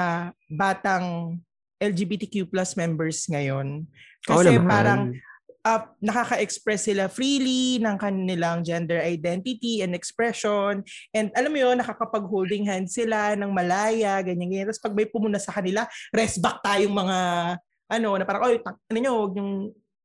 [0.47, 1.35] batang
[1.75, 3.83] LGBTQ plus members ngayon?
[4.21, 4.67] Kasi naman.
[4.67, 5.01] parang
[5.65, 10.81] uh, nakaka-express sila freely ng kanilang gender identity and expression.
[11.13, 14.69] And alam mo yun, nakakapag-holding hands sila ng malaya, ganyan-ganyan.
[14.69, 17.17] Tapos pag may pumuna sa kanila, rest back tayong mga
[17.91, 19.51] ano, na parang, oy, ano nyo, huwag yung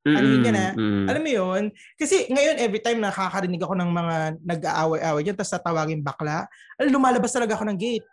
[0.06, 0.70] ano yun yan, ah?
[0.78, 1.06] Mm-mm.
[1.10, 1.62] alam mo yun?
[1.98, 6.46] Kasi ngayon, every time nakakarinig ako ng mga nag-aaway-aaway dyan, tapos tatawagin bakla,
[6.78, 8.06] alam, lumalabas talaga ako ng gate.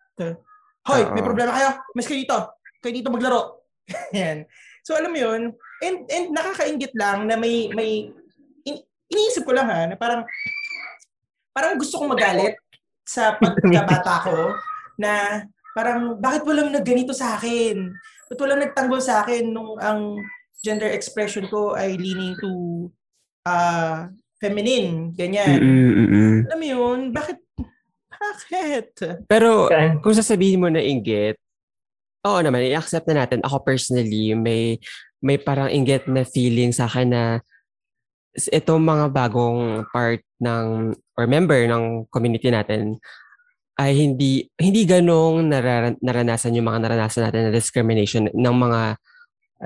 [0.90, 1.30] Hoy, may Oo.
[1.30, 1.70] problema kayo?
[1.94, 2.38] Mas kayo dito.
[2.82, 3.62] Kayo dito maglaro.
[4.18, 4.50] Yan.
[4.84, 8.10] So alam mo yun, and, and nakakaingit lang na may, may
[8.64, 8.76] in,
[9.12, 10.24] iniisip ko lang ha, na parang,
[11.52, 12.56] parang gusto kong magalit
[13.04, 14.56] sa pagkabata ko
[14.96, 15.44] na
[15.76, 17.92] parang bakit walang nagganito sa akin?
[18.32, 20.24] Ba't walang nagtanggol sa akin nung ang
[20.64, 22.88] gender expression ko ay leaning to
[23.44, 24.08] uh,
[24.40, 25.60] feminine, ganyan.
[25.60, 26.48] Mm-mm-mm.
[26.48, 27.40] Alam mo yun, bakit?
[28.12, 28.88] Bakit?
[29.28, 29.68] Pero
[30.00, 31.36] kung sasabihin mo na inggit,
[32.24, 33.44] oo naman, i-accept na natin.
[33.44, 34.80] Ako personally, may
[35.24, 37.24] may parang inggit na feeling sa akin na
[38.36, 43.00] itong mga bagong part ng or member ng community natin
[43.80, 48.82] ay hindi hindi ganong nararan- naranasan yung mga naranasan natin na discrimination ng mga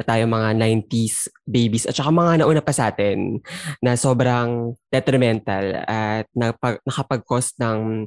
[0.06, 3.42] tayo mga 90s babies at saka mga nauna pa sa atin
[3.82, 8.06] na sobrang detrimental at napag, nakapag-cause ng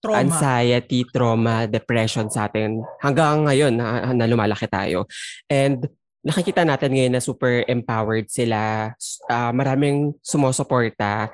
[0.00, 0.20] Trauma.
[0.20, 5.08] anxiety, trauma, depression sa atin hanggang ngayon na, na lumalaki tayo.
[5.48, 5.88] And
[6.20, 8.92] nakikita natin ngayon na super empowered sila.
[9.28, 11.32] Ah, maraming sumusuporta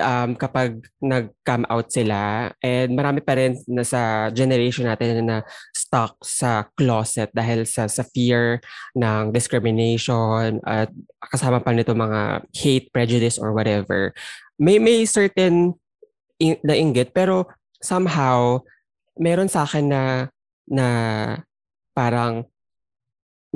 [0.00, 2.52] um, kapag nag-come out sila.
[2.60, 8.04] And marami pa rin na sa generation natin na stuck sa closet dahil sa, sa
[8.04, 8.60] fear
[8.96, 10.92] ng discrimination at
[11.32, 14.12] kasama pa nito mga hate, prejudice, or whatever.
[14.56, 15.76] May, may certain
[16.40, 17.48] in, na inggit pero
[17.80, 18.60] somehow
[19.16, 20.02] meron sa akin na
[20.68, 20.88] na
[21.96, 22.44] parang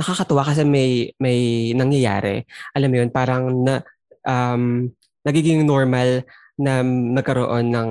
[0.00, 2.48] nakakatuwa kasi may may nangyayari.
[2.72, 3.84] Alam mo yun, parang na
[4.24, 4.88] um,
[5.20, 6.24] nagiging normal
[6.56, 7.90] na nagkaroon ng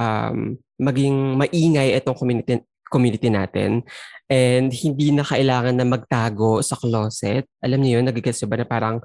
[0.00, 0.38] um,
[0.80, 3.82] maging maingay itong community community natin
[4.30, 7.44] and hindi na kailangan na magtago sa closet.
[7.60, 8.96] Alam niyo yun, nagigets ba na parang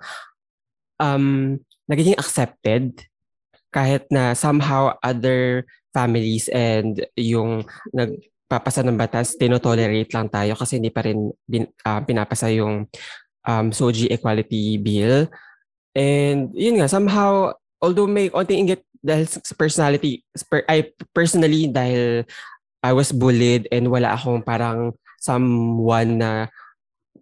[1.01, 1.57] um,
[1.89, 3.03] nagiging accepted
[3.73, 7.67] kahit na somehow other families and yung
[8.51, 12.83] nagpapasa ng batas, tinotolerate lang tayo kasi hindi pa rin bin, ah, pinapasa yung
[13.47, 15.31] um, SOGI Equality Bill.
[15.95, 22.27] And yun nga, somehow, although may konting inggit dahil sa personality, per, I personally dahil
[22.83, 26.51] I was bullied and wala akong parang someone na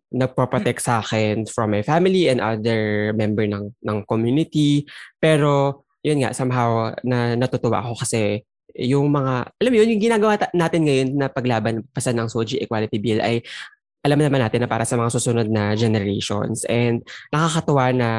[0.09, 4.89] nagpo-protect sa akin from my family and other member ng ng community.
[5.21, 8.48] Pero yun nga, somehow na natutuwa ako kasi
[8.79, 12.97] yung mga, alam mo yun, yung ginagawa natin ngayon na paglaban pasan ng SOGI Equality
[12.99, 13.43] Bill ay
[13.99, 16.63] alam naman natin na para sa mga susunod na generations.
[16.71, 17.03] And
[17.35, 18.09] nakakatuwa na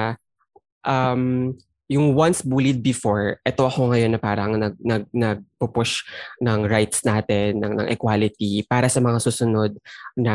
[0.84, 1.56] um,
[1.90, 6.06] yung once bullied before, eto ako ngayon na parang nag, nag, nagpo-push
[6.44, 9.74] ng rights natin, ng, ng equality para sa mga susunod
[10.14, 10.34] na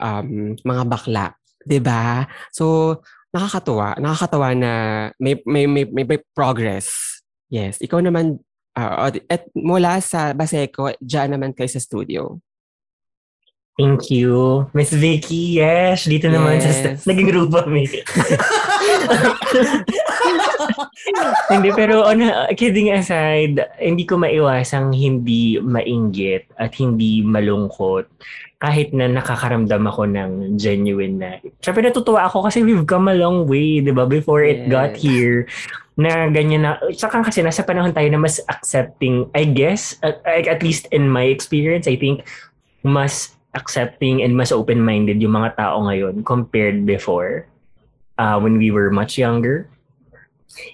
[0.00, 1.26] um, mga bakla.
[1.78, 2.98] ba So,
[3.30, 3.94] nakakatuwa.
[4.02, 4.72] Nakakatawa na
[5.22, 7.20] may, may, may, may, may progress.
[7.46, 7.78] Yes.
[7.78, 8.42] Ikaw naman,
[8.74, 12.40] ah, at mula sa Baseco, dyan naman kayo sa studio.
[13.72, 14.68] Thank you.
[14.76, 16.04] Miss Vicky, yes.
[16.04, 17.08] Dito naman sa Yes.
[17.08, 17.88] naging grupo kami.
[21.52, 22.20] hindi, pero on,
[22.52, 28.12] kidding aside, hindi ko maiwasang hindi mainggit at hindi malungkot
[28.60, 30.30] kahit na nakakaramdam ako ng
[30.60, 31.30] genuine na.
[31.64, 34.04] Siyempre natutuwa ako kasi we've come a long way, di ba?
[34.06, 34.70] Before it Yes.
[34.70, 35.48] got here
[35.96, 36.80] na ganyan na.
[36.92, 41.28] Tsaka kasi nasa panahon tayo na mas accepting, I guess, at, at least in my
[41.28, 42.24] experience, I think,
[42.82, 47.44] mas accepting and mas open-minded yung mga tao ngayon compared before
[48.16, 49.68] uh, when we were much younger.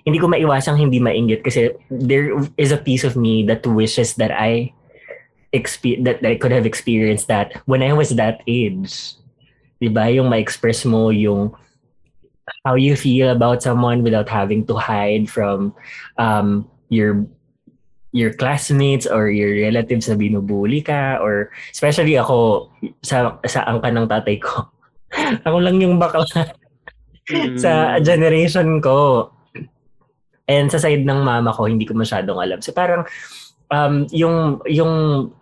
[0.07, 4.35] Hindi ko maiwasang hindi mainggit kasi there is a piece of me that wishes that
[4.35, 4.75] I
[5.55, 9.15] expe- that, that I could have experienced that when I was that age.
[9.79, 10.11] 'Di ba?
[10.11, 11.55] Yung ma-express mo yung
[12.65, 15.75] how you feel about someone without having to hide from
[16.17, 17.27] um, your
[18.13, 22.69] your classmates or your relatives na binubuli ka or especially ako
[23.05, 24.65] sa sa angka ng tatay ko.
[25.47, 26.25] ako lang yung bakla
[27.63, 29.29] sa generation ko.
[30.49, 32.65] And sa side ng mama ko, hindi ko masyadong alam.
[32.65, 33.05] So parang
[33.69, 34.93] um, yung yung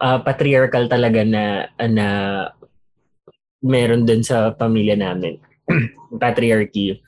[0.03, 2.07] uh, patriarchal talaga na na
[3.62, 5.39] meron dun sa pamilya namin.
[6.22, 7.02] Patriarchy.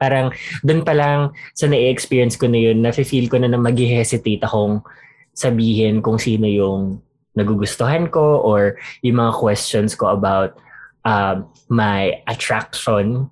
[0.00, 0.32] Parang
[0.64, 4.80] doon pa lang sa na-experience ko na yun, na-feel ko na na mag-hesitate akong
[5.36, 7.04] sabihin kung sino yung
[7.36, 10.56] nagugustuhan ko or yung mga questions ko about
[11.04, 13.28] uh, my attraction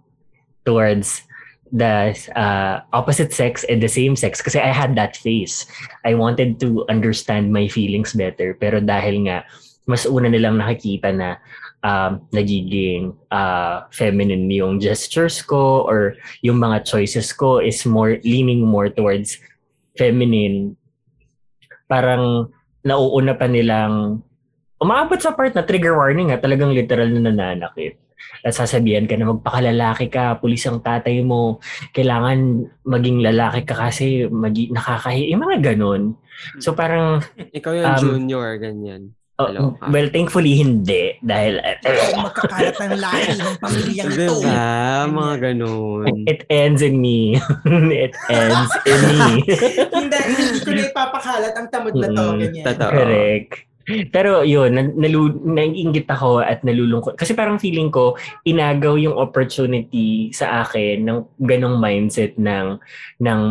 [0.69, 1.25] towards
[1.73, 5.67] the uh, opposite sex and the same sex kasi I had that phase.
[6.05, 9.49] I wanted to understand my feelings better pero dahil nga
[9.89, 11.41] mas una nilang nakikita na
[11.85, 18.65] um, nagiging uh, feminine yung gestures ko or yung mga choices ko is more leaning
[18.65, 19.37] more towards
[19.95, 20.75] feminine
[21.87, 22.49] parang
[22.83, 24.25] nauuna pa nilang
[24.81, 28.01] umaabot sa part na trigger warning ha, talagang literal na nananakit
[28.45, 31.65] at sasabihan ka na magpakalalaki ka, pulis ang tatay mo,
[31.97, 36.17] kailangan maging lalaki ka kasi magi, nakakahi, yung mga ganun.
[36.61, 37.25] So parang,
[37.59, 39.17] Ikaw yung Um, junior, ganyan.
[39.35, 39.51] Oh,
[39.91, 41.19] well, thankfully hindi.
[41.19, 44.35] Dahil Ay, magkakalat ng lahi ng pamilyang to.
[44.39, 45.11] Diba?
[45.11, 46.07] Mga ganun.
[46.31, 47.35] it ends in me.
[48.07, 49.43] it ends in me.
[49.99, 52.27] hindi, hindi ko na ipapakalat ang tamad na to.
[52.31, 52.65] Mm, Ganyan.
[52.71, 52.91] totoo.
[52.95, 53.53] Correct.
[54.15, 57.19] Pero yun, na- nalu- naiingit ako at nalulungkot.
[57.19, 58.15] Kasi parang feeling ko,
[58.47, 62.79] inagaw yung opportunity sa akin ng ganong mindset ng,
[63.19, 63.43] ng,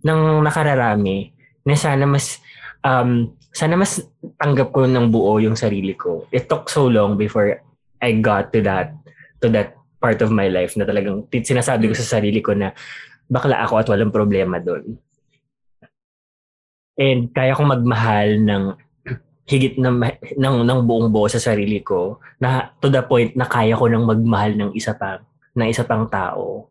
[0.00, 1.36] ng nakararami
[1.68, 2.40] na sana mas,
[2.80, 3.98] um, sana mas
[4.38, 6.30] tanggap ko ng buo yung sarili ko.
[6.30, 7.58] It took so long before
[7.98, 8.94] I got to that,
[9.42, 12.70] to that part of my life na talagang sinasabi ko sa sarili ko na
[13.26, 14.94] bakla ako at walang problema doon.
[16.94, 18.64] And kaya kong magmahal ng
[19.50, 19.90] higit na
[20.38, 24.06] ng ng buong buo sa sarili ko na to the point na kaya ko nang
[24.06, 25.22] magmahal ng isa pang
[25.58, 26.70] ng isa pang tao.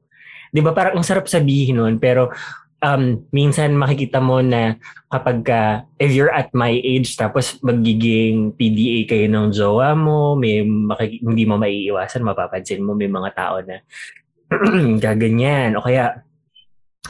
[0.52, 2.32] 'Di ba parang ang sarap sabihin nun pero
[2.78, 4.78] um minsan makikita mo na
[5.10, 5.62] kapag ka,
[5.98, 11.44] if you're at my age tapos magiging PDA kayo ng jowa mo, may makik- hindi
[11.48, 13.82] mo maiiwasan, mapapansin mo may mga tao na
[15.04, 16.22] gaganyan o kaya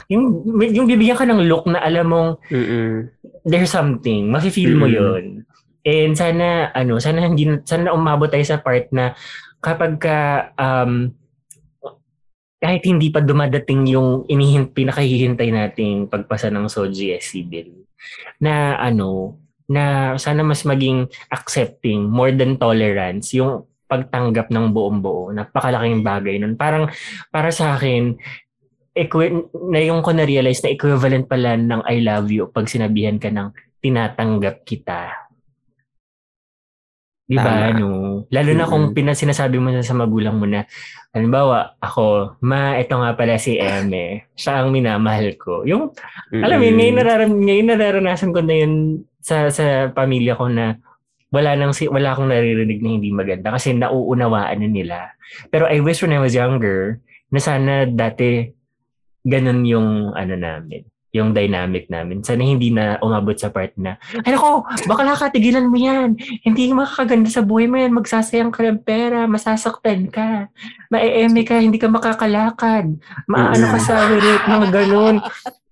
[0.06, 3.10] yung, yung bibigyan ka ng look na alam mong Mm-mm.
[3.44, 4.86] there's something, mafe-feel mo.
[4.86, 5.42] 'yon.
[5.84, 9.18] And sana ano, sana hindi sana umabot tayo sa part na
[9.58, 11.12] kapag ka um
[12.58, 17.86] kahit hindi pa dumadating yung inihin pinakahihintay nating pagpasa ng SOGSC bill
[18.42, 25.30] na ano na sana mas maging accepting more than tolerance yung pagtanggap ng buong buo
[25.30, 26.90] napakalaking bagay nun parang
[27.30, 28.18] para sa akin
[28.98, 33.30] equi- na yung ko na-realize na equivalent pala ng I love you pag sinabihan ka
[33.30, 35.27] ng tinatanggap kita.
[37.28, 37.68] Di ba?
[37.68, 38.24] Ano?
[38.32, 40.64] Lalo na kung pinasinasabi mo na sa magulang mo na,
[41.12, 44.32] halimbawa, ako, ma, ito nga pala si Eme.
[44.32, 45.68] Siya ang minamahal ko.
[45.68, 45.92] Yung,
[46.32, 50.80] alam mo, ngayon, nararam, ngayon nararanasan ko na yun sa, sa pamilya ko na
[51.28, 54.98] wala nang si wala akong naririnig na hindi maganda kasi nauunawaan na nila.
[55.52, 58.48] Pero I wish when I was younger na sana dati
[59.28, 62.20] ganun yung ano namin, yung dynamic namin.
[62.20, 66.20] Sana hindi na umabot sa part na, ay nako, bakla ka, tigilan mo yan.
[66.44, 67.96] Hindi makakaganda sa buhay mo yan.
[67.96, 70.52] Magsasayang ka ng pera, masasaktan ka.
[70.92, 72.92] Maeeme ka, hindi ka makakalakad.
[73.24, 75.16] Maano ka sa wirit, mga ganun.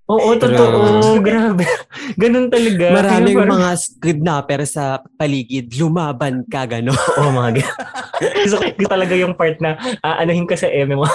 [0.07, 1.19] Oo, totoo.
[1.19, 1.66] Grabe.
[2.23, 2.95] Ganun talaga.
[2.95, 4.85] Maraming Kaya parang- mga kidnapper sa
[5.19, 6.95] paligid, lumaban ka, gano'n.
[7.19, 7.77] Oo, mga ganun.
[8.47, 11.07] Gusto ko talaga yung part na aanahin ka sa eme mo.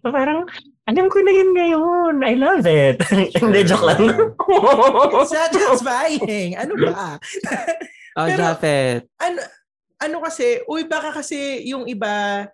[0.00, 0.46] parang,
[0.86, 2.14] alam ko na yun ngayon.
[2.22, 3.02] I love it.
[3.34, 3.98] Hindi, joke lang.
[5.26, 6.54] Satisfying.
[6.54, 7.18] Ano ba?
[8.14, 9.06] Oh, Pero- Jafet.
[9.18, 9.38] ano
[10.00, 12.46] ano kasi, uy baka kasi yung iba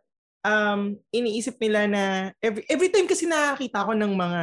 [0.42, 2.02] um iniisip nila na
[2.38, 4.42] every every time kasi nakakita ko ng mga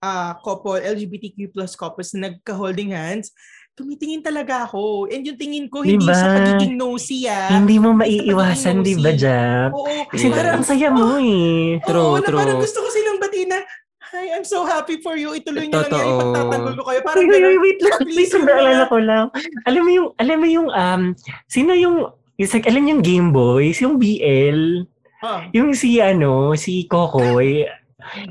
[0.00, 3.34] ah, couple LGBTQ plus couples na nagka-holding hands,
[3.74, 5.06] tumitingin talaga ako.
[5.06, 6.14] And yung tingin ko hindi Diba?
[6.14, 7.50] sa pagiging nosy ah.
[7.52, 9.70] Hindi mo maiiwasan, di ba, Jab?
[9.70, 10.06] Oo.
[10.10, 10.34] Kasi Yeah.
[10.34, 11.78] parang ang saya mo eh.
[11.86, 12.38] True, Oo, na true.
[12.38, 13.60] parang gusto ko silang batiin na,
[14.08, 15.36] Hi, I'm so happy for you.
[15.36, 16.06] Ituloy niyo lang yan.
[16.16, 17.00] Ipagtatanggol ko kayo.
[17.04, 17.98] Parang Wait, wait, wait lang.
[18.08, 18.88] Please, naalala na.
[18.88, 19.24] ko lang.
[19.68, 21.02] Alam mo yung, alam mo yung, um,
[21.44, 22.08] sino yung,
[22.40, 24.88] it's like, alam yung Game Boys, yung BL,
[25.20, 27.68] Ah, yung si, ano, si Kokoy.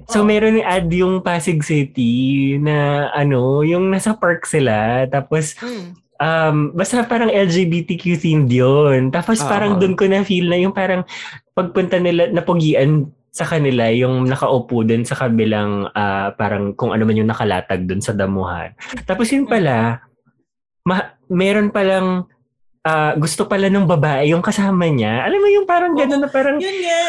[0.10, 0.28] So, Oh.
[0.28, 5.06] meron ni ad yung Pasig City na, ano, yung nasa park sila.
[5.10, 5.86] Tapos, mm.
[6.22, 9.10] um, basta parang LGBTQ themed yun.
[9.14, 9.49] Tapos Oo.
[9.49, 11.06] parang doon ko na feel na yung parang
[11.54, 17.22] pagpunta nila, napugian sa kanila yung nakaupo doon sa kabilang ah, parang kung ano man
[17.22, 18.74] yung nakalatag doon sa damuhan.
[19.06, 20.02] Tapos yun pala,
[20.82, 22.26] ma- meron palang
[22.82, 25.22] ah, gusto pala ng babae yung kasama niya.
[25.22, 27.02] Alam mo yung parang gano'n na parang Yun nga.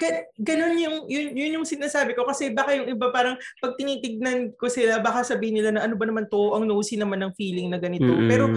[0.00, 2.24] Ga- ganun yung, yun, yun yung sinasabi ko.
[2.24, 6.04] Kasi baka yung iba parang pag tinitignan ko sila, baka sabihin nila na ano ba
[6.08, 8.08] naman to, ang nosy naman ng feeling na ganito.
[8.08, 8.28] Mm-mm.
[8.28, 8.50] Pero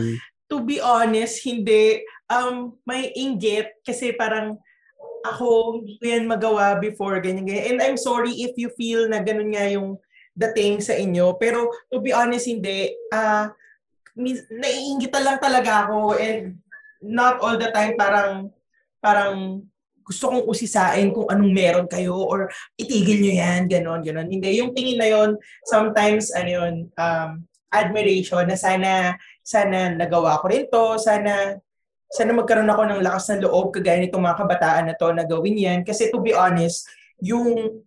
[0.47, 2.01] to be honest, hindi.
[2.27, 4.59] Um, may inggit kasi parang
[5.27, 7.75] ako, hindi ko yan magawa before, ganyan, ganyan.
[7.75, 9.99] And I'm sorry if you feel na ganun nga yung
[10.37, 11.35] dating sa inyo.
[11.35, 12.93] Pero to be honest, hindi.
[13.11, 13.51] Ah,
[14.17, 16.57] mis- naiingitan lang talaga ako and
[17.03, 18.49] not all the time parang
[18.97, 19.61] parang
[20.07, 22.47] gusto kong usisain kung anong meron kayo or
[22.79, 24.31] itigil nyo yan, ganon, ganon.
[24.31, 25.35] Hindi, yung tingin na yon
[25.67, 31.59] sometimes, ano yun, um, admiration na sana, sana nagawa ko rin to, sana,
[32.07, 35.59] sana magkaroon ako ng lakas ng loob kagaya nitong mga kabataan na to na gawin
[35.59, 35.79] yan.
[35.83, 36.87] Kasi to be honest,
[37.19, 37.83] yung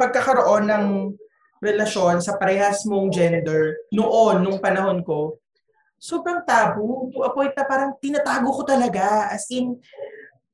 [0.00, 0.86] pagkakaroon ng
[1.60, 5.36] relasyon sa parehas mong gender noon, nung panahon ko,
[5.96, 7.10] sobrang tabu.
[7.12, 9.32] To a point na parang tinatago ko talaga.
[9.32, 9.80] As in,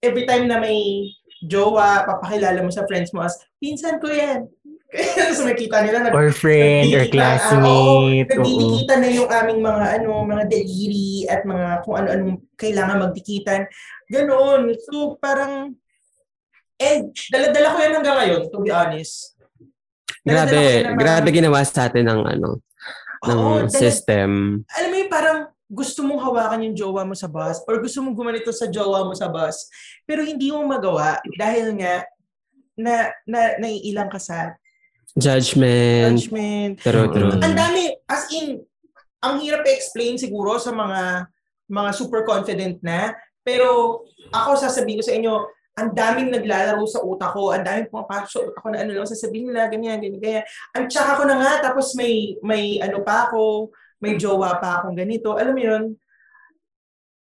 [0.03, 1.09] every time na may
[1.41, 4.51] jowa, papakilala mo sa friends mo as, pinsan ko yan.
[5.33, 8.29] Sa makita nila, nag, Or friend, or nagdidikita- classmate.
[8.29, 13.65] Ah, oo, na yung aming mga ano, mga deliri at mga kung ano-anong kailangan magdikitan.
[14.13, 14.69] Ganon.
[14.85, 15.81] So, parang,
[16.77, 19.33] and dala-dala ko yan hanggang ngayon, to be honest.
[20.21, 22.61] Dala-dala Grabe, grabe ginawa sa atin ng ano,
[23.25, 24.61] ng Oo, dala- system.
[24.77, 25.39] alam mo yung parang
[25.73, 29.17] gusto mong hawakan yung jowa mo sa bus or gusto mong gumanito sa jowa mo
[29.17, 29.73] sa bus
[30.05, 32.05] pero hindi mo magawa dahil nga
[32.77, 34.53] na, na naiilang ka sa
[35.13, 36.17] Judgment.
[36.17, 36.81] judgment.
[36.81, 37.13] True, Mm.
[37.13, 37.33] true.
[37.37, 38.65] Ang dami, as in,
[39.21, 41.29] ang hirap i-explain siguro sa mga
[41.69, 45.35] mga super confident na, pero ako sasabihin ko sa inyo,
[45.73, 49.09] ang daming naglalaro sa utak ko, ang daming pumapasok sa utak ko na ano lang,
[49.09, 50.45] sasabihin nila, ganyan, ganyan, ganyan.
[50.77, 53.69] Ang tsaka ko na nga, tapos may, may ano pa ako,
[54.03, 55.39] may jowa pa akong ganito.
[55.39, 55.85] Alam mo yun,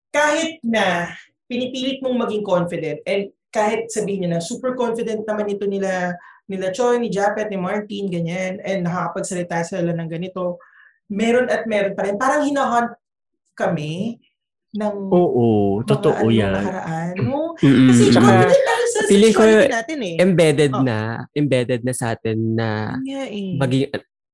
[0.10, 1.12] kahit na
[1.46, 6.16] pinipilit mong maging confident, and kahit sabihin nyo na super confident naman ito nila,
[6.48, 10.58] nila Choi, ni Japet, ni Martin, ganyan, and nakakapagsalita sila ng ganito,
[11.12, 12.16] meron at meron pa rin.
[12.16, 12.94] Parang hinahunt
[13.54, 14.18] kami
[14.70, 16.54] ng Oo, mga totoo ano, yan.
[16.62, 17.14] nakaraan.
[17.26, 17.58] No?
[17.58, 17.90] Mm-mm.
[17.90, 20.16] Kasi Tsaka, confident tayo sa feeling ko, natin eh.
[20.22, 20.86] Embedded Oh.
[20.86, 20.98] na,
[21.34, 23.58] embedded na sa atin na nga eh.
[23.58, 23.90] maging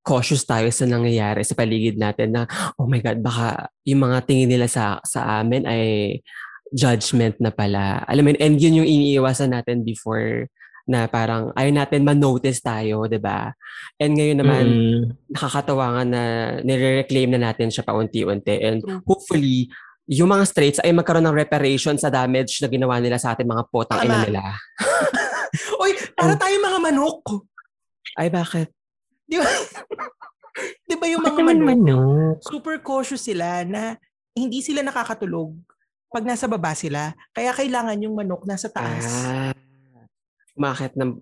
[0.06, 2.46] cautious tayo sa nangyayari sa paligid natin na,
[2.78, 6.22] oh my God, baka yung mga tingin nila sa sa amin ay
[6.70, 8.06] judgment na pala.
[8.06, 10.46] Alam mo, and yun yung iniiwasan natin before
[10.86, 13.58] na parang ayaw natin ma-notice tayo, 'di ba?
[13.98, 15.02] And ngayon naman, Mm.
[15.34, 16.22] nakakatawa nga na
[16.62, 18.62] nire-reclaim na natin siya paunti-unti.
[18.62, 19.74] And hopefully,
[20.06, 23.66] yung mga straights ay magkaroon ng reparation sa damage na ginawa nila sa ating mga
[23.74, 24.44] potang ina nila.
[25.82, 27.22] Uy, para tayo mga manok.
[28.14, 28.70] Ay, bakit?
[29.26, 29.50] Di ba?
[30.88, 32.38] Di ba yung mga manok, manok?
[32.40, 34.00] super cautious sila na
[34.32, 35.52] hindi sila nakakatulog
[36.08, 37.12] pag nasa baba sila.
[37.36, 39.04] Kaya kailangan yung manok nasa taas.
[39.28, 39.52] Ah,
[40.56, 41.20] umakit ng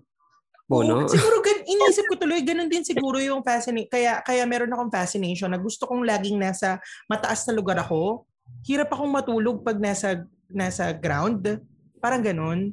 [0.70, 1.02] puno.
[1.02, 4.92] Oo, siguro gan iniisip ko tuloy ganun din siguro yung fascination kaya kaya meron akong
[4.94, 6.78] fascination na gusto kong laging nasa
[7.10, 8.22] mataas na lugar ako.
[8.62, 11.58] Hirap akong matulog pag nasa nasa ground.
[11.98, 12.70] Parang ganun.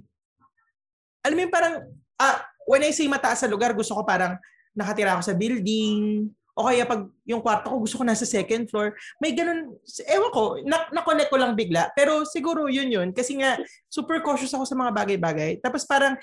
[1.25, 1.89] Alam mo parang
[2.21, 4.37] ah, when I say mataas na lugar, gusto ko parang
[4.75, 6.27] nakatira ako sa building.
[6.51, 8.91] O kaya pag yung kwarto ko gusto ko nasa second floor.
[9.23, 9.71] May ganun,
[10.03, 11.87] ewan ko, na- na-connect ko lang bigla.
[11.95, 13.09] Pero siguro yun yun.
[13.15, 13.55] Kasi nga,
[13.87, 15.63] super cautious ako sa mga bagay-bagay.
[15.63, 16.19] Tapos parang,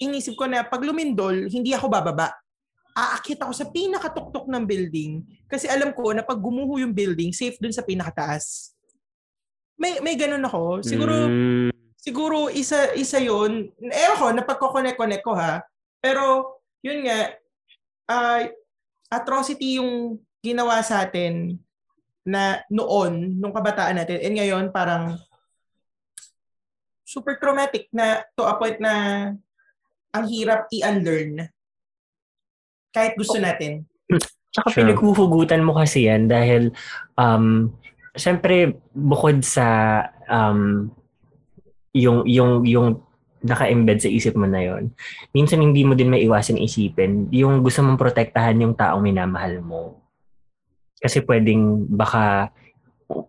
[0.00, 2.32] inisip ko na pag lumindol, hindi ako bababa.
[2.96, 5.20] Aakit ako sa pinakatuktok ng building.
[5.44, 8.72] Kasi alam ko na pag gumuho yung building, safe dun sa pinakataas.
[9.80, 10.84] May may ganun ako.
[10.84, 13.72] Siguro Mm, siguro isa isa 'yon.
[13.80, 15.64] Eh ako napagko-connect-connect ko ha.
[16.04, 17.32] Pero yun nga
[18.10, 18.42] ah,
[19.06, 21.54] atrocity yung ginawa sa atin
[22.26, 25.14] na noon nung kabataan natin and ngayon parang
[27.06, 28.94] super traumatic na to a point na
[30.10, 31.46] ang hirap i-unlearn
[32.90, 33.86] kahit gusto natin.
[34.50, 34.82] Tsaka Sure.
[34.82, 36.74] pinaghuhugutan mo kasi yan dahil
[37.14, 37.70] um
[38.18, 40.90] syempre bukod sa um
[41.94, 42.98] yung yung yung
[43.40, 44.92] naka-embed sa isip mo na yon.
[45.32, 50.00] Minsan hindi mo din maiwasan isipin yung gusto mong protektahan yung taong minamahal mo.
[51.00, 52.52] Kasi pwedeng baka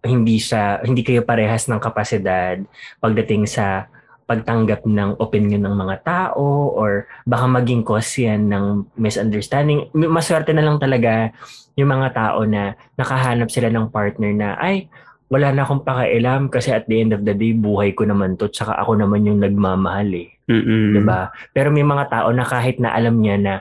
[0.05, 2.61] hindi siya hindi kayo parehas ng kapasidad
[3.01, 3.89] pagdating sa
[4.29, 9.91] pagtanggap ng opinion ng mga tao or baka maging cause yan ng misunderstanding.
[9.91, 11.35] Maswerte na lang talaga
[11.75, 14.87] yung mga tao na nakahanap sila ng partner na ay
[15.31, 18.51] wala na akong pakialam kasi at the end of the day buhay ko naman to
[18.51, 20.27] tsaka ako naman yung nagmamahal eh.
[20.51, 20.91] mm-mm.
[20.91, 21.31] 'di ba?
[21.55, 23.53] Pero may mga tao na kahit na alam niya na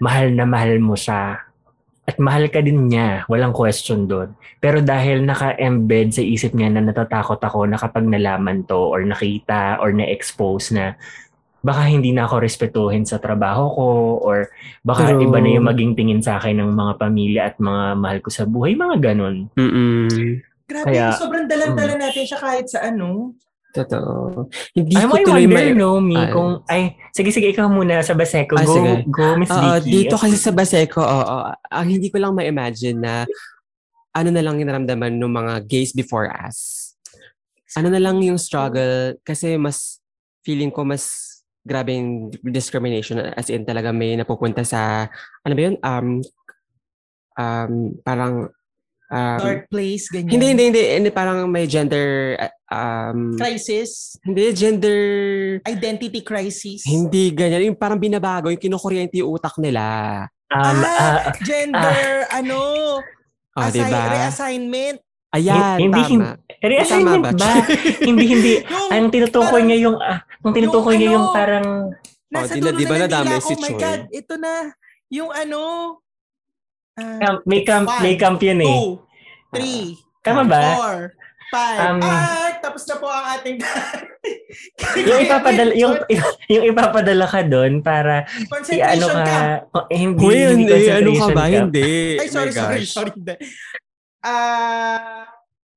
[0.00, 1.52] mahal na mahal mo siya
[2.02, 4.34] at mahal ka din niya, walang question doon.
[4.58, 9.78] Pero dahil naka-embed sa isip niya na natatakot ako na kapag nalaman to or nakita
[9.78, 10.98] or na-expose na
[11.62, 14.50] baka hindi na ako respetuhin sa trabaho ko or
[14.82, 15.30] baka True.
[15.30, 18.44] iba na yung maging tingin sa akin ng mga pamilya at mga mahal ko sa
[18.50, 19.46] buhay, mga ganun.
[19.54, 20.42] Mm-mm.
[20.66, 23.34] Grabe, Kaya- sobrang dalan-dalan natin siya kahit sa ano.
[23.72, 24.52] Totoo.
[24.76, 25.72] Hindi Ay, ko tuloy wonder, may...
[25.72, 26.28] no, Mi, Ay.
[26.28, 26.82] kung, ay,
[27.16, 28.52] sige, sige, ikaw muna sa Baseco.
[28.52, 28.92] Ah, go, sige.
[29.08, 29.88] go, Miss Vicky.
[29.88, 33.24] dito kasi sa Baseco, oo, ang hindi ko lang ma-imagine na
[34.12, 36.92] ano na lang yung naramdaman ng mga gays before us.
[37.72, 39.96] Ano na lang yung struggle kasi mas
[40.44, 41.32] feeling ko mas
[41.64, 45.08] grabe yung discrimination as in talaga may napupunta sa
[45.40, 46.08] ano ba yun um
[47.38, 47.72] um
[48.04, 48.52] parang
[49.12, 50.32] um, Dark place, ganyan.
[50.32, 54.98] hindi hindi hindi hindi parang may gender uh, um Crisis, hindi gender
[55.62, 56.82] identity crisis.
[56.82, 59.84] hindi ganyan yung parang binabago yung kinukuryente yung utak nila
[60.52, 62.60] Um, ah, ah, gender, ano,
[63.56, 65.00] oh assi- diba reassignment.
[65.32, 66.28] ayan Hindi, tama
[66.60, 67.40] reassignment Tama ba?
[67.40, 67.52] ba?
[68.04, 68.54] hindi, hindi.
[68.68, 71.66] Yung, Ang tinutukoy niya yung, ah, ang tinutukoy yung niya yung ano, parang,
[72.28, 73.80] nasa Oh, di na- di ba na dila si ko, oh my Choi?
[73.80, 74.54] God, ito na.
[75.08, 75.60] Yung ano,
[76.94, 78.68] ah, Camp, may camp, One, may camp yun eh.
[78.68, 78.88] two,
[79.50, 80.62] three, Tama ba?
[80.72, 80.96] four,
[81.48, 81.78] five.
[81.78, 83.56] Um, ah, tapos na po ang ating
[85.02, 85.94] Yung ipapadala, yung,
[86.52, 89.60] yung ipapadala ka doon para concentration ka, camp.
[89.72, 90.88] oh, eh, hindi, Hoy, hindi hindi.
[90.88, 91.44] Ano ka ba?
[91.44, 91.56] camp.
[91.68, 91.92] Hindi.
[92.16, 92.92] Ay, sorry, My sorry, gosh.
[92.92, 93.12] sorry.
[94.22, 95.26] Ah,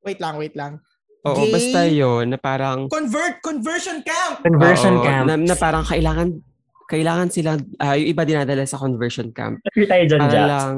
[0.01, 0.77] wait lang, wait lang.
[1.25, 4.45] Oo, Gay- basta yun, na parang, Convert, conversion camp.
[4.45, 5.25] Conversion Oo, camp.
[5.25, 6.37] Na, na parang kailangan,
[6.85, 9.57] kailangan silang, ah, yung iba dinadala sa conversion camp.
[9.65, 10.47] Agree tayo dyan, Para Jax.
[10.49, 10.75] lang,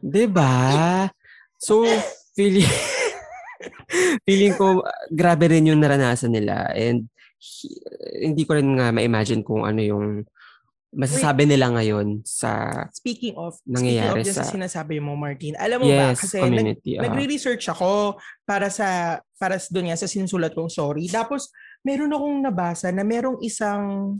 [0.00, 0.54] di ba?
[1.56, 1.84] So,
[2.32, 2.68] feeling,
[4.28, 6.68] feeling ko, grabe rin yung naranasan nila.
[6.72, 7.08] And,
[7.40, 7.80] hi-
[8.28, 10.06] hindi ko rin nga ma-imagine kung ano yung
[10.90, 15.78] masasabi nila ngayon sa Speaking of, Nangyayari speaking of sa sa- sinasabi mo, Martin, alam
[15.78, 17.02] mo ba, yes, kasi nag, ah.
[17.06, 21.06] nagre-research ako para sa, para sa doon nga sa sinusulat kong sorry.
[21.06, 21.54] Tapos,
[21.86, 24.18] meron akong nabasa na merong isang,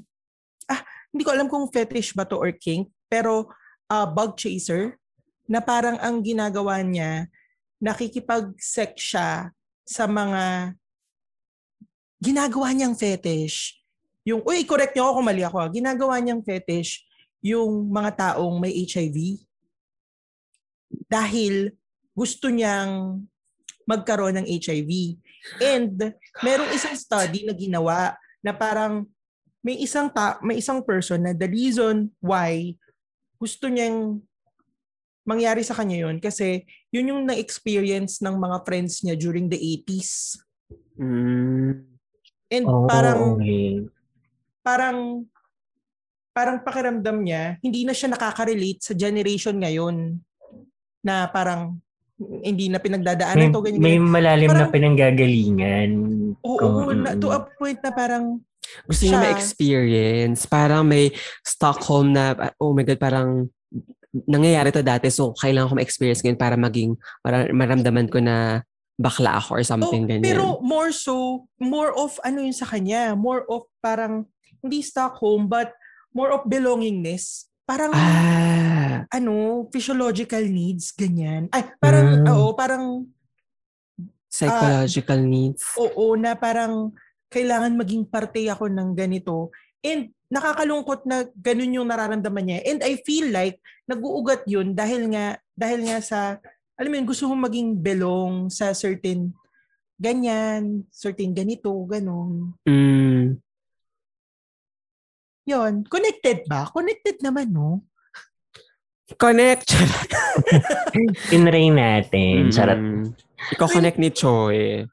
[1.11, 3.51] hindi ko alam kung fetish ba to or kink, pero
[3.91, 4.95] ah, bug chaser,
[5.51, 7.27] na parang ang ginagawa niya,
[7.82, 9.51] nakikipag-sex siya
[9.82, 10.74] sa mga
[12.23, 13.82] ginagawa niyang fetish.
[14.23, 15.57] Yung, uy, correct niyo ako kung mali ako.
[15.59, 15.70] ah.
[15.73, 17.03] Ginagawa niyang fetish
[17.43, 19.43] yung mga taong may HIV
[21.11, 21.74] dahil
[22.15, 23.24] gusto niyang
[23.89, 25.19] magkaroon ng HIV.
[25.59, 26.15] And
[26.45, 29.09] merong isang study na ginawa na parang
[29.61, 32.73] may isang ta- may isang person na the reason why
[33.37, 34.20] gusto niyang
[35.23, 40.41] mangyari sa kanya yun kasi yun yung na-experience ng mga friends niya during the 80s.
[40.97, 41.87] Mm.
[42.51, 43.85] And Oh, parang okay.
[44.61, 44.99] parang
[46.31, 50.19] parang pakiramdam niya, hindi na siya nakaka-relate sa generation ngayon
[51.01, 51.78] na parang
[52.20, 54.09] hindi na May, pinagdadaanan to, ganyan, may ganyan.
[54.09, 55.91] malalim na Parang- pinanggagalingan.
[56.45, 58.41] Oo, Kung- na, to a point na parang,
[58.86, 60.47] Gusto niya ma-experience.
[60.47, 61.14] Parang may
[61.47, 63.30] Stockholm na, oh my God, parang
[64.26, 65.06] nangyayari to dati.
[65.10, 68.66] So, kailangan ko ma-experience ngayon para maging, para maramdaman ko na
[69.01, 70.28] bakla ako or oh, something ganyan.
[70.28, 74.28] pero more so, more of ano yun sa kanya, more of parang,
[74.60, 75.72] hindi Stockholm, but
[76.12, 77.48] more of belongingness.
[77.64, 81.48] Parang, ah, ano, physiological needs, ganyan.
[81.55, 82.28] Ay, parang, Mm.
[82.28, 82.84] oo, parang,
[84.28, 85.64] psychological needs.
[85.80, 86.92] oo, na parang,
[87.31, 89.55] kailangan maging parte ako ng ganito.
[89.81, 92.61] And nakakalungkot na ganun yung nararamdaman niya.
[92.66, 96.39] And I feel like nag-uugat yun dahil nga dahil nga sa
[96.81, 99.36] alam mo yun, gusto mong maging belong sa certain
[100.01, 102.57] ganyan, certain ganito, ganun.
[102.65, 103.36] Mm.
[105.44, 106.65] Yon, connected ba?
[106.73, 107.85] Connected naman, no?
[109.20, 109.77] Connect.
[111.36, 112.48] Inray natin.
[112.48, 113.12] Mm.
[113.52, 114.89] Ikaw connect ni Choi.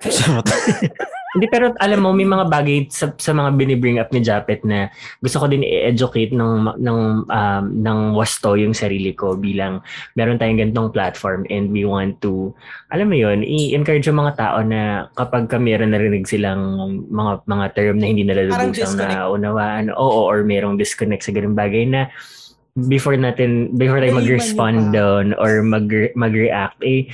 [0.14, 0.48] Charot.
[1.34, 4.86] Hindi, pero alam mo, may mga bagay sa, sa mga binibring up ni Japet na
[5.18, 9.82] gusto ko din i-educate ng, ng, um, ng wasto yung sarili ko bilang
[10.14, 12.54] meron tayong ganitong platform and we want to,
[12.94, 16.78] alam mo yun, i-encourage yung mga tao na kapag ka meron narinig silang
[17.10, 21.58] mga mga term na hindi nila lubusang na unawaan, oo, or merong disconnect sa ganung
[21.58, 22.06] bagay na
[22.86, 27.06] before natin, before tayo mag-respond doon or mag, mag-react, eh,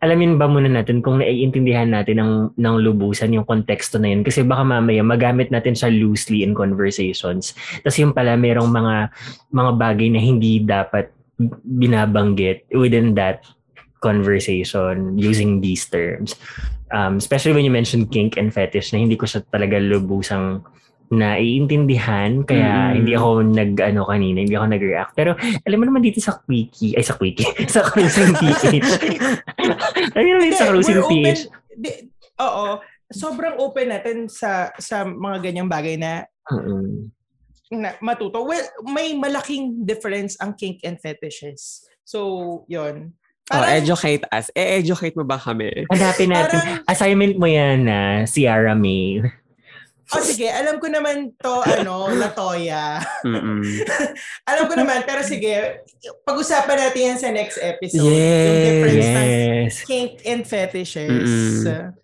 [0.00, 4.24] alamin ba muna natin kung naiintindihan natin ng, ng lubusan yung konteksto na yun.
[4.24, 7.52] Kasi baka mamaya magamit natin siya loosely in conversations.
[7.84, 8.96] Tapos yung pala merong mga,
[9.52, 11.12] mga bagay na hindi dapat
[11.64, 13.44] binabanggit within that
[14.00, 16.36] conversation using these terms.
[16.90, 20.64] Um, especially when you mentioned kink and fetish na hindi ko siya talaga lubusang
[21.10, 22.94] naiintindihan kaya Mm.
[22.96, 26.94] hindi ako nag ano kanina hindi ako nag-react pero alam mo naman dito sa quickie
[26.94, 28.62] ay sa quickie sa cruising PH
[30.14, 31.02] alam mo naman sa cruising.
[31.02, 31.40] PH
[32.40, 32.66] oo,
[33.10, 37.10] sobrang open natin sa sa mga ganyang bagay na Mm-mm.
[37.70, 38.42] na matuto.
[38.42, 41.86] Well, may malaking difference ang kink and fetishes.
[42.02, 42.18] So,
[42.66, 43.14] yon.
[43.50, 44.50] oh, educate us.
[44.50, 45.86] E-educate mo ba kami?
[45.86, 49.22] hanapin natin Parang- assignment mo yan na Ciara May
[50.10, 52.98] Oh, sige, alam ko naman to, ano, Latoya.
[54.50, 55.86] Alam ko naman, pero sige,
[56.22, 58.02] pag-usapan natin yan sa next episode.
[58.02, 58.64] yung Yes.
[58.66, 61.62] difference ng yes kink and fetishes.
[61.62, 61.94] Mm-mm.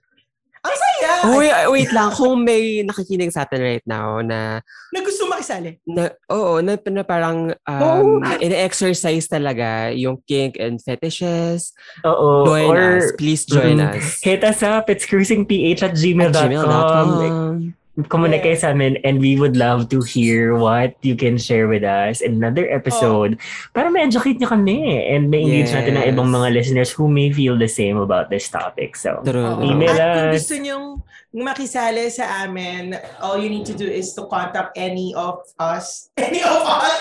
[0.62, 1.10] Ang saya!
[1.30, 2.10] Uy, wait lang.
[2.10, 4.58] Kung may nakikinig sa atin right now na,
[4.90, 5.78] na gusto makisali.
[5.86, 11.70] na oo, na, na parang um, in-exercise talaga yung kink and fetishes,
[12.02, 13.14] oo join or us.
[13.14, 14.18] Please join Mm, us.
[14.18, 17.85] hit us up it's cruisingph at At gmail.com gmail.com.
[17.96, 21.80] Kumunik kayo sa amin and we would love to hear what you can share with
[21.80, 23.40] us in another episode
[23.72, 26.12] para ma-educate nyo kami and ma-engage natin ang Yes.
[26.12, 29.00] ibang mga listeners who may feel the same about this topic.
[29.00, 29.64] So, True.
[29.64, 30.44] Email At kung us.
[30.44, 30.86] gusto nyong
[31.32, 36.12] makisali sa amin, all you need to do is to contact any of us.
[36.20, 37.00] Any of us?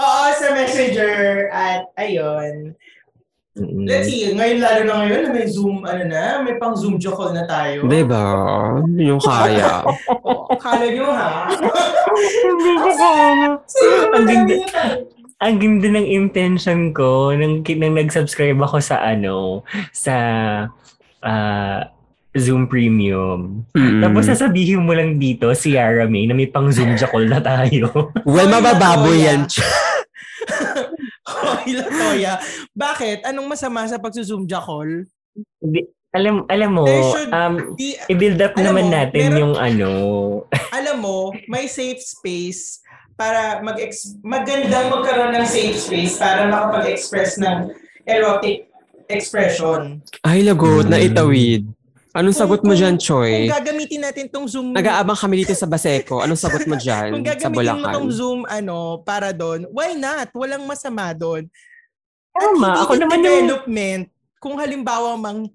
[0.00, 2.76] Oo, sa messenger at ayun.
[3.54, 3.86] Mm.
[3.86, 7.46] Let's see, ngayon lalo na ngayon, may Zoom, ano na, may pang Zoom call na
[7.46, 7.86] tayo.
[7.86, 8.24] Diba?
[8.98, 9.86] Yung kaya.
[10.24, 11.46] Oh, Kala nyo ha?
[12.42, 13.48] Hindi ko kaya.
[14.10, 14.54] Ang ganda.
[14.58, 14.82] na?
[15.44, 19.62] Ang ganda ng intention ko nang, nang nag-subscribe ako sa ano,
[19.94, 20.14] sa
[21.22, 21.80] ah,
[22.34, 23.62] Zoom Premium.
[23.76, 24.02] Mm.
[24.02, 28.10] Tapos sasabihin mo lang dito, si Yara May, na may pang Zoom call na tayo.
[28.26, 29.46] Well, mabababoy yan.
[31.42, 32.34] Hoy, Latoya.
[32.72, 33.24] Bakit?
[33.24, 35.04] Anong masama sa pagsuzoom call?
[36.14, 39.90] Alam alam mo, should um, Di, i-build up naman mo, natin meron- yung ano.
[40.78, 42.78] alam mo, may safe space
[43.14, 43.78] para mag
[44.22, 47.74] magandang magkaroon ng safe space para makapag-express ng
[48.06, 48.70] erotic
[49.10, 49.98] expression.
[50.22, 51.06] Ay, lagot na Mm.
[51.10, 51.62] itawid.
[52.14, 53.50] Anong sagot mo dyan, Choy?
[53.50, 56.22] Kung gagamitin natin tong Zoom Nag-aabang kami dito sa Baseco.
[56.22, 58.14] Anong sagot mo dyan kung sa gagamitin mo tong Bulacan?
[58.14, 60.30] Zoom ano para doon, why not?
[60.30, 61.50] Walang masama doon.
[62.30, 64.02] Tama, At ako naman yung development
[64.38, 65.50] kung halimbawa mang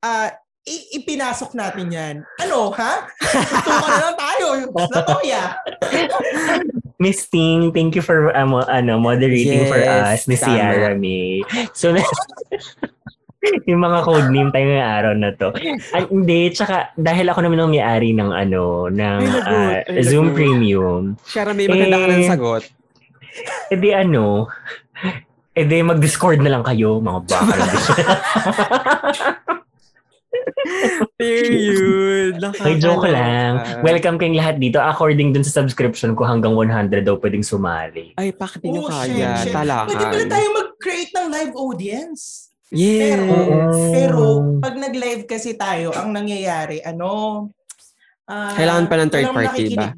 [0.00, 0.28] ah,
[0.68, 2.14] i- ipinasok natin yan.
[2.38, 3.08] Ano, ha?
[3.64, 4.46] Tutukan na lang tayo.
[4.68, 5.42] Latoya.
[7.02, 10.54] Miss Ting, thank you for um, ano, moderating for Yes, us ni tama.
[10.54, 11.40] Ciara May.
[11.74, 11.96] So,
[13.70, 15.48] yung mga code name tayo ngayong araw na to.
[15.92, 20.30] Ay, hindi, tsaka dahil ako naman ang may-ari ng ano, ng ay, Zoom.
[20.32, 21.18] Premium.
[21.26, 22.62] Shara, may maganda ka ng Eh, sagot.
[23.72, 24.46] E di ano,
[25.52, 27.66] e di mag-discord na lang kayo, mga baka na
[31.18, 32.38] Period.
[32.62, 33.82] Ay, joke lang.
[33.82, 34.78] Welcome kayong lahat dito.
[34.78, 38.14] According dun sa subscription ko, hanggang 100 daw pwedeng sumali.
[38.16, 39.42] Ay, bakit nyo Oh, kaya?
[39.46, 39.90] Talakan.
[39.90, 42.51] Pwede pala tayo mag-create ng live audience.
[42.72, 43.20] Yes.
[43.20, 43.34] Pero,
[43.92, 44.22] pero
[44.64, 47.46] pag nag-live kasi tayo, ang nangyayari, ano,
[48.24, 49.92] ah, Kailangan pa ng third party ba?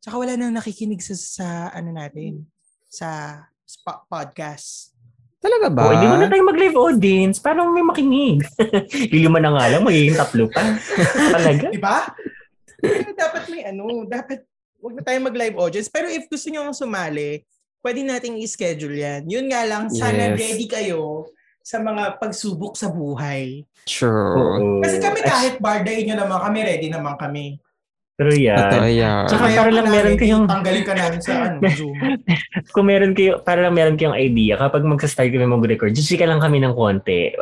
[0.00, 2.44] Tsaka wala nang nakikinig sa, sa ano natin,
[2.88, 4.92] sa spo- podcast.
[5.40, 5.88] Talaga ba?
[5.88, 7.40] Oh, hindi mo na tayo mag-live audience.
[7.40, 8.44] Paano may makinig?
[9.12, 10.60] Lilima na nga lang, magiging tatlo pa.
[11.36, 11.72] Talaga?
[11.72, 12.04] Di ba?
[12.76, 14.44] Pero dapat may ano, dapat
[14.80, 15.88] wag na tayo mag-live audience.
[15.88, 17.40] Pero if gusto nyo sumali,
[17.80, 19.24] pwede nating i-schedule yan.
[19.24, 20.36] Yun nga lang, sana Yes.
[20.36, 23.62] ready kayo sa mga pagsubok sa buhay.
[23.84, 24.36] Sure.
[24.36, 24.80] Oo.
[24.80, 27.60] Kasi kami kahit barday nyo naman kami, ready naman kami.
[28.20, 29.00] Pero Totoo yan.
[29.00, 29.24] yan.
[29.32, 31.96] Tsaka Kaya para pa lang meron kayong- Tanggalin ka namin sa ano, Zoom.
[32.68, 36.36] Kung meron kayo, para lang meron kayong idea, kapag magsa-start kami mag-record, just ka lang
[36.36, 37.32] kami ng konti.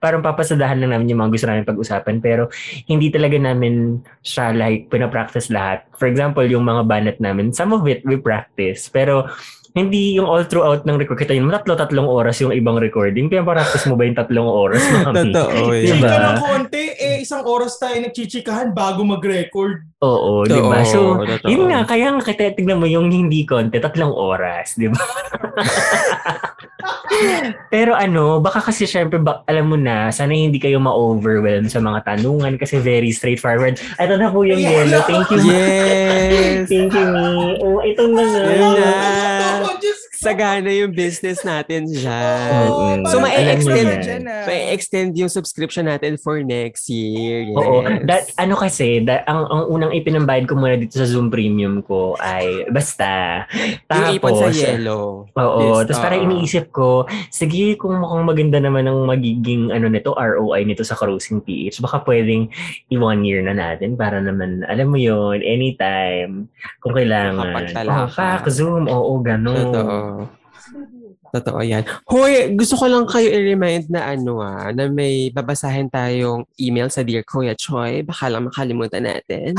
[0.00, 2.48] Parang papasadahan lang namin yung mga gusto namin pag-usapan, pero
[2.88, 5.84] hindi talaga namin siya like pinapractice lahat.
[5.92, 9.28] For example, yung mga banat namin, some of it we practice, pero
[9.74, 11.18] hindi yung all throughout ng record.
[11.18, 13.26] Kita yun, tatlo-tatlong oras yung ibang recording.
[13.26, 15.34] Pinapractice mo ba yung tatlong oras, mami?
[15.34, 15.82] Totoo Diba?
[15.82, 15.98] yan.
[15.98, 19.82] Chika ng konti, eh isang oras tayo nagchichikahan bago mag-record.
[19.98, 20.86] Oo, di ba?
[20.86, 21.50] So, totoo.
[21.50, 24.94] yun nga, kaya nga kita tignan mo yung hindi konti, tatlong oras, di ba?
[27.72, 32.04] Pero ano, baka kasi syempre, ba, alam mo na, sana hindi kayo ma-overwhelm sa mga
[32.04, 33.80] tanungan kasi very straightforward.
[33.98, 34.86] Ito na po yung Yeah.
[34.86, 35.02] yellow.
[35.02, 35.40] Thank you.
[35.50, 36.66] Yes.
[36.70, 37.58] Thank you, me.
[37.58, 38.44] Oh, ito na nga.
[39.64, 39.72] Na.
[39.72, 40.03] Oh, Diyos ko.
[40.24, 42.64] Sagana yung business natin dyan.
[42.64, 43.04] Mm.
[43.04, 44.44] So, ma-extend- alam mo dyan, ah.
[44.44, 47.44] May extend yung subscription natin for next year.
[47.44, 47.56] Yes.
[47.56, 47.84] Oo.
[48.08, 52.16] That, ano kasi, that, ang, ang unang ipinambayad ko muna dito sa Zoom Premium ko
[52.16, 53.44] ay basta.
[53.92, 55.28] yung ipon sa Tapos, yellow.
[55.30, 55.84] Oo.
[55.84, 60.80] Tapos parang iniisip ko, sige kung mukhang maganda naman ang magiging ano nito, ROI nito
[60.80, 62.48] sa Cruising PH, baka pwedeng
[62.88, 66.48] i-one year na natin para naman, alam mo yon anytime,
[66.80, 67.36] kung kailangan.
[67.36, 68.40] Makapagtala Oh, ka.
[68.40, 69.68] pak, Zoom, oo, ganun.
[69.68, 69.96] Totoo.
[71.34, 71.82] Totoo yan.
[72.08, 77.02] Hoy, gusto ko lang kayo i-remind na ano ah, na may babasahin tayong email sa
[77.02, 78.00] Dear Kuya Choi.
[78.00, 79.52] Baka lang makalimutan natin.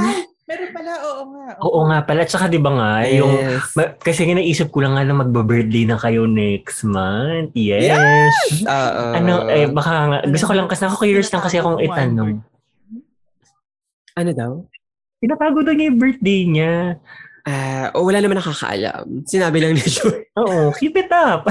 [0.45, 1.45] Meron pala, oo nga.
[1.57, 3.73] Oo nga pala, tsaka di ba nga, yung, Yes.
[3.73, 7.49] ma- kasi nga naisip ko lang nga na magba-birthday na kayo next month.
[7.57, 8.29] Yes.
[8.61, 9.03] Oo.
[9.17, 12.45] Ano, eh, baka nga, gusto ko lang kasi, ako curious lang kasi akong itanong.
[14.15, 14.51] Ano daw?
[15.17, 16.73] Pinatago daw niya yung birthday niya.
[17.45, 19.21] Ah, oh, wala naman nakakaalam.
[19.23, 20.25] Sinabi lang ni Joy.
[20.41, 21.45] Oo, keep it up.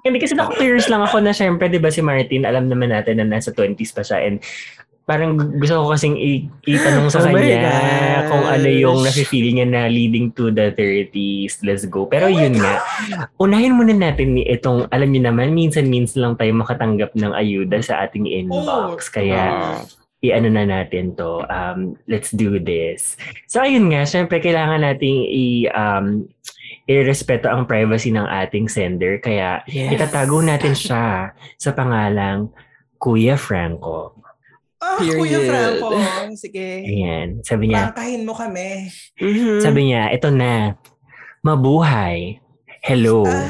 [0.00, 3.26] Hindi kasi naku-curious lang ako na syempre, di ba si Martin, alam naman natin na
[3.26, 4.40] nasa 20s pa siya and
[5.04, 7.68] parang gusto ko kasing i- itanong sa Oh kanya
[8.24, 11.60] kung ano yung nafe-feel niya na leading to the 30s.
[11.60, 12.08] Let's go.
[12.08, 12.80] Pero yun nga,
[13.36, 18.00] unahin muna natin ni itong, alam niyo naman, minsan-minsan lang tayo makatanggap ng ayuda sa
[18.00, 19.12] ating inbox.
[19.12, 19.80] Kaya, Ah.
[20.24, 21.44] I-ano na natin to.
[21.46, 23.20] Um, let's do this.
[23.44, 26.24] So, ayun nga, syempre, kailangan nating i- um,
[26.84, 29.20] i-respeto ang privacy ng ating sender.
[29.20, 29.92] Kaya, yes.
[29.92, 32.48] itatago natin siya sa pangalang
[32.96, 34.16] Kuya Franco.
[34.80, 35.16] Ah, Period.
[35.16, 35.88] Kuya Franco.
[36.34, 36.84] Sige.
[36.84, 37.40] Ayan.
[37.40, 38.88] Sabi niya, Prangkahin mo kami.
[39.16, 39.60] Mhm.
[39.60, 40.76] sabi niya, ito na.
[41.40, 42.40] Mabuhay.
[42.80, 43.24] Hello.
[43.24, 43.48] Ah,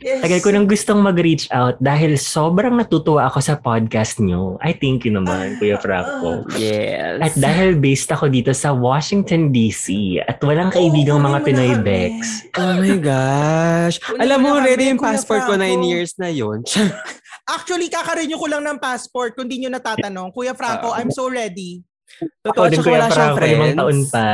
[0.00, 0.20] yes.
[0.20, 4.56] Tagal ko nang gustong mag-reach out dahil sobrang natutuwa ako sa podcast nyo.
[4.60, 6.44] I thank you naman, Kuya Franco.
[6.56, 7.20] Yes.
[7.20, 10.18] At dahil based ako dito sa Washington, D.C.
[10.20, 11.84] at walang kaibigang Oo, mga Pinoy na kami.
[11.84, 12.16] Bex.
[12.56, 13.96] Oh my gosh.
[14.00, 15.82] Kunin Alam mo kami, yung passport ko, Franco.
[15.84, 16.60] 9 years na yun.
[17.54, 20.32] Actually, kakarenew ko lang ng passport kung di nyo natatanong.
[20.32, 21.00] Kuya Franco, Ah.
[21.04, 21.84] I'm so ready.
[22.14, 23.78] Totoo, Ako din, tsaka Kuya wala siyang Franco, limang friends.
[23.80, 24.26] taon pa.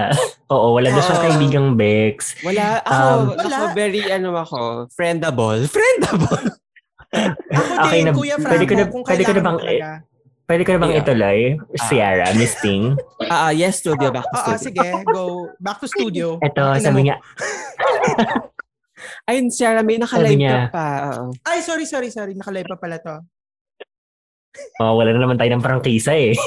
[0.49, 2.17] Oo, wala na siyang kaibigang Bex.
[2.41, 2.65] Wala.
[2.83, 3.57] Ako, Um, Wala.
[3.57, 5.59] ako very, ano ako, friendable.
[5.75, 6.43] Friendable.
[7.51, 9.91] Ako Okay din, na- Kuya Franco, pwede ko na- kung pwede ko na bang- talaga.
[10.43, 11.03] Pwede ko na bang Yeah.
[11.03, 11.39] ituloy?
[11.81, 12.85] Sierra, Miss Ting.
[13.31, 14.11] Ah, ah, yes, studio.
[14.11, 14.59] Back to Oo, studio.
[14.61, 15.25] sige, go.
[15.57, 16.27] Back to studio.
[16.43, 17.17] Ito, Tingnan sabi niya,
[19.25, 20.87] Ayun, Sarah, may nakalive ka pa.
[21.09, 21.33] Oo.
[21.43, 22.35] Ay, sorry, sorry, sorry.
[22.35, 23.17] Nakalive pa pala to.
[24.79, 26.35] Oh, wala na naman tayo ng prangkisa eh.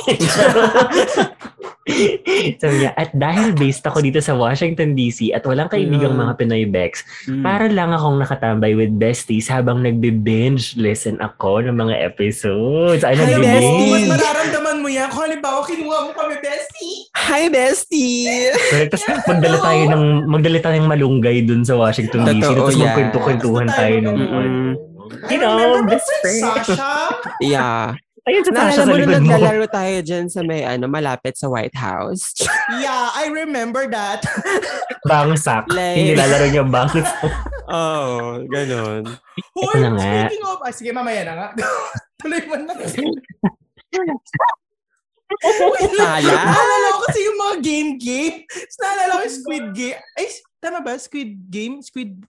[2.55, 6.21] sabi niya, at dahil based ako dito sa Washington DC at walang kaibigang Yeah.
[6.21, 7.43] mga Pinoy Bex, Mm.
[7.43, 13.03] para lang akong nakatambay with besties habang nagbe-binge listen ako ng mga episodes.
[13.03, 13.91] Ay, Hi, bestie!
[13.91, 16.97] mas mararamdaman mo yan kung halimbawa kinuha mo kami, bestie.
[17.13, 18.51] Hi, bestie!
[18.69, 18.91] Correct.
[18.93, 22.41] Tapos magdala tayo ng magdala tayo ng malunggay dun sa Washington DC.
[22.41, 22.83] Totoo Tapos yan.
[22.85, 24.92] magkwento-kwentuhan tayo tayo ng Mm-mm.
[25.11, 25.83] You I know,
[26.21, 26.43] friend.
[26.43, 26.93] Sasha.
[27.43, 27.95] Yeah.
[28.23, 32.31] Ayun sa Naalala mo nung naglalaro tayo dyan sa may ano, malapit sa White House.
[32.79, 34.23] Yeah, I remember that.
[35.11, 35.67] Bangsak.
[35.67, 37.07] Like- Hindi lalaro niya bangsak.
[37.67, 39.03] Oh, ganun.
[39.51, 40.11] Hoy, na nga.
[40.31, 40.57] speaking of...
[40.63, 41.47] Ah, sige, mamaya na nga.
[42.23, 42.71] Tuloy mo na.
[45.99, 46.19] Hala?
[46.23, 48.37] Naalala ko kasi yung mga game-game.
[48.79, 49.99] Naalala ko yung Squid Game.
[50.15, 50.25] Ay,
[50.63, 50.95] tama ba?
[50.95, 51.83] Squid Game?
[51.83, 52.23] Squid...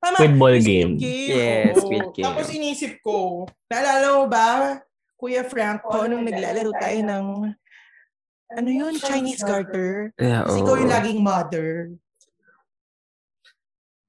[0.00, 0.16] Tama.
[0.16, 0.92] Squid Ball Yung Game.
[0.98, 1.80] Yes, oo.
[1.84, 2.24] Squid Game.
[2.24, 3.16] Tapos inisip ko,
[3.68, 4.80] naalala mo ba,
[5.14, 7.26] Kuya Franco, nung naglalaro tayo ng,
[8.50, 10.08] ano yun, Chinese garter?
[10.16, 10.64] Yeah, Kasi oo.
[10.64, 11.68] ikaw yung laging mother.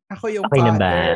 [0.10, 0.76] Ako yung Okay na ba?
[0.76, 1.12] father.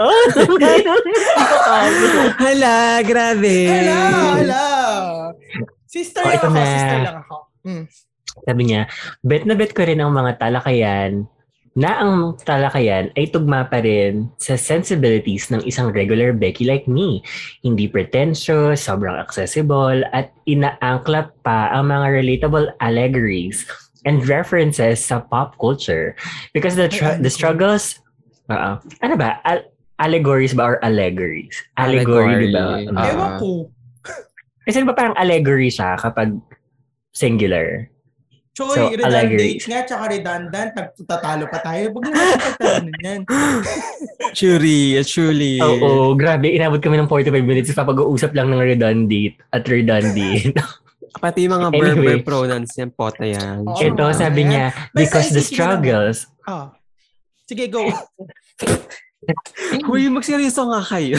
[0.00, 0.24] oh,
[2.40, 3.56] Hala, grabe.
[3.68, 3.98] Hala,
[4.32, 4.64] hala.
[5.84, 6.64] Sister Oh, lang ako, na.
[6.66, 7.36] sister lang ako.
[7.64, 7.84] Mm.
[8.38, 8.82] Sabi niya,
[9.20, 11.24] bet na bet ko rin ang mga talakayan
[11.78, 17.22] na ang talakayan ay tugma pa rin sa sensibilities ng isang regular Becky like me.
[17.62, 23.62] Hindi pretentious, sobrang accessible, at inaangkla pa ang mga relatable allegories
[24.02, 26.18] and references sa pop culture.
[26.50, 28.02] Because the tr- the struggles,
[28.50, 29.38] uh, ano ba?
[29.46, 29.70] Al-
[30.02, 31.54] allegories ba or allegories?
[31.78, 32.82] Allegory, di ba?
[32.82, 32.98] Allegory.
[32.98, 33.50] Uh, Ewan ko.
[34.66, 36.34] kasi ba parang allegory siya kapag
[37.14, 37.86] singular?
[38.58, 40.70] Choy, So, redundant nga, tsaka redundant.
[40.74, 41.94] Nagtatalo pa tayo.
[41.94, 43.20] Huwag na natin pagtalo yan.
[44.38, 45.62] Truly, truly.
[45.62, 46.50] Oo, grabe.
[46.50, 50.58] Inabot kami ng 45 minutes pa pag-uusap lang ng redundant at redundant.
[51.22, 52.18] Pati yung mga Anyway.
[52.18, 53.62] verb pronouns niyan, pot na yan.
[53.62, 53.78] Oo.
[53.78, 54.12] Ito, nga.
[54.12, 56.74] sabi niya, Basta because the struggles, Ah.
[57.46, 57.80] Sige, go.
[59.88, 61.16] Uy, magseryoso nga kayo.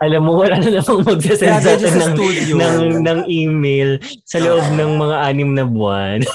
[0.00, 2.54] Alam mo, wala na namang magsasend sa atin ng, studio.
[2.56, 6.20] ng, ng email sa loob ng mga anim na buwan.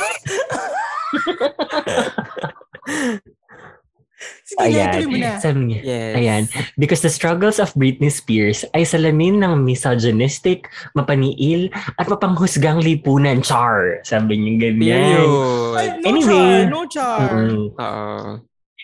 [4.44, 5.08] Sige, Ayan.
[5.10, 5.40] mo na.
[5.40, 6.14] Sabi niya, Yes.
[6.16, 6.44] Ayan.
[6.76, 13.40] Because the struggles of Britney Spears ay salamin ng misogynistic, mapaniil, at mapanghusgang lipunan.
[13.42, 14.04] Char!
[14.04, 15.26] Sabi niya ganyan.
[15.74, 16.28] Ay, no Anyway.
[16.28, 17.20] char, no char.
[17.24, 17.60] Mm-mm.
[17.74, 18.32] Oo.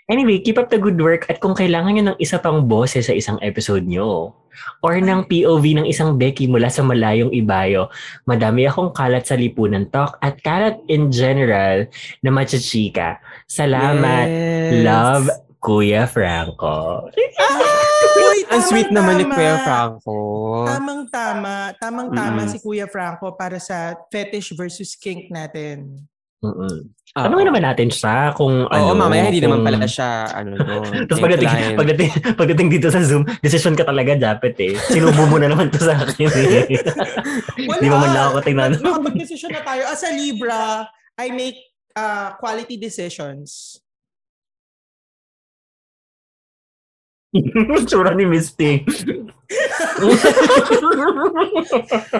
[0.09, 3.13] Anyway, keep up the good work at kung kailangan nyo ng isa pang boses sa
[3.13, 4.33] isang episode nyo
[4.81, 7.93] or ng POV ng isang Becky mula sa malayong ibayo,
[8.25, 11.85] madami akong kalat sa Lipunan Talk at kalat in general
[12.25, 13.21] na machichika.
[13.45, 14.27] Salamat.
[14.27, 14.83] Yes.
[14.83, 15.25] Love,
[15.59, 17.11] Kuya Franco.
[18.19, 19.25] Uy, Ang sweet naman ni.
[19.27, 20.17] Kuya Franco.
[20.65, 21.75] Tamang-tama.
[21.77, 22.51] Tamang-tama Mm-mm.
[22.51, 25.99] si Kuya Franco para sa fetish versus kink natin.
[26.39, 26.87] Mm-mm.
[27.09, 27.25] Oo.
[27.25, 28.93] Tanungin naman natin siya kung Oo, ano.
[28.93, 31.09] mamaya hindi kung- naman pala siya, ano doon.
[31.09, 31.77] Tapos pagdating, inclined.
[31.77, 34.73] pagdating, pagdating dito sa Zoom, decision ka talaga, Japet eh.
[34.87, 36.69] Sinubo mo na naman to sa akin eh.
[37.65, 37.81] Wala.
[37.81, 38.71] Di mo man lang ako tingnan.
[38.77, 39.83] Nakapag-decision na tayo.
[39.85, 40.85] As a Libra,
[41.17, 41.57] I make
[41.93, 43.81] uh, quality decisions.
[47.85, 48.85] Tsura ni Miss Ting.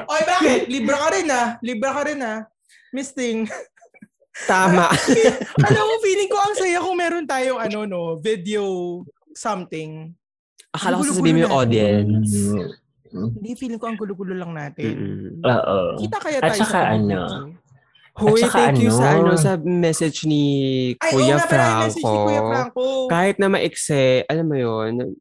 [0.02, 0.66] Oy, bakit?
[0.66, 1.48] Libra ka rin ah.
[1.62, 2.46] Libra ka rin ah.
[2.90, 3.46] Miss Ting.
[4.48, 4.88] Tama.
[5.68, 8.64] Alam mo, feeling ko ang saya kung meron tayong ano no, video
[9.36, 10.14] something.
[10.72, 12.32] Akala ko sasabihin mo yung audience.
[13.10, 14.94] Hindi, feeling ko ang gulo-gulo lang natin.
[15.42, 15.98] Oo.
[15.98, 17.20] Kita kaya At tayo saka sa ano,
[18.20, 20.44] Hoy, At thank you sa ano, ano sa message ni
[21.00, 21.96] Ay, Kuya message Franco.
[21.96, 22.86] ni Kuya Franco.
[23.08, 25.16] Kahit na maikse, alam mo yun,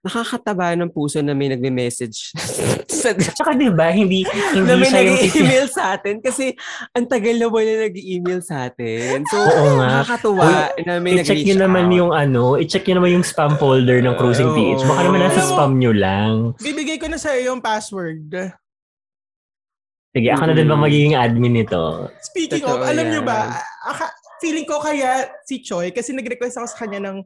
[0.00, 2.32] nakakataba ng puso na may nagme-message.
[3.00, 6.52] sa, Tsaka di ba, hindi, hindi na may siya yung nag-email sa atin kasi
[6.90, 9.24] ang tagal na wala nag-email sa atin.
[9.26, 10.02] So, Oo nga.
[10.02, 10.48] nakakatuwa
[10.80, 11.96] na may I-check nag-reach nyo naman out.
[11.96, 14.50] yung ano, i-check nyo naman yung spam folder ng Cruising.
[14.50, 14.82] PH.
[14.84, 16.32] Baka naman nasa spam nyo lang.
[16.58, 18.52] Bibigay ko na sa iyo yung password.
[20.10, 20.82] Sige, ako na din ba Mm.
[20.82, 22.10] magiging admin nito?
[22.20, 23.12] Speaking Totoo of, alam yan.
[23.14, 23.46] nyo ba,
[23.86, 24.10] aka,
[24.40, 27.18] feeling ko kaya si Choi, kasi nag-request ako sa kanya ng,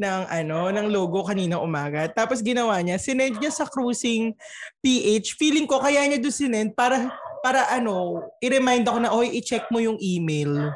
[0.00, 2.08] ng, ano, ng logo kanina umaga.
[2.08, 4.32] Tapos ginawa niya, sinend niya sa cruising
[4.80, 5.36] PH.
[5.36, 7.12] Feeling ko kaya niya doon sinend para,
[7.44, 10.72] para ano, i-remind ako na, oy, i-check mo yung email.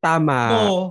[0.00, 0.66] Tama.
[0.66, 0.82] Oo.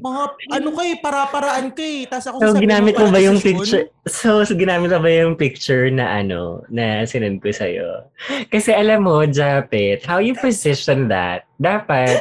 [0.00, 0.22] Mga,
[0.56, 2.08] ano kay, para-paraan kay.
[2.08, 3.88] Tapos ako So, ginamit mo ba yung picture?
[4.06, 8.08] So, so, ginamit mo ba yung picture na ano, na sinend ko sa'yo?
[8.48, 12.20] Kasi alam mo, Japet, how you position that, dapat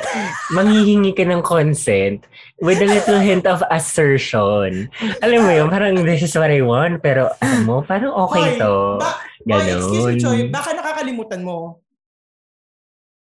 [0.55, 2.23] manghihingi ka ng consent
[2.63, 4.87] with a little hint of assertion.
[5.19, 8.61] Alam mo yun, parang this is what I want, pero alam mo, parang okay Hoy,
[8.63, 8.73] to.
[8.99, 10.21] Ba- excuse me.
[10.21, 10.39] Choi.
[10.49, 11.83] Baka nakakalimutan mo.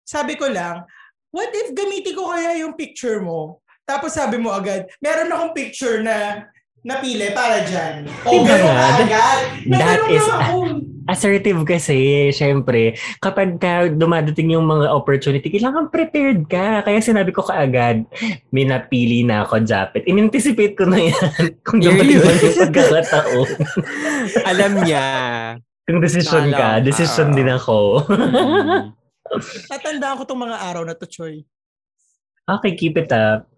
[0.05, 0.83] Sabi ko lang,
[1.31, 3.63] what if gamitin ko kaya yung picture mo?
[3.91, 6.47] Tapos sabi mo agad, meron akong picture na
[6.80, 8.07] napili para dyan.
[8.23, 8.72] O, Diba nga?
[8.72, 9.39] ka agad.
[9.68, 10.57] That is- na ako.
[11.11, 16.85] Assertive kasi, syempre, kapag ka dumadating yung mga opportunity, kailangan prepared ka.
[16.88, 18.07] Kaya sinabi ko kaagad,
[18.53, 20.07] may napili na ako, Japet.
[20.07, 21.27] In-anticipate ko na yan
[21.68, 23.49] kung dumating man yung pagkakataon.
[24.55, 25.05] Alam niya.
[25.84, 28.07] Kung decision ka, decision din ako.
[28.07, 28.95] Mm.
[29.68, 31.43] Tatandaan ko tong mga araw na to, Choi.
[32.47, 33.51] okay, keep it up.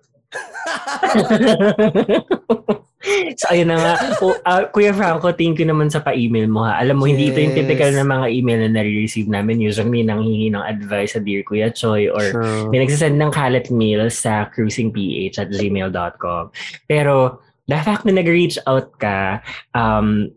[3.38, 3.94] So, ayun na nga.
[4.24, 6.80] O, ah, Kuya Franco, thank you naman sa pa-email mo ha.
[6.80, 7.60] Alam mo, hindi ito yung Yes.
[7.60, 9.60] typical na mga email na nare-receive namin.
[9.60, 12.72] Usually, may nanghihingi ng advice sa Dear Kuya Choi or True.
[12.72, 14.96] may nagsasend ng kalat mail sa cruisingph
[15.38, 16.44] at gmail.com.
[16.88, 19.44] Pero, the fact na nag-reach out ka,
[19.76, 20.32] um,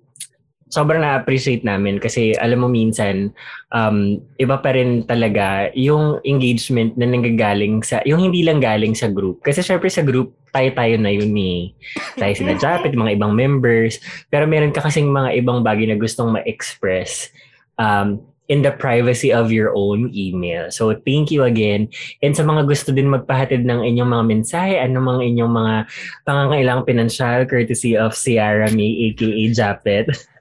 [0.67, 3.31] sobrang na-appreciate namin kasi alam mo minsan,
[3.71, 9.07] um, iba pa rin talaga yung engagement na nanggagaling sa, yung hindi lang galing sa
[9.07, 9.43] group.
[9.47, 11.77] Kasi syempre sa group, tayo-tayo na yun ni
[12.17, 14.03] tayo sila Japet, mga ibang members.
[14.33, 17.31] Pero meron ka kasing mga ibang bagay na gustong ma-express
[17.79, 18.19] um,
[18.49, 20.71] in the privacy of your own email.
[20.71, 21.91] So thank you again.
[22.23, 25.75] And sa mga gusto din magpahatid ng inyong mga mensahe, ano mga inyong mga
[26.27, 30.07] pangangailangang pinansyal, courtesy of Ciara May aka Japet.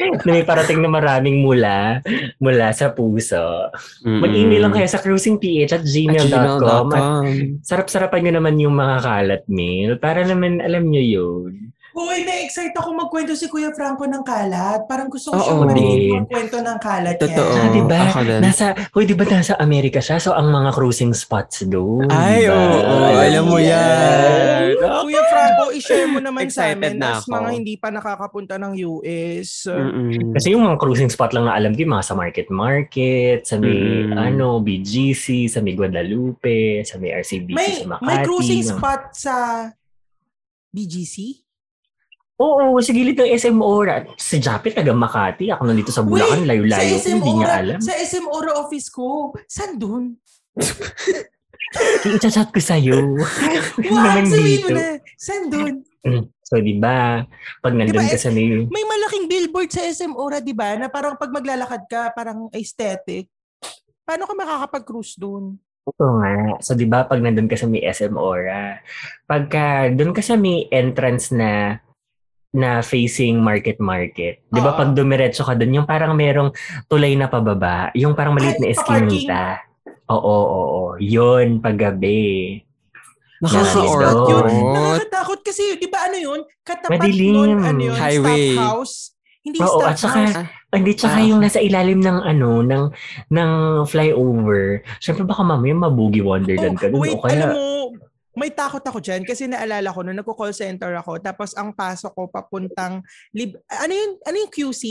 [0.00, 2.00] na may parating na maraming mula
[2.40, 3.68] mula sa puso.
[4.04, 7.60] Mag-email lang kayo sa cruisingph at At gmail.com at gmail.com.
[7.64, 11.74] sarap-sarapan nyo naman yung mga kalat mail para naman alam nyo yun.
[11.90, 14.86] Uy, na-excite ako magkwento si Kuya Franco ng kalat.
[14.86, 16.12] Parang gusto ko siyang marinig Din.
[16.22, 17.24] magkwento ng kalat niya.
[17.26, 17.50] Totoo.
[17.52, 17.98] Ah, di ba?
[18.06, 18.40] ako din.
[18.40, 20.16] Nasa, huy, di ba nasa Amerika siya?
[20.16, 22.06] So, ang mga cruising spots doon.
[22.06, 22.54] Ay, diba?
[22.54, 22.96] oo.
[23.10, 24.78] alam mo yan.
[24.78, 29.66] Kuya Franco, i-share mo naman sa amin na as mga hindi pa nakakapunta ng US.
[29.66, 30.32] Mm-mm.
[30.32, 33.72] Kasi yung mga cruising spot lang na alam ko, mga sa Market Market, sa may,
[34.06, 34.14] Mm.
[34.14, 38.06] ano, BGC, sa may Guadalupe, sa may RCBC, May, sa Makati.
[38.06, 38.70] may cruising no?
[38.72, 39.34] spot sa
[40.70, 41.42] BGC?
[42.40, 44.00] Oo, sa gilid ng SM Ora.
[44.16, 45.52] Si Japet, taga Makati.
[45.52, 46.96] Ako nandito sa Bulacan, layo-layo.
[46.96, 47.78] sa SM Hindi niya alam.
[47.84, 49.36] sa SM Ora office ko.
[49.44, 50.16] Saan dun?
[52.08, 52.96] I-chat ko sa'yo.
[53.90, 54.96] Wow, sabihin mo na.
[55.20, 55.84] Saan dun?
[56.40, 57.22] So, di ba,
[57.60, 58.64] pag nandun Diba, ka sa may...
[58.66, 60.74] May malaking billboard sa SM Ora, di ba?
[60.80, 63.28] Na parang pag maglalakad ka, parang aesthetic.
[64.02, 65.60] Paano ka makakapag-cruise dun?
[65.86, 66.58] Ito nga.
[66.64, 68.80] So, di ba, pag nandun ka sa may SM Aura,
[69.28, 71.78] pagka doon ka sa may entrance na
[72.50, 74.42] na facing market market.
[74.46, 74.78] Di ba Oo.
[74.78, 76.50] pag dumiretso ka doon, yung parang merong
[76.86, 79.42] tulay na pababa, yung parang maliit na eskinita.
[80.10, 80.82] Oo, oo, oo.
[80.98, 82.58] Yun, paggabi.
[83.40, 84.28] Nakaka-orot.
[84.28, 86.40] Yun, nakakatakot kasi, di ba ano yun?
[86.60, 87.32] Katapat Madilim.
[87.32, 88.52] nun, ano yun, Highway.
[88.52, 88.96] staff house.
[89.40, 90.36] Hindi Oo, staff at saka, house.
[90.74, 91.24] hindi, tsaka Ah.
[91.24, 92.84] yung nasa ilalim ng ano, ng,
[93.30, 93.50] ng
[93.88, 94.84] flyover.
[95.00, 97.00] Siyempre baka mamaya mabugi wonderland ka Oh, doon.
[97.00, 97.64] wait, o kaya, alam mo,
[98.34, 102.22] may takot ako dyan kasi naalala ko nung nagko-call center ako tapos ang pasok ko
[102.30, 103.02] papuntang
[103.34, 104.82] lib ano yun ano yung QC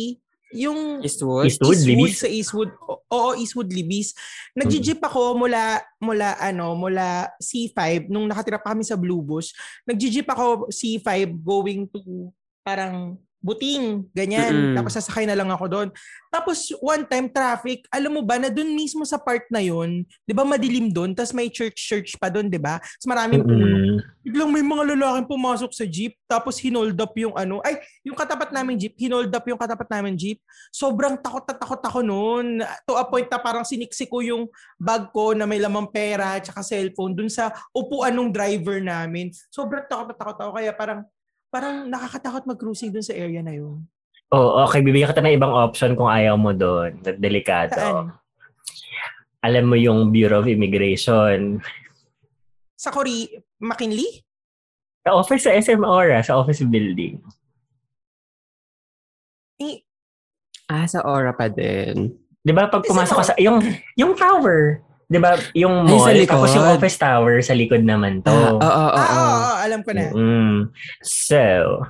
[0.49, 1.45] yung Eastwood.
[1.45, 2.18] Eastwood, Eastwood Libis?
[2.18, 4.18] sa Eastwood O- oo Eastwood Libis
[4.57, 9.53] nagji-jeep ako mula mula ano mula C5 nung nakatira pa kami sa Blue Bush
[9.86, 12.34] nagji-jeep ako C5 going to
[12.66, 14.52] parang Buting, ganyan.
[14.52, 14.76] Mm-mm.
[14.76, 15.88] Tapos sasakay na lang ako doon.
[16.28, 20.34] Tapos one time traffic, alam mo ba na doon mismo sa part na yun, 'di
[20.36, 22.78] ba madilim doon, tapos may church church pa doon, 'di ba?
[22.78, 23.66] Tapos maraming puno.
[24.22, 28.52] Biglang may mga lalaking pumasok sa jeep, tapos hinold up yung ano, ay, yung katapat
[28.52, 30.38] namin jeep, hinold up yung katapat namin jeep.
[30.70, 32.61] Sobrang takot na takot ako noon.
[32.86, 34.45] To a point na parang siniksi ko yung
[34.78, 39.34] bag ko na may lamang pera at cellphone dun sa upuan ng driver namin.
[39.49, 41.07] Sobrang takot na takot ako kaya parang
[41.50, 43.86] parang nakakatakot mag-cruising dun sa area na yun.
[44.30, 44.86] Oh, okay.
[44.86, 47.02] Bibigyan kita ng ibang option kung ayaw mo doon.
[47.18, 47.74] Delikado.
[47.74, 48.14] Saan?
[49.42, 51.58] Alam mo yung Bureau of Immigration.
[52.78, 54.22] Sa Korea, McKinley?
[55.02, 57.18] Sa office sa SM Aura, sa office building.
[59.60, 59.84] Eh,
[60.70, 62.14] Ah, sa Aura pa din.
[62.46, 63.58] 'Di ba pag pumasok ka sa yung
[63.98, 65.34] yung tower, 'di ba?
[65.57, 66.30] Yung Ay, mall likod.
[66.31, 68.30] tapos yung office tower sa likod naman to.
[68.30, 69.26] Ah, oo, oo, ah, oo, oo.
[69.26, 70.06] oo, alam ko na.
[70.14, 70.57] Mm.
[71.02, 71.41] So,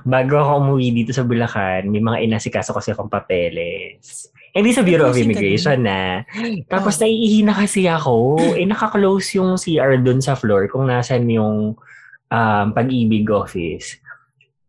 [0.02, 4.32] bago ako umuwi dito sa Bulacan, may mga inasikaso kasi akong papeles.
[4.50, 6.26] Hindi sa Bureau of Immigration na.
[6.66, 7.06] Tapos Oh.
[7.06, 8.40] naiihi na kasi ako.
[8.58, 11.78] eh, naka-close yung CR dun sa floor kung nasan yung
[12.26, 13.94] um, pag-ibig office.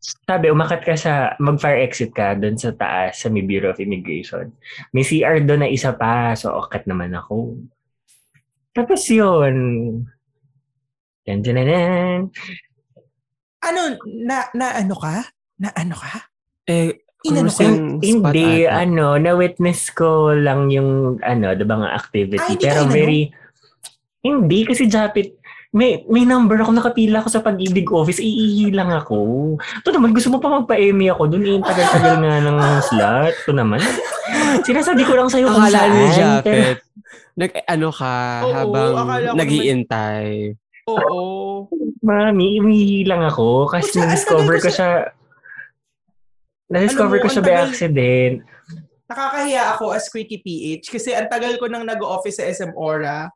[0.01, 4.53] Sabi, umakat ka sa, mag-fire exit ka dun sa taas sa may Bureau of Immigration.
[4.93, 6.37] May CR doon na isa pa.
[6.37, 7.57] So, akat naman ako.
[8.71, 9.55] Tapos yun.
[11.27, 12.21] Yan, dyan, dyan,
[13.61, 13.81] Ano,
[14.25, 15.27] na, na ano ka?
[15.61, 16.13] Na ano ka?
[16.65, 17.67] Eh, Inano ka?
[18.01, 18.81] Hindi, ata.
[18.81, 22.41] ano, na-witness ko lang yung, ano, diba nga activity.
[22.41, 23.29] Hindi pero very,
[24.25, 25.37] hindi, kasi Japit,
[25.71, 29.55] may, may number ako, nakapila ako sa pag-ibig office, iihi lang ako.
[29.55, 33.33] Ito naman, gusto mo pa magpa-Emmy ako dun, eh, tagal-tagal nga ng slot.
[33.47, 33.79] Ito naman.
[34.67, 35.91] Sinasabi ko lang sa'yo kung Akala saan.
[35.91, 36.77] ni pero- Japet,
[37.39, 40.27] nag, ano ka, Oo, habang akala ko nag-iintay.
[40.91, 41.19] Oo.
[42.03, 44.89] Mami, umihi lang ako kasi ang na-discover ko siya
[46.67, 48.35] na-discover ko siya by accident.
[49.07, 53.27] Nakakahiya ako as Quickie PH kasi ang tagal ko nang nag-office sa SM Aura.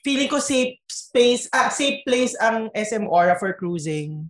[0.00, 4.28] Feeling ko safe space, ah, safe place ang SM Aura for cruising.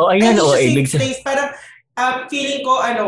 [0.00, 0.98] O Ay, ayan, hindi o siya ibig safe sabihin.
[0.98, 1.20] place.
[1.22, 1.48] Parang
[1.94, 3.06] ah, feeling ko, ano,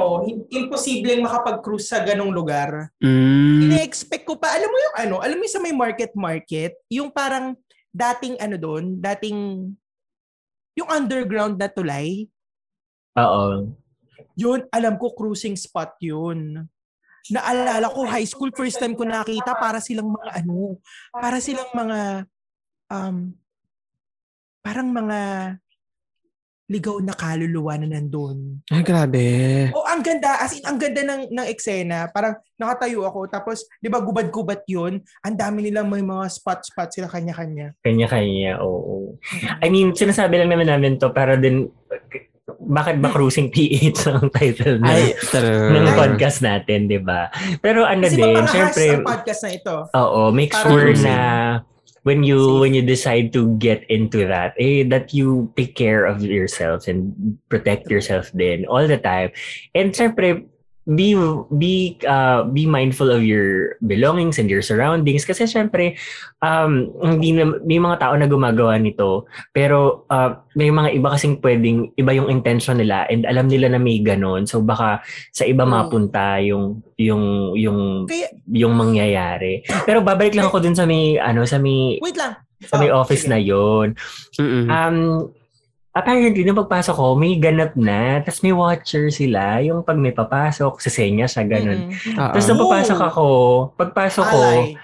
[0.53, 2.95] imposibleng makapag-cruise sa ganong lugar.
[3.03, 3.67] Mm.
[3.71, 7.59] Ina-expect ko pa, alam mo yung ano, alam mo yung sa may market-market, yung parang
[7.91, 9.73] dating ano doon, dating
[10.77, 12.29] yung underground na tulay,
[13.17, 13.73] Oo.
[14.37, 16.69] yun, alam ko cruising spot yun.
[17.33, 20.79] Naalala ko, high school, first time ko nakita, para silang mga ano,
[21.11, 22.01] para silang mga,
[22.93, 23.17] um,
[24.63, 25.19] parang mga
[26.67, 28.59] ligaw na kaluluwa na nandun.
[28.75, 29.23] Ay, grabe.
[29.71, 30.43] Oh, ang ganda.
[30.43, 32.11] As in, ang ganda ng, ng eksena.
[32.11, 33.31] Parang nakatayo ako.
[33.31, 34.99] Tapos, di ba, gubad-gubat yun.
[35.23, 37.71] Ang dami nilang may mga spot-spot sila kanya-kanya.
[37.87, 39.15] Kanya-kanya, oo.
[39.63, 41.71] I mean, sinasabi lang naman namin to para din,
[42.47, 45.75] bakit ba Cruising PH ang title ng, Ay, true.
[45.75, 47.27] ng podcast natin, di ba?
[47.59, 49.75] Pero ano Kasi din, syempre, podcast na ito.
[49.91, 51.11] oo, make Para sure cruising.
[51.11, 51.19] na
[52.07, 56.23] when you when you decide to get into that eh that you take care of
[56.23, 57.11] yourself and
[57.51, 59.27] protect yourself then all the time
[59.75, 60.47] and syempre
[60.87, 61.19] be
[61.51, 61.75] be
[62.07, 65.99] uh, be mindful of your belongings and your surroundings kasi syempre
[66.39, 71.43] um hindi na, may mga tao na gumagawa nito pero uh, may mga iba kasing
[71.43, 75.03] pwedeng iba yung intention nila and alam nila na may ganon so baka
[75.35, 75.73] sa iba Mm.
[75.75, 77.25] mapunta yung yung
[77.59, 82.15] yung Kaya, yung mangyayari pero babalik lang ako dun sa may ano sa may wait
[82.15, 82.39] lang.
[82.63, 83.35] sa may Oh, office sige.
[83.35, 83.99] na yon.
[84.71, 85.29] Um,
[85.97, 88.21] apparently, nung pagpasok ko, may ganap na.
[88.21, 89.65] Tapos may watcher sila.
[89.65, 91.89] Yung pag may papasok, sasenya siya, ganun.
[91.89, 92.21] Mm-mm.
[92.21, 92.33] Oo.
[92.37, 93.27] Tapos nung papasok ako,
[93.81, 94.77] pagpasok ko, Alay.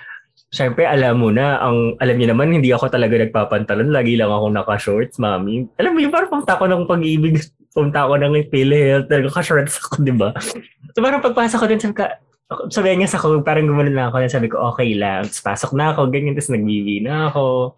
[0.48, 3.92] syempre alam mo na, ang, alam niyo naman, hindi ako talaga nagpapantalon.
[3.92, 5.68] Lagi lang ako naka-shorts, mami.
[5.76, 7.36] Alam mo yung parang pumunta ko ng pag-ibig,
[7.76, 10.32] pumunta ko ng PhilHealth, naka-shorts ako, di ba?
[10.96, 12.16] So parang pagpasok ko din, sabi ka,
[12.68, 14.28] sabi niya sa ko, parang gumano na ako.
[14.28, 15.24] Sabi ko, okay lang.
[15.24, 16.36] Tapos pasok na ako, ganyan.
[16.36, 17.76] Tapos nagbibi na ako.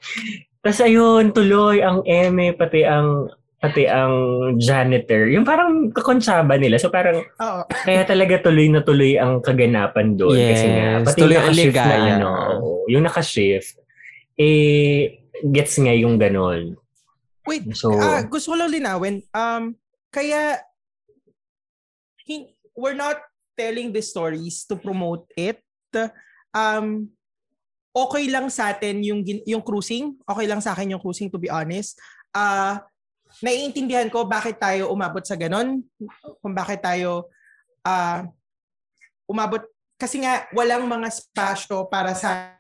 [0.65, 3.29] Tapos ayun, tuloy ang eme, pati ang
[3.61, 4.13] pati ang
[4.61, 5.29] janitor.
[5.33, 6.81] Yung parang kakonsyaba nila.
[6.81, 7.63] So parang Oo.
[7.69, 10.37] kaya talaga tuloy na tuloy ang kaganapan doon.
[10.37, 12.31] Kasi nga, Yes, pati tuloy yung ang naka-shift na ano,
[12.89, 13.73] yung naka-shift,
[14.37, 15.01] eh,
[15.49, 16.77] gets nga yung ganon.
[17.45, 19.21] Wait, So, ah, gusto ko lang linawin.
[19.37, 19.77] Um,
[20.09, 20.61] kaya,
[22.25, 23.21] hin- we're not
[23.53, 25.61] telling the stories to promote it.
[26.57, 27.13] Um,
[27.95, 30.19] okay lang sa atin yung, yung cruising.
[30.27, 31.97] Okay lang sa akin yung cruising, to be honest.
[32.35, 32.83] Ah,
[33.39, 35.87] naiintindihan ko bakit tayo umabot sa ganon.
[36.43, 37.31] Kung bakit tayo
[37.87, 38.27] ah,
[39.31, 39.63] umabot.
[39.95, 42.59] Kasi nga, walang mga spasyo para sa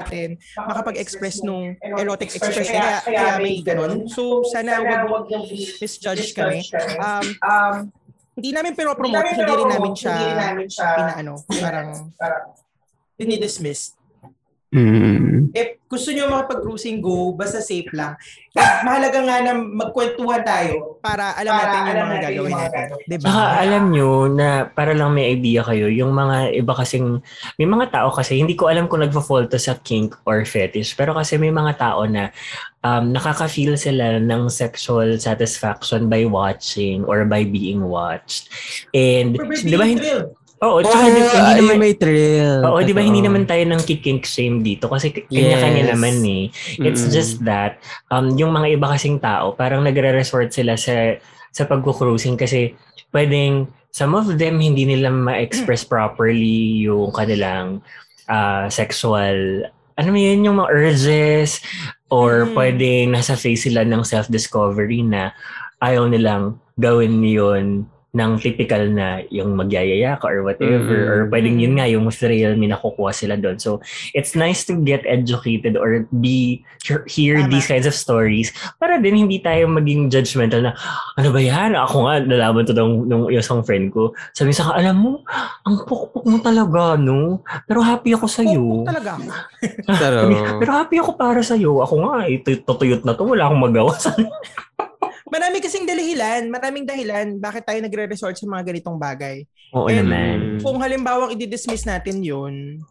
[0.00, 2.64] atin makapag-express nung erotic expression.
[2.64, 4.08] Kaya, kaya may ganon.
[4.08, 5.28] So, sana wag
[5.76, 6.64] misjudge kami.
[6.96, 7.74] Um, Um,
[8.40, 10.16] hindi namin pinopromote, hindi rin namin siya
[10.96, 12.08] inaano, parang
[13.20, 13.99] dinidismiss.
[14.70, 15.50] Mm.
[15.50, 17.34] If gusto nyo makapag-cruising, go.
[17.34, 18.14] Basta safe lang.
[18.54, 22.38] At mahalaga nga na magkwentuhan tayo para alam Para natin yung alam mga natin gagawin
[22.38, 22.78] yung mga natin.
[22.78, 23.06] gagawin.
[23.10, 23.26] Diba?
[23.26, 27.18] Saka alam nyo na para lang may idea kayo, yung mga iba kasing,
[27.58, 31.18] may mga tao kasi, hindi ko alam kung nagpa-fall to sa kink or fetish, pero
[31.18, 32.30] kasi may mga tao na
[32.86, 38.48] um, nakaka-feel sila ng sexual satisfaction by watching or by being watched.
[38.94, 40.30] And, di ba, hindi, thrilled.
[40.60, 42.60] Oo, Oh, di- hindi naman, may thrill.
[42.62, 45.90] Oo, di ba hindi naman tayo ng kink shame dito kasi kanya-kanya Yes.
[45.90, 46.44] naman eh.
[46.78, 47.12] It's Mm-mm.
[47.12, 51.16] just that um yung mga iba kasing tao parang nagre-resort sila sa
[51.48, 52.76] sa pagko-cruising kasi
[53.10, 57.80] pwedeng some of them hindi nila ma-express properly yung kanilang
[58.26, 59.64] ah, sexual
[59.96, 61.60] ano yun, yung mga urges
[62.08, 62.54] or Mm.
[62.54, 65.32] pwedeng nasa phase sila ng self-discovery na
[65.78, 71.10] ayaw nilang gawin yun ng typical na yung magyayaya ka or whatever Mm-mm.
[71.10, 73.54] or pwedeng yun nga yung thrill may nakukuha sila doon.
[73.62, 73.78] So
[74.18, 76.66] it's nice to get educated or be
[77.06, 77.50] hear Tama.
[77.54, 78.50] these kinds of stories
[78.82, 80.72] para din hindi tayo maging judgmental na
[81.14, 81.78] ano ba yan?
[81.78, 84.10] Ako nga nalaman to nung, nung isang friend ko.
[84.34, 85.22] Sabi sa alam mo,
[85.62, 87.46] ang pukpuk mo talaga, no?
[87.70, 88.88] Pero happy ako sa Pukpuk iyo.
[88.90, 89.12] talaga.
[90.02, 90.18] Pero,
[90.58, 91.78] Pero happy ako para sa iyo.
[91.78, 94.10] Ako nga, ito tutuyot na to, wala akong magawa sa
[95.30, 99.46] Marami kasing dahilan, maraming dahilan bakit tayo nagre-resort sa mga ganitong bagay.
[99.70, 100.38] Oo And- naman.
[100.58, 102.82] Kung halimbawa i-dismiss natin yun,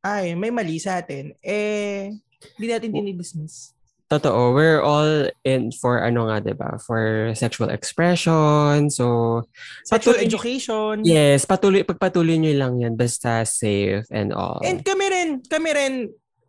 [0.00, 2.12] ay, may mali sa atin, eh,
[2.54, 3.72] hindi natin dinidismiss.
[4.06, 6.78] totoo, we're all in for ano nga, 'di ba?
[6.78, 8.86] For sexual expression.
[8.86, 9.42] So,
[9.82, 10.94] Sexual Patuloy- education.
[11.02, 14.62] yes, patuloy pagpatuloy niyo lang 'yan basta safe and all.
[14.62, 15.94] And kami rin, kami rin,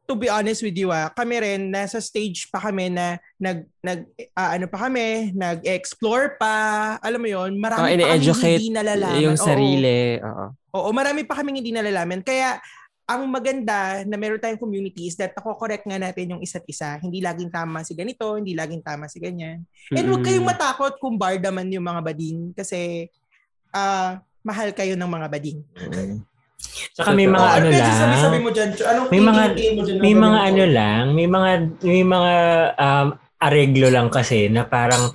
[0.07, 4.07] to be honest with you ah, kami rin, nasa stage pa kami na nag, nag
[4.33, 6.55] ah, ano pa kami, nag-explore pa,
[7.03, 9.19] alam mo yon Oh, marami pa kami hindi nalalaman.
[9.19, 9.45] yung Oo.
[9.45, 10.17] sarili.
[10.23, 10.45] Oo.
[10.77, 12.21] Oo, marami pa kaming hindi nalalaman.
[12.23, 12.61] Kaya,
[13.07, 16.99] ang maganda na meron tayong community is that nako-correct nga natin yung isa't isa.
[16.99, 19.63] Hindi laging tama si ganito, hindi laging tama si ganyan.
[19.95, 23.07] And huwag kayong matakot kung bardaman yung mga bading kasi
[23.71, 25.59] ah mahal kayo ng mga bading.
[26.93, 27.93] Saka may mga ano lang.
[27.93, 28.69] Sabi-sabi mo dyan.
[28.73, 29.97] Anong May mga- mo dyan?
[29.99, 31.49] May mga ano lang, may mga
[31.81, 32.33] may mga
[32.75, 35.13] um, areglo lang kasi na parang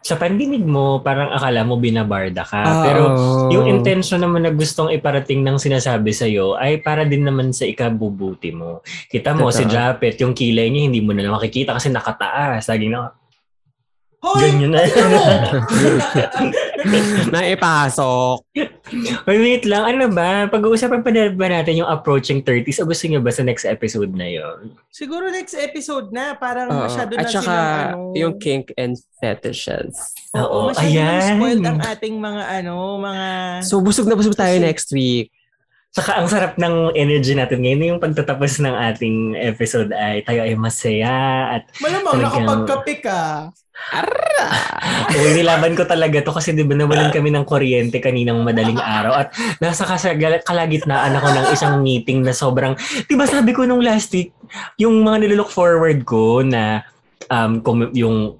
[0.00, 2.58] sa pandinig mo, parang akala mo binabarda ka.
[2.58, 3.02] Ah, Pero
[3.48, 8.50] yung intention naman na gustong iparating ng sinasabi sa'yo ay para din naman sa ikabubuti
[8.50, 8.82] mo.
[9.06, 9.70] Kita mo, si Totoo.
[9.70, 12.66] Japet, yung kilay niya hindi mo na makikita kasi nakataas.
[12.66, 13.12] Lagi na,
[14.20, 14.52] Hoy!
[14.52, 14.84] ganyan na.
[14.84, 15.18] Ano?
[17.32, 18.44] Naipasok.
[19.24, 20.44] Wait, wait lang, ano ba?
[20.44, 24.12] Pag-uusapan pa na ba natin yung approaching 30s o gusto niyo ba sa next episode
[24.12, 24.76] na yon?
[24.92, 26.84] Siguro next episode na, parang Oo.
[26.84, 28.12] masyado At na saka, silang ano.
[28.12, 29.96] yung kink and fetishes.
[30.36, 31.36] Oo, Oo, masyado ayan.
[31.40, 33.26] spoiled ang ating mga ano, mga...
[33.64, 35.32] So, busog na busog tayo next week.
[35.90, 37.98] Saka ang sarap ng energy natin ngayon.
[37.98, 43.20] Yung pagtatapos ng ating episode ay tayo ay masaya at Malamang Talagang- nakapagkape ka.
[45.16, 49.24] Uy, nilaban ko talaga to kasi di ba nawalan kami ng kuryente kaninang madaling araw
[49.24, 52.76] at nasa kasag- kalagitnaan ako ng isang meeting na sobrang,
[53.08, 54.36] di ba sabi ko nung last week,
[54.76, 56.84] yung mga nililook forward ko na
[57.32, 58.39] um, kung yung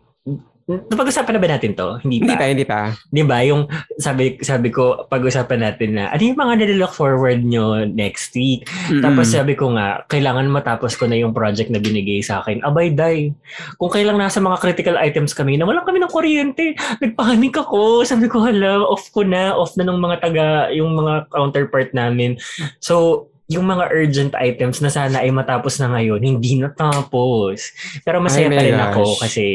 [0.70, 1.98] Napag-usapan na ba natin to?
[2.06, 2.38] Hindi Hindi pa.
[2.38, 2.80] pa, hindi pa.
[3.10, 3.38] Di ba?
[3.42, 3.66] Yung
[3.98, 8.70] sabi, sabi ko, pag-usapan natin na, ano yung mga nililook forward nyo next week?
[9.02, 12.62] Tapos sabi ko nga, kailangan matapos ko na yung project na binigay sa akin.
[12.62, 13.34] Abay, day.
[13.82, 16.78] Kung kailang nasa mga critical items kami, na wala kami ng kuryente.
[17.02, 18.06] Nagpanik ako.
[18.06, 19.56] Sabi ko, hala, off ko na.
[19.58, 22.38] Off na ng mga taga, yung mga counterpart namin.
[22.78, 27.74] So, yung mga urgent items na sana ay matapos na ngayon, hindi natapos.
[28.06, 29.20] Pero masaya Ay, pa rin ako gosh.
[29.26, 29.46] kasi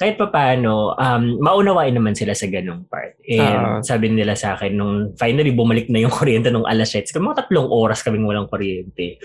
[0.00, 3.20] kahit pa paano, um, maunawain naman sila sa ganung part.
[3.28, 3.84] And Oo.
[3.84, 7.68] sabi nila sa akin, nung finally bumalik na yung kuryente nung alas 7, mga tatlong
[7.68, 9.20] oras kaming walang kuryente,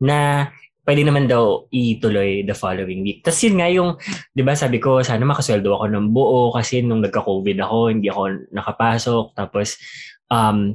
[0.00, 0.48] na
[0.88, 3.20] pwede naman daw ituloy the following week.
[3.20, 4.00] Tapos yun nga yung,
[4.32, 8.48] di ba sabi ko, sana makasweldo ako ng buo kasi nung nagka-COVID ako, hindi ako
[8.48, 9.24] nakapasok.
[9.36, 9.76] Tapos,
[10.32, 10.72] um,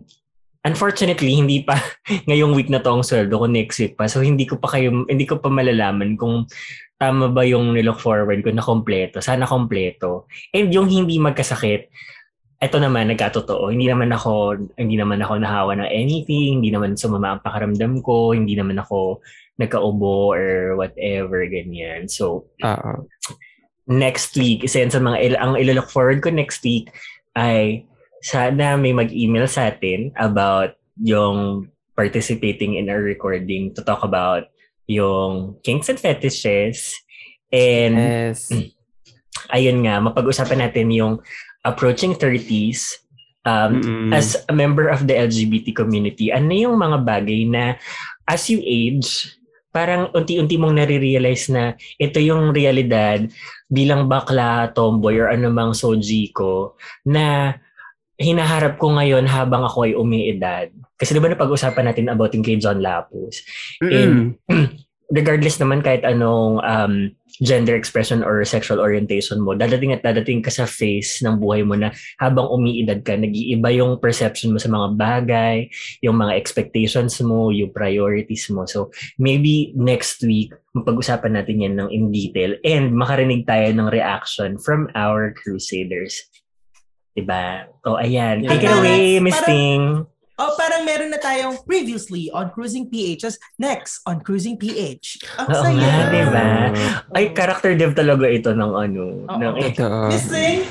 [0.62, 1.78] unfortunately, hindi pa
[2.30, 4.06] ngayong week na to ang sweldo ko next week pa.
[4.06, 6.46] So, hindi ko pa kayo, hindi ko pa malalaman kung
[7.00, 9.24] tama ba yung nilook forward ko na kompleto.
[9.24, 10.28] Sana kompleto.
[10.52, 11.88] And yung hindi magkasakit,
[12.60, 13.72] eto naman, nagkatotoo.
[13.72, 18.36] Hindi naman ako, hindi naman ako nahawa ng anything, hindi naman sumama ang pakaramdam ko,
[18.36, 19.24] hindi naman ako
[19.56, 22.12] nagkaubo or whatever, ganyan.
[22.12, 23.08] So, Oo.
[23.88, 26.92] next week, isa yan sa mga, il- ang ilo-look forward ko next week
[27.40, 27.88] ay
[28.20, 34.52] sana may mag-email sa atin about yung participating in our recording to talk about
[34.90, 36.98] yung kinks and fetishes
[37.54, 37.94] and
[38.34, 38.50] Yes.
[39.56, 41.22] ayun nga, mapag-usapan natin yung
[41.62, 43.06] approaching 30s
[43.46, 44.10] um, Mm-mm.
[44.12, 47.78] as a member of the LGBT community, ano yung mga bagay na
[48.26, 49.38] as you age,
[49.70, 53.30] parang unti-unti mong nare-realize na ito yung realidad
[53.70, 56.74] bilang bakla, tomboy, or anumang soji ko
[57.06, 57.58] na
[58.18, 60.74] hinaharap ko ngayon habang ako ay umiidad.
[61.00, 63.40] Kasi di ba napag-usapan natin about yung kay John Lapus?
[63.80, 64.36] And
[65.10, 67.10] regardless naman kahit anong um,
[67.42, 71.74] gender expression or sexual orientation mo, dadating at dadating ka sa phase ng buhay mo
[71.74, 71.90] na
[72.22, 75.56] habang umiidad ka, nag-iiba yung perception mo sa mga bagay,
[76.06, 78.70] yung mga expectations mo, yung priorities mo.
[78.70, 84.62] So, maybe next week, mapag-usapan natin yan ng in detail and makarinig tayo ng reaction
[84.62, 86.22] from our crusaders.
[87.18, 87.66] Diba?
[87.82, 88.46] O, oh, ayan.
[88.46, 90.06] Take it away, Miss Ting.
[90.40, 93.20] Oh, parang meron na tayong previously on Cruising PH.
[93.20, 95.20] Just next on Cruising PH.
[95.36, 95.76] Ang Oo saya.
[95.76, 96.46] nga, diba?
[97.12, 99.04] Ay, character dev talaga ito ng ano.
[99.28, 99.36] Oo.
[99.36, 100.08] ng, Ito.
[100.08, 100.64] Missing?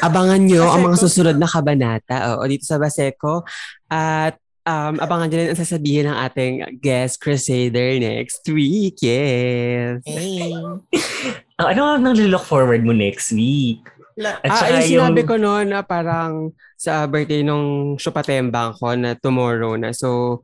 [0.00, 1.04] Abangan nyo ang mga Baseco.
[1.06, 3.44] susunod na kabanata oo, dito sa Baseco.
[3.92, 9.04] At um, abangan nyo rin ang sasabihin ng ating guest crusader next week.
[9.04, 10.00] Yes.
[10.08, 10.48] Hey.
[11.54, 13.78] Ano ang nang look forward mo next week?
[14.14, 18.94] La- At Ah, saka yung sinabi ko noon na parang sa birthday nung Shupatembang ko
[18.94, 19.90] na tomorrow na.
[19.90, 20.42] So,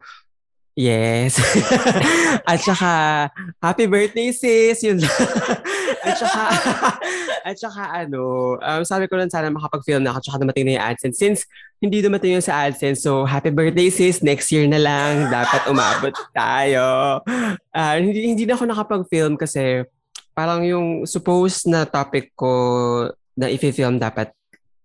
[0.74, 1.38] yes.
[2.50, 2.92] at saka,
[3.62, 4.82] happy birthday sis!
[4.82, 4.98] Yun
[6.06, 6.42] at saka,
[7.48, 10.86] at saka ano, um, sabi ko lang sana makapag-film na ako tsaka dumating na yung
[10.90, 11.16] AdSense.
[11.20, 11.40] Since
[11.78, 14.18] hindi dumating yung sa AdSense, so happy birthday sis!
[14.18, 17.22] Next year na lang, dapat umabot tayo.
[17.70, 19.86] Ah, hindi, hindi na ako nakapag-film kasi
[20.34, 22.50] parang yung suppose na topic ko
[23.36, 24.34] na i-film dapat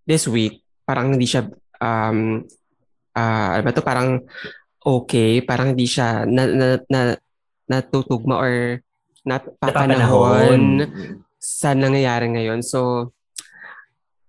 [0.05, 1.49] this week, parang hindi siya,
[1.81, 2.45] um,
[3.17, 4.21] ah, ano ba to, parang
[4.85, 7.01] okay, parang hindi siya na, na, na,
[7.65, 8.53] natutugma or
[9.25, 10.85] napapanahon
[11.41, 12.61] sa nangyayari ngayon.
[12.61, 13.09] So,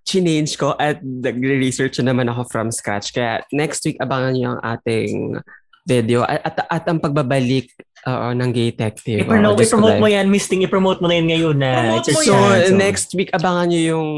[0.09, 3.13] chinage ko at nagre-research na naman ako from scratch.
[3.13, 5.37] Kaya next week, abangan niyo ang ating
[5.85, 7.71] video at, at, at ang pagbabalik
[8.07, 9.21] oo, ng Gay Detective.
[9.21, 10.63] I-promote, ko, i-promote mo yan, Miss Ting.
[10.63, 11.73] I-promote mo na yun ngayon na.
[11.77, 12.47] Promote It's your mo So, yan.
[12.63, 12.71] chance.
[12.73, 14.09] next week, abangan nyo yung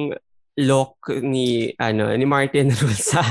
[0.57, 3.23] look ni, ano, ni Martin Rule sa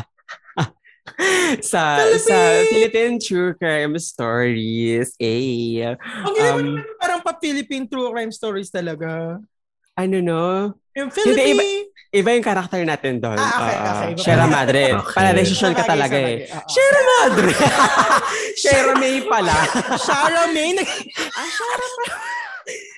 [1.60, 2.20] sa Philippine!
[2.20, 5.16] sa Philippine True Crime Stories.
[5.18, 5.96] Eh, Ang
[6.28, 6.66] mo Um, naman
[6.98, 9.40] parang pa-Philippine true crime stories talaga.
[9.96, 10.44] ano no?
[10.94, 11.90] Yung Hindi, Philippine...
[12.18, 13.38] Iba yung karakter natin doon.
[13.38, 13.86] Ah, okay, Oo.
[13.86, 14.10] okay.
[14.10, 14.56] Iba Sierra pala.
[14.58, 14.84] Madre.
[14.98, 15.14] Okay.
[15.14, 16.36] Para decision ka talaga eh.
[16.66, 17.52] Sierra Madre.
[18.62, 19.54] Sierra May pala.
[19.96, 20.70] Shara May.
[20.74, 21.06] Nag-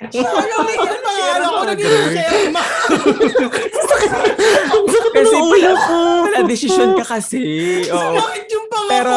[0.09, 0.77] Shara May.
[0.79, 1.59] Ang pangalan ko.
[1.59, 1.75] Madre.
[1.75, 2.63] Naging Sherma.
[5.09, 5.71] Kasi pala,
[6.23, 7.43] pala decision ka kasi.
[7.91, 8.15] Oo.
[8.15, 9.15] Bakit yung pangalan Pero,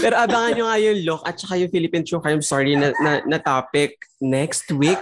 [0.00, 3.20] pero abangan nyo nga yung look at saka yung Philippine True Crime Story na, na,
[3.22, 4.98] na topic next week.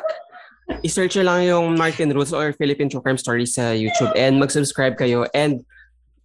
[0.83, 5.27] I-search lang yung Martin Rules or Philippine True Crime Story sa YouTube and mag-subscribe kayo.
[5.31, 5.63] And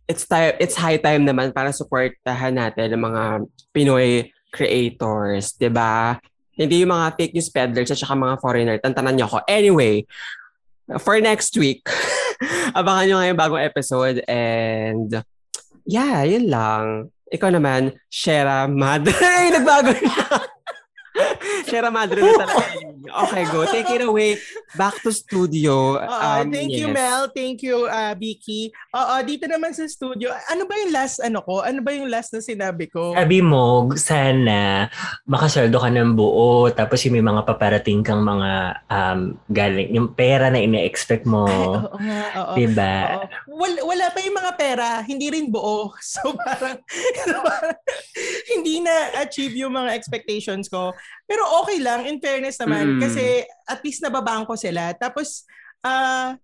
[0.09, 3.23] it's time, it's high time naman para supportahan natin ang mga
[3.71, 6.19] Pinoy creators, 'di ba?
[6.51, 8.77] Hindi yung mga fake news peddlers at saka mga foreigner.
[8.77, 9.39] Tantanan niyo ako.
[9.47, 10.03] Anyway,
[10.99, 11.87] for next week,
[12.77, 15.23] abangan nyo nga yung bagong episode and
[15.87, 17.09] yeah, yun lang.
[17.31, 19.15] Ikaw naman, Shera Madre.
[19.55, 20.43] Nagbago na.
[21.69, 22.63] Shera Madre na talaga.
[23.27, 23.67] Okay, go.
[23.67, 24.39] Take it away.
[24.73, 25.99] Back to studio.
[25.99, 26.95] Oo, Um, thank you, yes.
[26.95, 27.23] Mel.
[27.33, 28.71] Thank you, uh, Vicky.
[28.93, 30.31] Oo, dito naman sa studio.
[30.47, 31.59] Ano ba yung last ano ko?
[31.65, 33.11] Ano ba yung last na sinabi ko?
[33.11, 34.87] Sabi mo, sana
[35.27, 38.51] makasweldo ka ng buo tapos yung may mga paparating kang mga
[38.87, 39.19] um,
[39.51, 41.43] galing, yung pera na ina-expect mo.
[41.47, 42.53] Ay, oo nga, oo.
[42.55, 42.95] Diba?
[43.19, 43.25] Oo.
[43.59, 45.91] Wala, wala pa yung mga pera, hindi rin buo.
[46.11, 46.75] So parang,
[47.23, 47.77] parang
[48.53, 50.91] hindi na achieve yung mga expectations ko.
[51.25, 53.01] Pero okay lang, in fairness naman, Mm.
[53.01, 54.91] kasi at least nababaan ko sila.
[54.93, 55.43] Tapos,
[55.81, 56.35] ah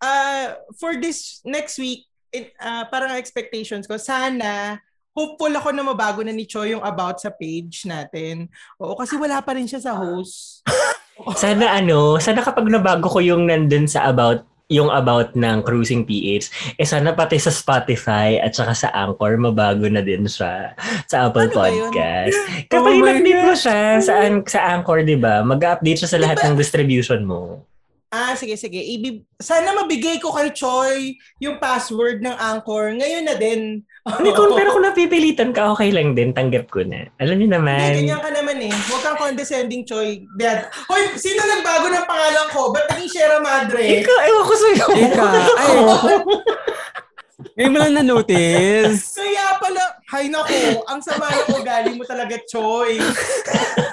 [0.00, 0.46] ah
[0.80, 4.78] for this next week, it, ah, parang expectations ko, sana,
[5.10, 8.46] hopeful ako na mabago na ni Choi yung about sa page natin.
[8.78, 10.62] Oo, kasi wala pa rin siya sa host.
[11.36, 16.78] Sana ano, sana kapag nabago ko yung nandun sa about yung about ng Cruising PH,
[16.78, 21.50] eh sana pati sa Spotify at saka sa Anchor, mabago na din siya sa Apple
[21.50, 21.58] Ano?
[21.58, 22.38] Podcast.
[22.38, 25.42] Oh Kapag my in-update mo siya sa, An- sa Anchor, di ba?
[25.42, 27.66] Mag-update siya sa lahat ng distribution mo.
[28.10, 28.78] Ah, sige, sige.
[28.78, 32.90] Ibi- Sana mabigay ko kay Choi yung password ng Anchor.
[32.90, 33.86] Ngayon na din.
[34.00, 36.32] Hindi ko, pero kung napipilitan ka, okay lang din.
[36.32, 37.04] Tanggap ko na.
[37.20, 37.90] Alam niyo Hindi, naman.
[38.00, 38.72] ganyan ka naman eh.
[38.72, 40.24] Huwag kang condescending, Choi.
[40.40, 40.72] Dad.
[40.88, 42.72] Hoy, sino nagbago ng pangalan ko?
[42.72, 44.00] Ba't naging Sierra Madre?
[44.00, 44.86] Ikaw, ewan ko sa'yo.
[44.96, 45.24] Ika,
[45.60, 45.74] ay,
[47.56, 49.16] ngayon mo lang na-notice.
[49.16, 49.82] Kaya pala,
[50.12, 53.00] hay nako, ang sama ng ugali mo talaga, Choi.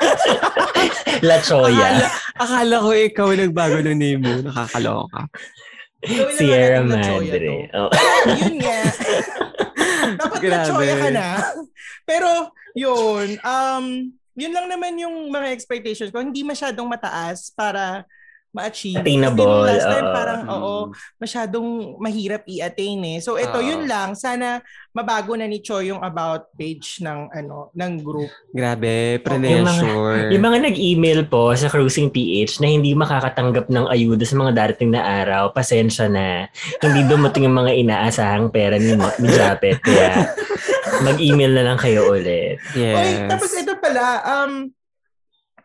[1.27, 1.75] La Choya.
[1.75, 2.07] Akala,
[2.37, 4.33] akala ko ikaw nagbago ng name mo.
[4.39, 5.27] Nakakaloka.
[6.37, 7.67] Sierra Madre.
[7.73, 7.89] Oh.
[8.37, 8.79] Yun nga.
[10.37, 10.69] Dapat na Grabe.
[10.69, 11.27] Choya ka na.
[12.09, 12.29] Pero,
[12.77, 13.27] yun.
[13.41, 13.85] Um,
[14.37, 16.21] yun lang naman yung mga expectations ko.
[16.21, 18.05] Hindi masyadong mataas para
[18.57, 18.97] ma-achieve.
[18.97, 20.15] Attainable, Kasi last time oo.
[20.15, 20.51] parang, Mm.
[20.51, 20.75] oo,
[21.15, 21.67] masyadong
[21.97, 23.17] mahirap i-attain eh.
[23.21, 23.61] So ito, Oo.
[23.61, 24.11] yun lang.
[24.13, 24.59] Sana
[24.89, 28.33] mabago na ni Choi yung about page ng ano ng group.
[28.49, 30.29] Grabe, Yung mga- pressure.
[30.33, 34.89] Yung mga nag-email po sa Cruising PH na hindi makakatanggap ng ayuda sa mga darating
[34.89, 36.49] na araw, pasensya na.
[36.81, 39.77] Hindi dumating yung mga inaasahang pera ni, ni Japet.
[39.79, 40.33] Kaya
[41.07, 42.57] mag-email na lang kayo ulit.
[42.73, 42.95] Yes.
[42.95, 44.51] Okay, tapos ito pala, um,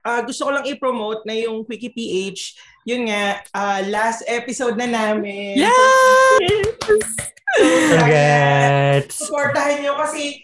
[0.02, 2.58] ah, gusto ko lang i-promote na yung Quickie PH.
[2.82, 5.62] Yun nga, ah, last episode na namin.
[7.92, 9.22] Congrats!
[9.22, 10.42] Supportahan nyo kasi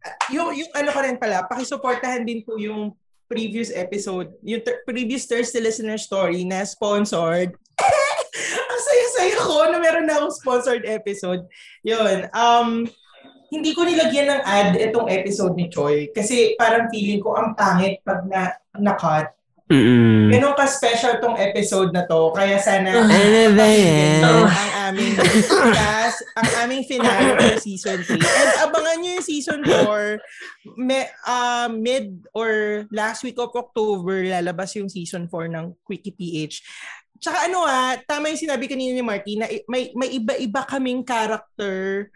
[0.00, 2.96] ah, yung, yung ano ka rin pala, pakisuportahan din po yung
[3.26, 7.52] previous episode, yung ter- previous Thursday Listener Story na sponsored.
[8.70, 11.42] Ang saya-saya ko na meron na akong sponsored episode.
[11.82, 12.30] Yun.
[12.30, 12.86] Um,
[13.50, 18.02] hindi ko nilagyan ng ad itong episode ni Choi kasi parang feeling ko ang pangit
[18.02, 19.35] pag na, na-cut.
[19.66, 20.30] Mm-mm.
[20.30, 22.30] Ganun ka-special tong episode na to.
[22.30, 23.10] Kaya sana Ano
[23.52, 24.22] ba yan?
[24.22, 25.18] ang aming
[25.74, 28.14] last, ang aming finale for season 3.
[28.14, 30.22] And abangan nyo yung season 4
[30.78, 32.50] me, ah, mid or
[32.88, 36.62] last week of October lalabas yung season 4 ng Quickie PH.
[37.18, 41.02] Tsaka ano ah, tama yung sinabi kanina ni Marky na i- may, may iba-iba kaming
[41.02, 42.06] character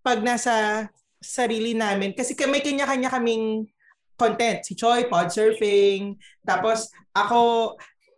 [0.00, 0.88] pag nasa
[1.20, 2.16] sarili namin.
[2.16, 3.68] Kasi ka- may kanya-kanya kaming
[4.16, 4.64] content.
[4.64, 6.16] Si Choi, pod surfing.
[6.44, 7.74] Tapos ako,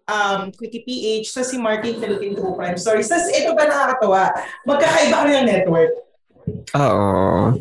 [0.09, 1.33] um, Quickie PH.
[1.33, 3.09] So si Martin, Philippine True Crime Stories.
[3.09, 4.23] Tapos ito ba nakakatawa?
[4.69, 5.93] Magkakaiba kami ng network.
[6.77, 7.59] Oo.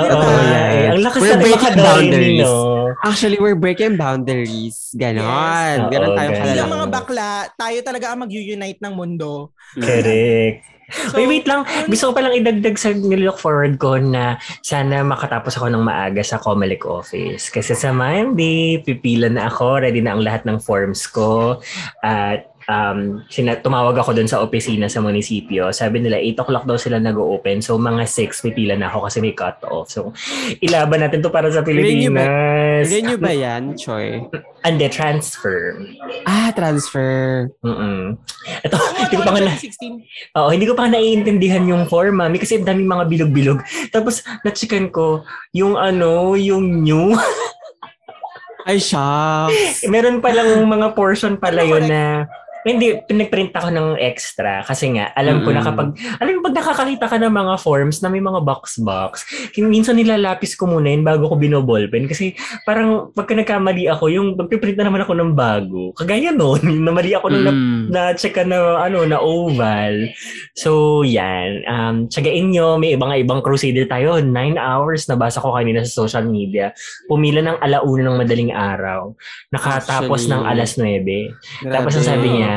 [0.00, 0.42] Oo, Diba?
[0.42, 0.86] yeah, eh.
[0.90, 2.42] Ang lakas We're na breaking boundaries.
[2.42, 2.54] no?
[3.00, 4.76] Actually, we're breaking boundaries.
[4.92, 5.22] Ganon.
[5.22, 5.90] Yes.
[5.92, 6.46] Ganon tayo ganon.
[6.48, 6.76] Bilang kalala.
[6.76, 9.52] mga bakla, tayo talaga ang mag-unite ng mundo.
[9.76, 10.62] Correct.
[10.90, 11.62] So, wait, wait lang.
[11.86, 16.42] Gusto ko palang idagdag sa nilook forward ko na sana makatapos ako ng maaga sa
[16.42, 17.46] Comelec office.
[17.46, 19.86] Kasi sa Monday, pipila na ako.
[19.86, 21.62] Ready na ang lahat ng forms ko.
[22.02, 25.70] At um, sina- tumawag ako dun sa opisina sa munisipyo.
[25.70, 27.62] Sabi nila, 8 o'clock daw sila nag-open.
[27.62, 29.88] So, mga 6, pipila na ako kasi may cut-off.
[29.88, 30.12] So,
[30.58, 32.84] ilaban natin to para sa ba- Pilipinas.
[32.84, 34.24] Renew ba yan, Choi?
[34.60, 35.80] Ande, transfer.
[36.28, 37.48] Ah, transfer.
[37.64, 38.16] Mm-mm.
[38.60, 40.36] Ito, Tama, hindi ko pa nga na, 2016.
[40.36, 43.58] Oo, hindi ko pa naiintindihan yung form, mami, kasi ang daming mga bilog-bilog.
[43.88, 47.16] Tapos, nachikan ko, yung ano, yung new.
[48.68, 49.88] Ay, shucks.
[49.88, 52.28] Meron palang mga portion pala yun na,
[52.64, 57.06] hindi, pinagprint ako ng extra kasi nga, alam ko na kapag, alam mo, pag nakakakita
[57.08, 59.24] ka ng mga forms na may mga box-box,
[59.60, 64.76] minsan nilalapis ko muna yun bago ko binoballpen kasi parang pagka nagkamali ako, yung magpiprint
[64.76, 65.92] na naman ako ng bago.
[65.96, 67.90] Kagaya noon, yung namali ako nung Mm.
[67.90, 70.06] na check na ano na oval.
[70.54, 74.20] So yan, um tsagain nyo, may ibang ibang crusader tayo.
[74.20, 76.70] Nine hours nabasa ko kanina sa social media.
[77.08, 79.16] Pumila ng alauna ng madaling araw.
[79.50, 81.72] Nakatapos Actually, ng alas 9.
[81.74, 82.49] Tapos ang sabi niya,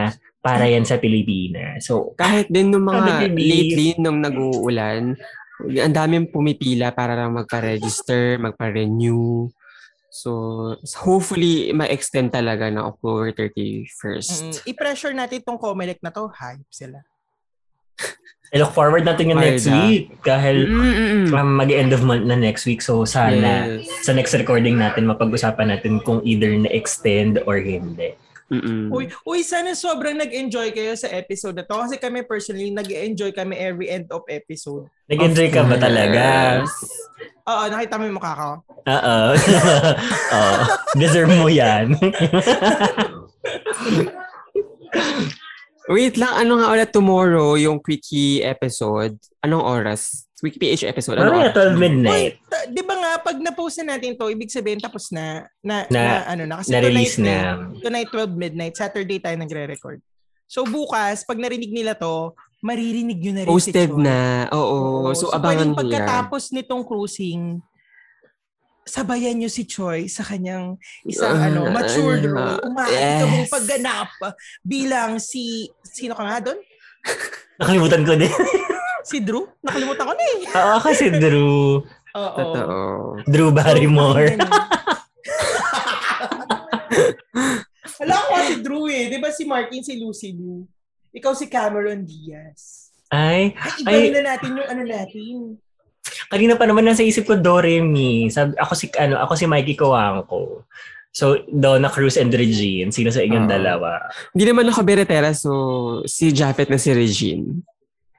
[0.43, 1.87] para yan sa Pilipinas.
[1.87, 5.15] So, Kahit din nung mga lately nung nag-uulan,
[5.63, 9.47] ang daming pumipila para lang magpa-register, magpa-renew.
[10.13, 10.29] So,
[10.99, 14.29] hopefully, ma-extend talaga ng October 31st.
[14.45, 16.27] Mm, I-pressure natin itong Comelec na to.
[16.29, 17.01] Hype sila.
[18.53, 21.33] I look forward natin yung next week dahil Mm-mm.
[21.33, 22.85] um, mag-end of month na next week.
[22.85, 23.89] So, sana Yes.
[24.05, 28.13] sa next recording natin mapag-usapan natin kung either na-extend or hindi.
[28.53, 28.93] Mm-mm.
[28.93, 31.73] Uy, uy, sana sobrang nag-enjoy kayo sa episode na to.
[31.73, 34.85] Kasi kami personally, nag-enjoy kami every end of episode.
[35.09, 36.23] Nag-enjoy ka ba talaga?
[37.49, 38.49] Oo, nakita mo yung mukha ko.
[38.85, 39.17] Oo.
[40.37, 40.53] Oo.
[40.93, 41.97] Deserve mo yan.
[45.85, 49.19] Wait lang, ano nga ulit tomorrow yung quickie episode?
[49.43, 50.27] Anong oras?
[50.39, 51.19] Quickie PH episode?
[51.19, 51.75] Anong Mamaya oras?
[51.75, 52.33] 12 midnight.
[52.47, 56.03] Ta- di ba nga, pag na-post na natin to, ibig sabihin tapos na, na, Na-
[56.03, 56.55] na, ano na.
[56.59, 57.79] Kasi Na-release tonight, na.
[57.79, 59.99] Tonight, 12 midnight, Saturday tayo nagre-record.
[60.47, 64.03] So bukas, pag narinig nila to, maririnig nyo na rin si Posted Choi.
[64.03, 64.19] na.
[64.51, 65.11] Oo.
[65.11, 65.79] so, abangan pwedeng mo yan.
[65.79, 67.59] pagkatapos nitong cruising,
[68.83, 70.75] sabayan nyo si Choi sa kanyang
[71.07, 72.59] isang Uh, ano, matured ano, role.
[72.67, 73.51] Umaati ka mong yes.
[73.51, 74.09] pagganap
[74.63, 76.59] bilang si, sino ka nga doon?
[77.59, 78.29] Nakalimutan ko din.
[79.03, 79.43] Si Drew?
[79.59, 80.47] Nakalimutan ko na eh.
[80.47, 81.83] Oo, kasi Drew.
[82.15, 82.37] Oo.
[82.39, 83.19] Totoo.
[83.27, 84.39] Drew Barrymore.
[87.99, 89.11] Wala ko si Drew eh.
[89.11, 90.63] Di ba si Martin, si Lucy Lou?
[91.11, 92.95] Ikaw si Cameron Diaz.
[93.11, 93.51] Ay,
[93.85, 94.15] Ay, Ay.
[94.15, 95.59] na natin yung ano natin.
[96.27, 98.27] Kanina pa naman nasa isip ko Doremi.
[98.27, 100.67] Sabi, ako si ano, ako si Mikey Coangco.
[101.13, 102.89] So, Donna Cruz and Regine.
[102.89, 103.53] Sino sa inyong Oo.
[103.53, 104.01] dalawa?
[104.33, 105.51] Hindi naman ako beretera, so
[106.03, 107.61] si Japheth na si Regine.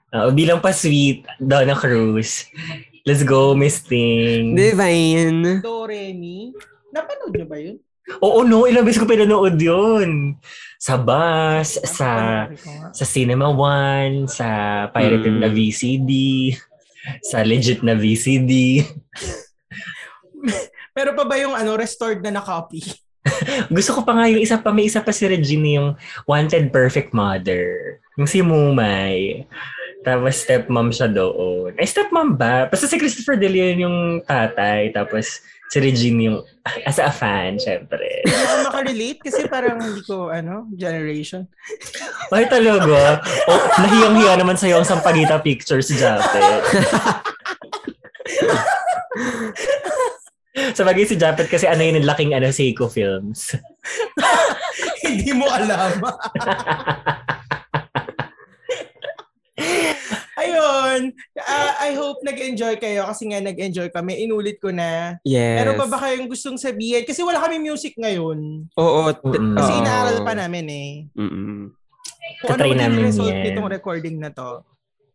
[0.09, 2.47] Uh, bilang pa sweet, Donna Cruz.
[3.03, 4.55] Let's go, Miss Ting.
[4.55, 5.59] Divine.
[5.59, 6.55] Do, Remy.
[6.89, 7.77] Napanood niyo ba yun?
[8.23, 8.65] Oo, no.
[8.65, 10.39] Ilang beses ko pinanood yun.
[10.79, 12.09] Sa bus, sa
[12.93, 14.47] sa Cinema One, sa
[14.89, 15.41] pirated Mm.
[15.41, 16.11] na VCD,
[17.25, 18.85] sa legit na VCD.
[20.95, 22.85] Pero pa ba yung ano, restored na na-copy?
[23.75, 25.89] Gusto ko pa nga yung isa pa, may isa pa si Regine yung
[26.29, 27.99] Wanted Perfect Mother.
[28.21, 29.49] Yung si Mumay.
[30.05, 31.73] Tapos stepmom siya doon.
[31.81, 32.69] Ay, stepmom ba?
[32.69, 33.99] Basta si Christopher De Leon yung
[34.29, 34.93] tatay.
[34.93, 35.41] Tapos
[35.75, 36.39] si Regine yung,
[36.89, 38.23] as a fan, syempre.
[38.23, 41.51] Hindi ako makarelate kasi parang hindi ko, ano, generation.
[42.35, 43.19] Ay, talaga?
[43.51, 46.63] Oh, nahiyang-hiya naman sa'yo ang Sampaguita Pictures, Japet.
[50.79, 53.59] Sa bagay si Japet kasi ano yun, laking ano, Seiko Films.
[55.03, 55.99] hindi mo alam.
[60.45, 61.01] Ayun.
[61.41, 64.29] Ah, I hope nag-enjoy kayo kasi nga nag-enjoy kami.
[64.29, 65.17] Inulit ko na.
[65.25, 65.65] Yes.
[65.65, 67.09] Meron pa ba kayong gustong sabihin?
[67.09, 68.69] Kasi wala kami music ngayon.
[68.77, 69.01] Oo.
[69.11, 69.25] t-.
[69.57, 69.81] Kasi oo.
[69.81, 70.91] inaaral pa namin eh.
[71.17, 71.73] Mm-mm.
[72.45, 73.45] Kung ano namin result yan.
[73.53, 74.61] nitong recording na to.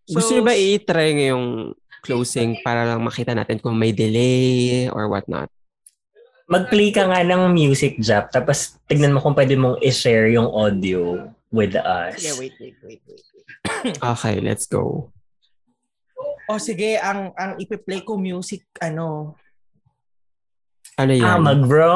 [0.09, 5.53] Gusto niyo ba i-try ngayong closing para lang makita natin kung may delay or whatnot?
[6.49, 8.33] Mag-play ka nga ng music, Jap.
[8.33, 12.17] Tapos tignan mo kung pwede mong i-share yung audio with us.
[12.17, 13.25] Sige, wait, wait, wait, wait.
[14.17, 15.13] Okay, let's go.
[16.49, 19.37] O sige, ang ang ipi-play ko music, ano,
[20.97, 21.23] Ano yan?
[21.23, 21.95] Ah, mag-bro.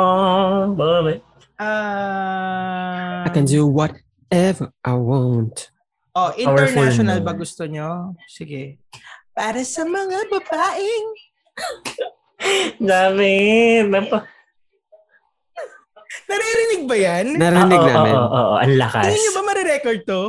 [1.57, 3.25] ah...
[3.25, 5.73] I can do whatever I want.
[6.13, 8.13] Oh, international ba gusto nyo?
[8.29, 8.77] Sige.
[9.33, 11.07] Para sa mga babaeng
[12.79, 13.35] Dami.
[13.89, 14.29] Napa-
[16.23, 17.25] Naririnig ba yan?
[17.35, 18.13] Narinig Oo, namin.
[18.13, 18.55] Oo, oo, oo.
[18.61, 19.03] Ang lakas.
[19.03, 20.21] Tingin nyo ba marirecord to?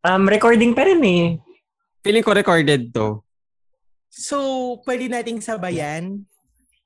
[0.00, 1.24] Um, recording pa rin eh.
[2.00, 3.20] Feeling ko recorded to.
[4.08, 4.36] So,
[4.88, 6.24] pwede nating sabayan?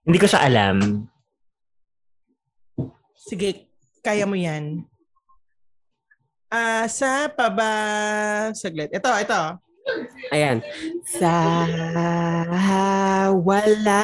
[0.04, 1.06] Hindi ko siya alam.
[3.16, 3.70] Sige,
[4.04, 4.84] kaya mo yan.
[6.50, 7.70] Ah, sa paba...
[8.52, 8.92] Saglit.
[8.92, 9.40] Ito, ito.
[10.34, 10.60] Ayan.
[11.08, 11.32] Sa
[13.32, 14.02] wala.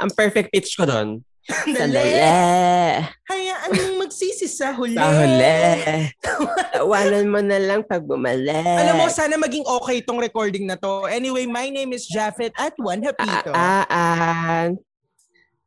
[0.00, 1.20] Ang perfect pitch ko doon.
[1.46, 1.78] Sandali.
[1.78, 3.06] Sandali.
[3.30, 4.98] Hayaan mong magsisi sa huli.
[4.98, 6.10] Sa huli.
[6.74, 8.54] Tawanan mo na lang pag bumalik.
[8.54, 11.06] Alam mo, sana maging okay tong recording na to.
[11.06, 13.54] Anyway, my name is Japheth at Juan Hapito.
[13.54, 14.74] Ah, ah,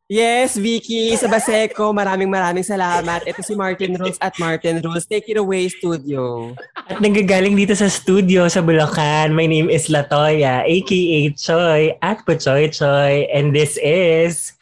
[0.10, 3.30] Yes, Vicky, sa Baseco, maraming maraming salamat.
[3.30, 5.06] Ito si Martin Rules at Martin Rules.
[5.06, 6.50] Take it away, studio.
[6.74, 9.38] At nanggagaling dito sa studio sa Bulacan.
[9.38, 13.30] My name is Latoya, aka Choi, at Puchoy Choy.
[13.30, 14.58] And this is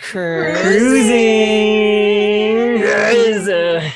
[0.00, 0.58] Cruising.
[2.80, 3.92] Cruising.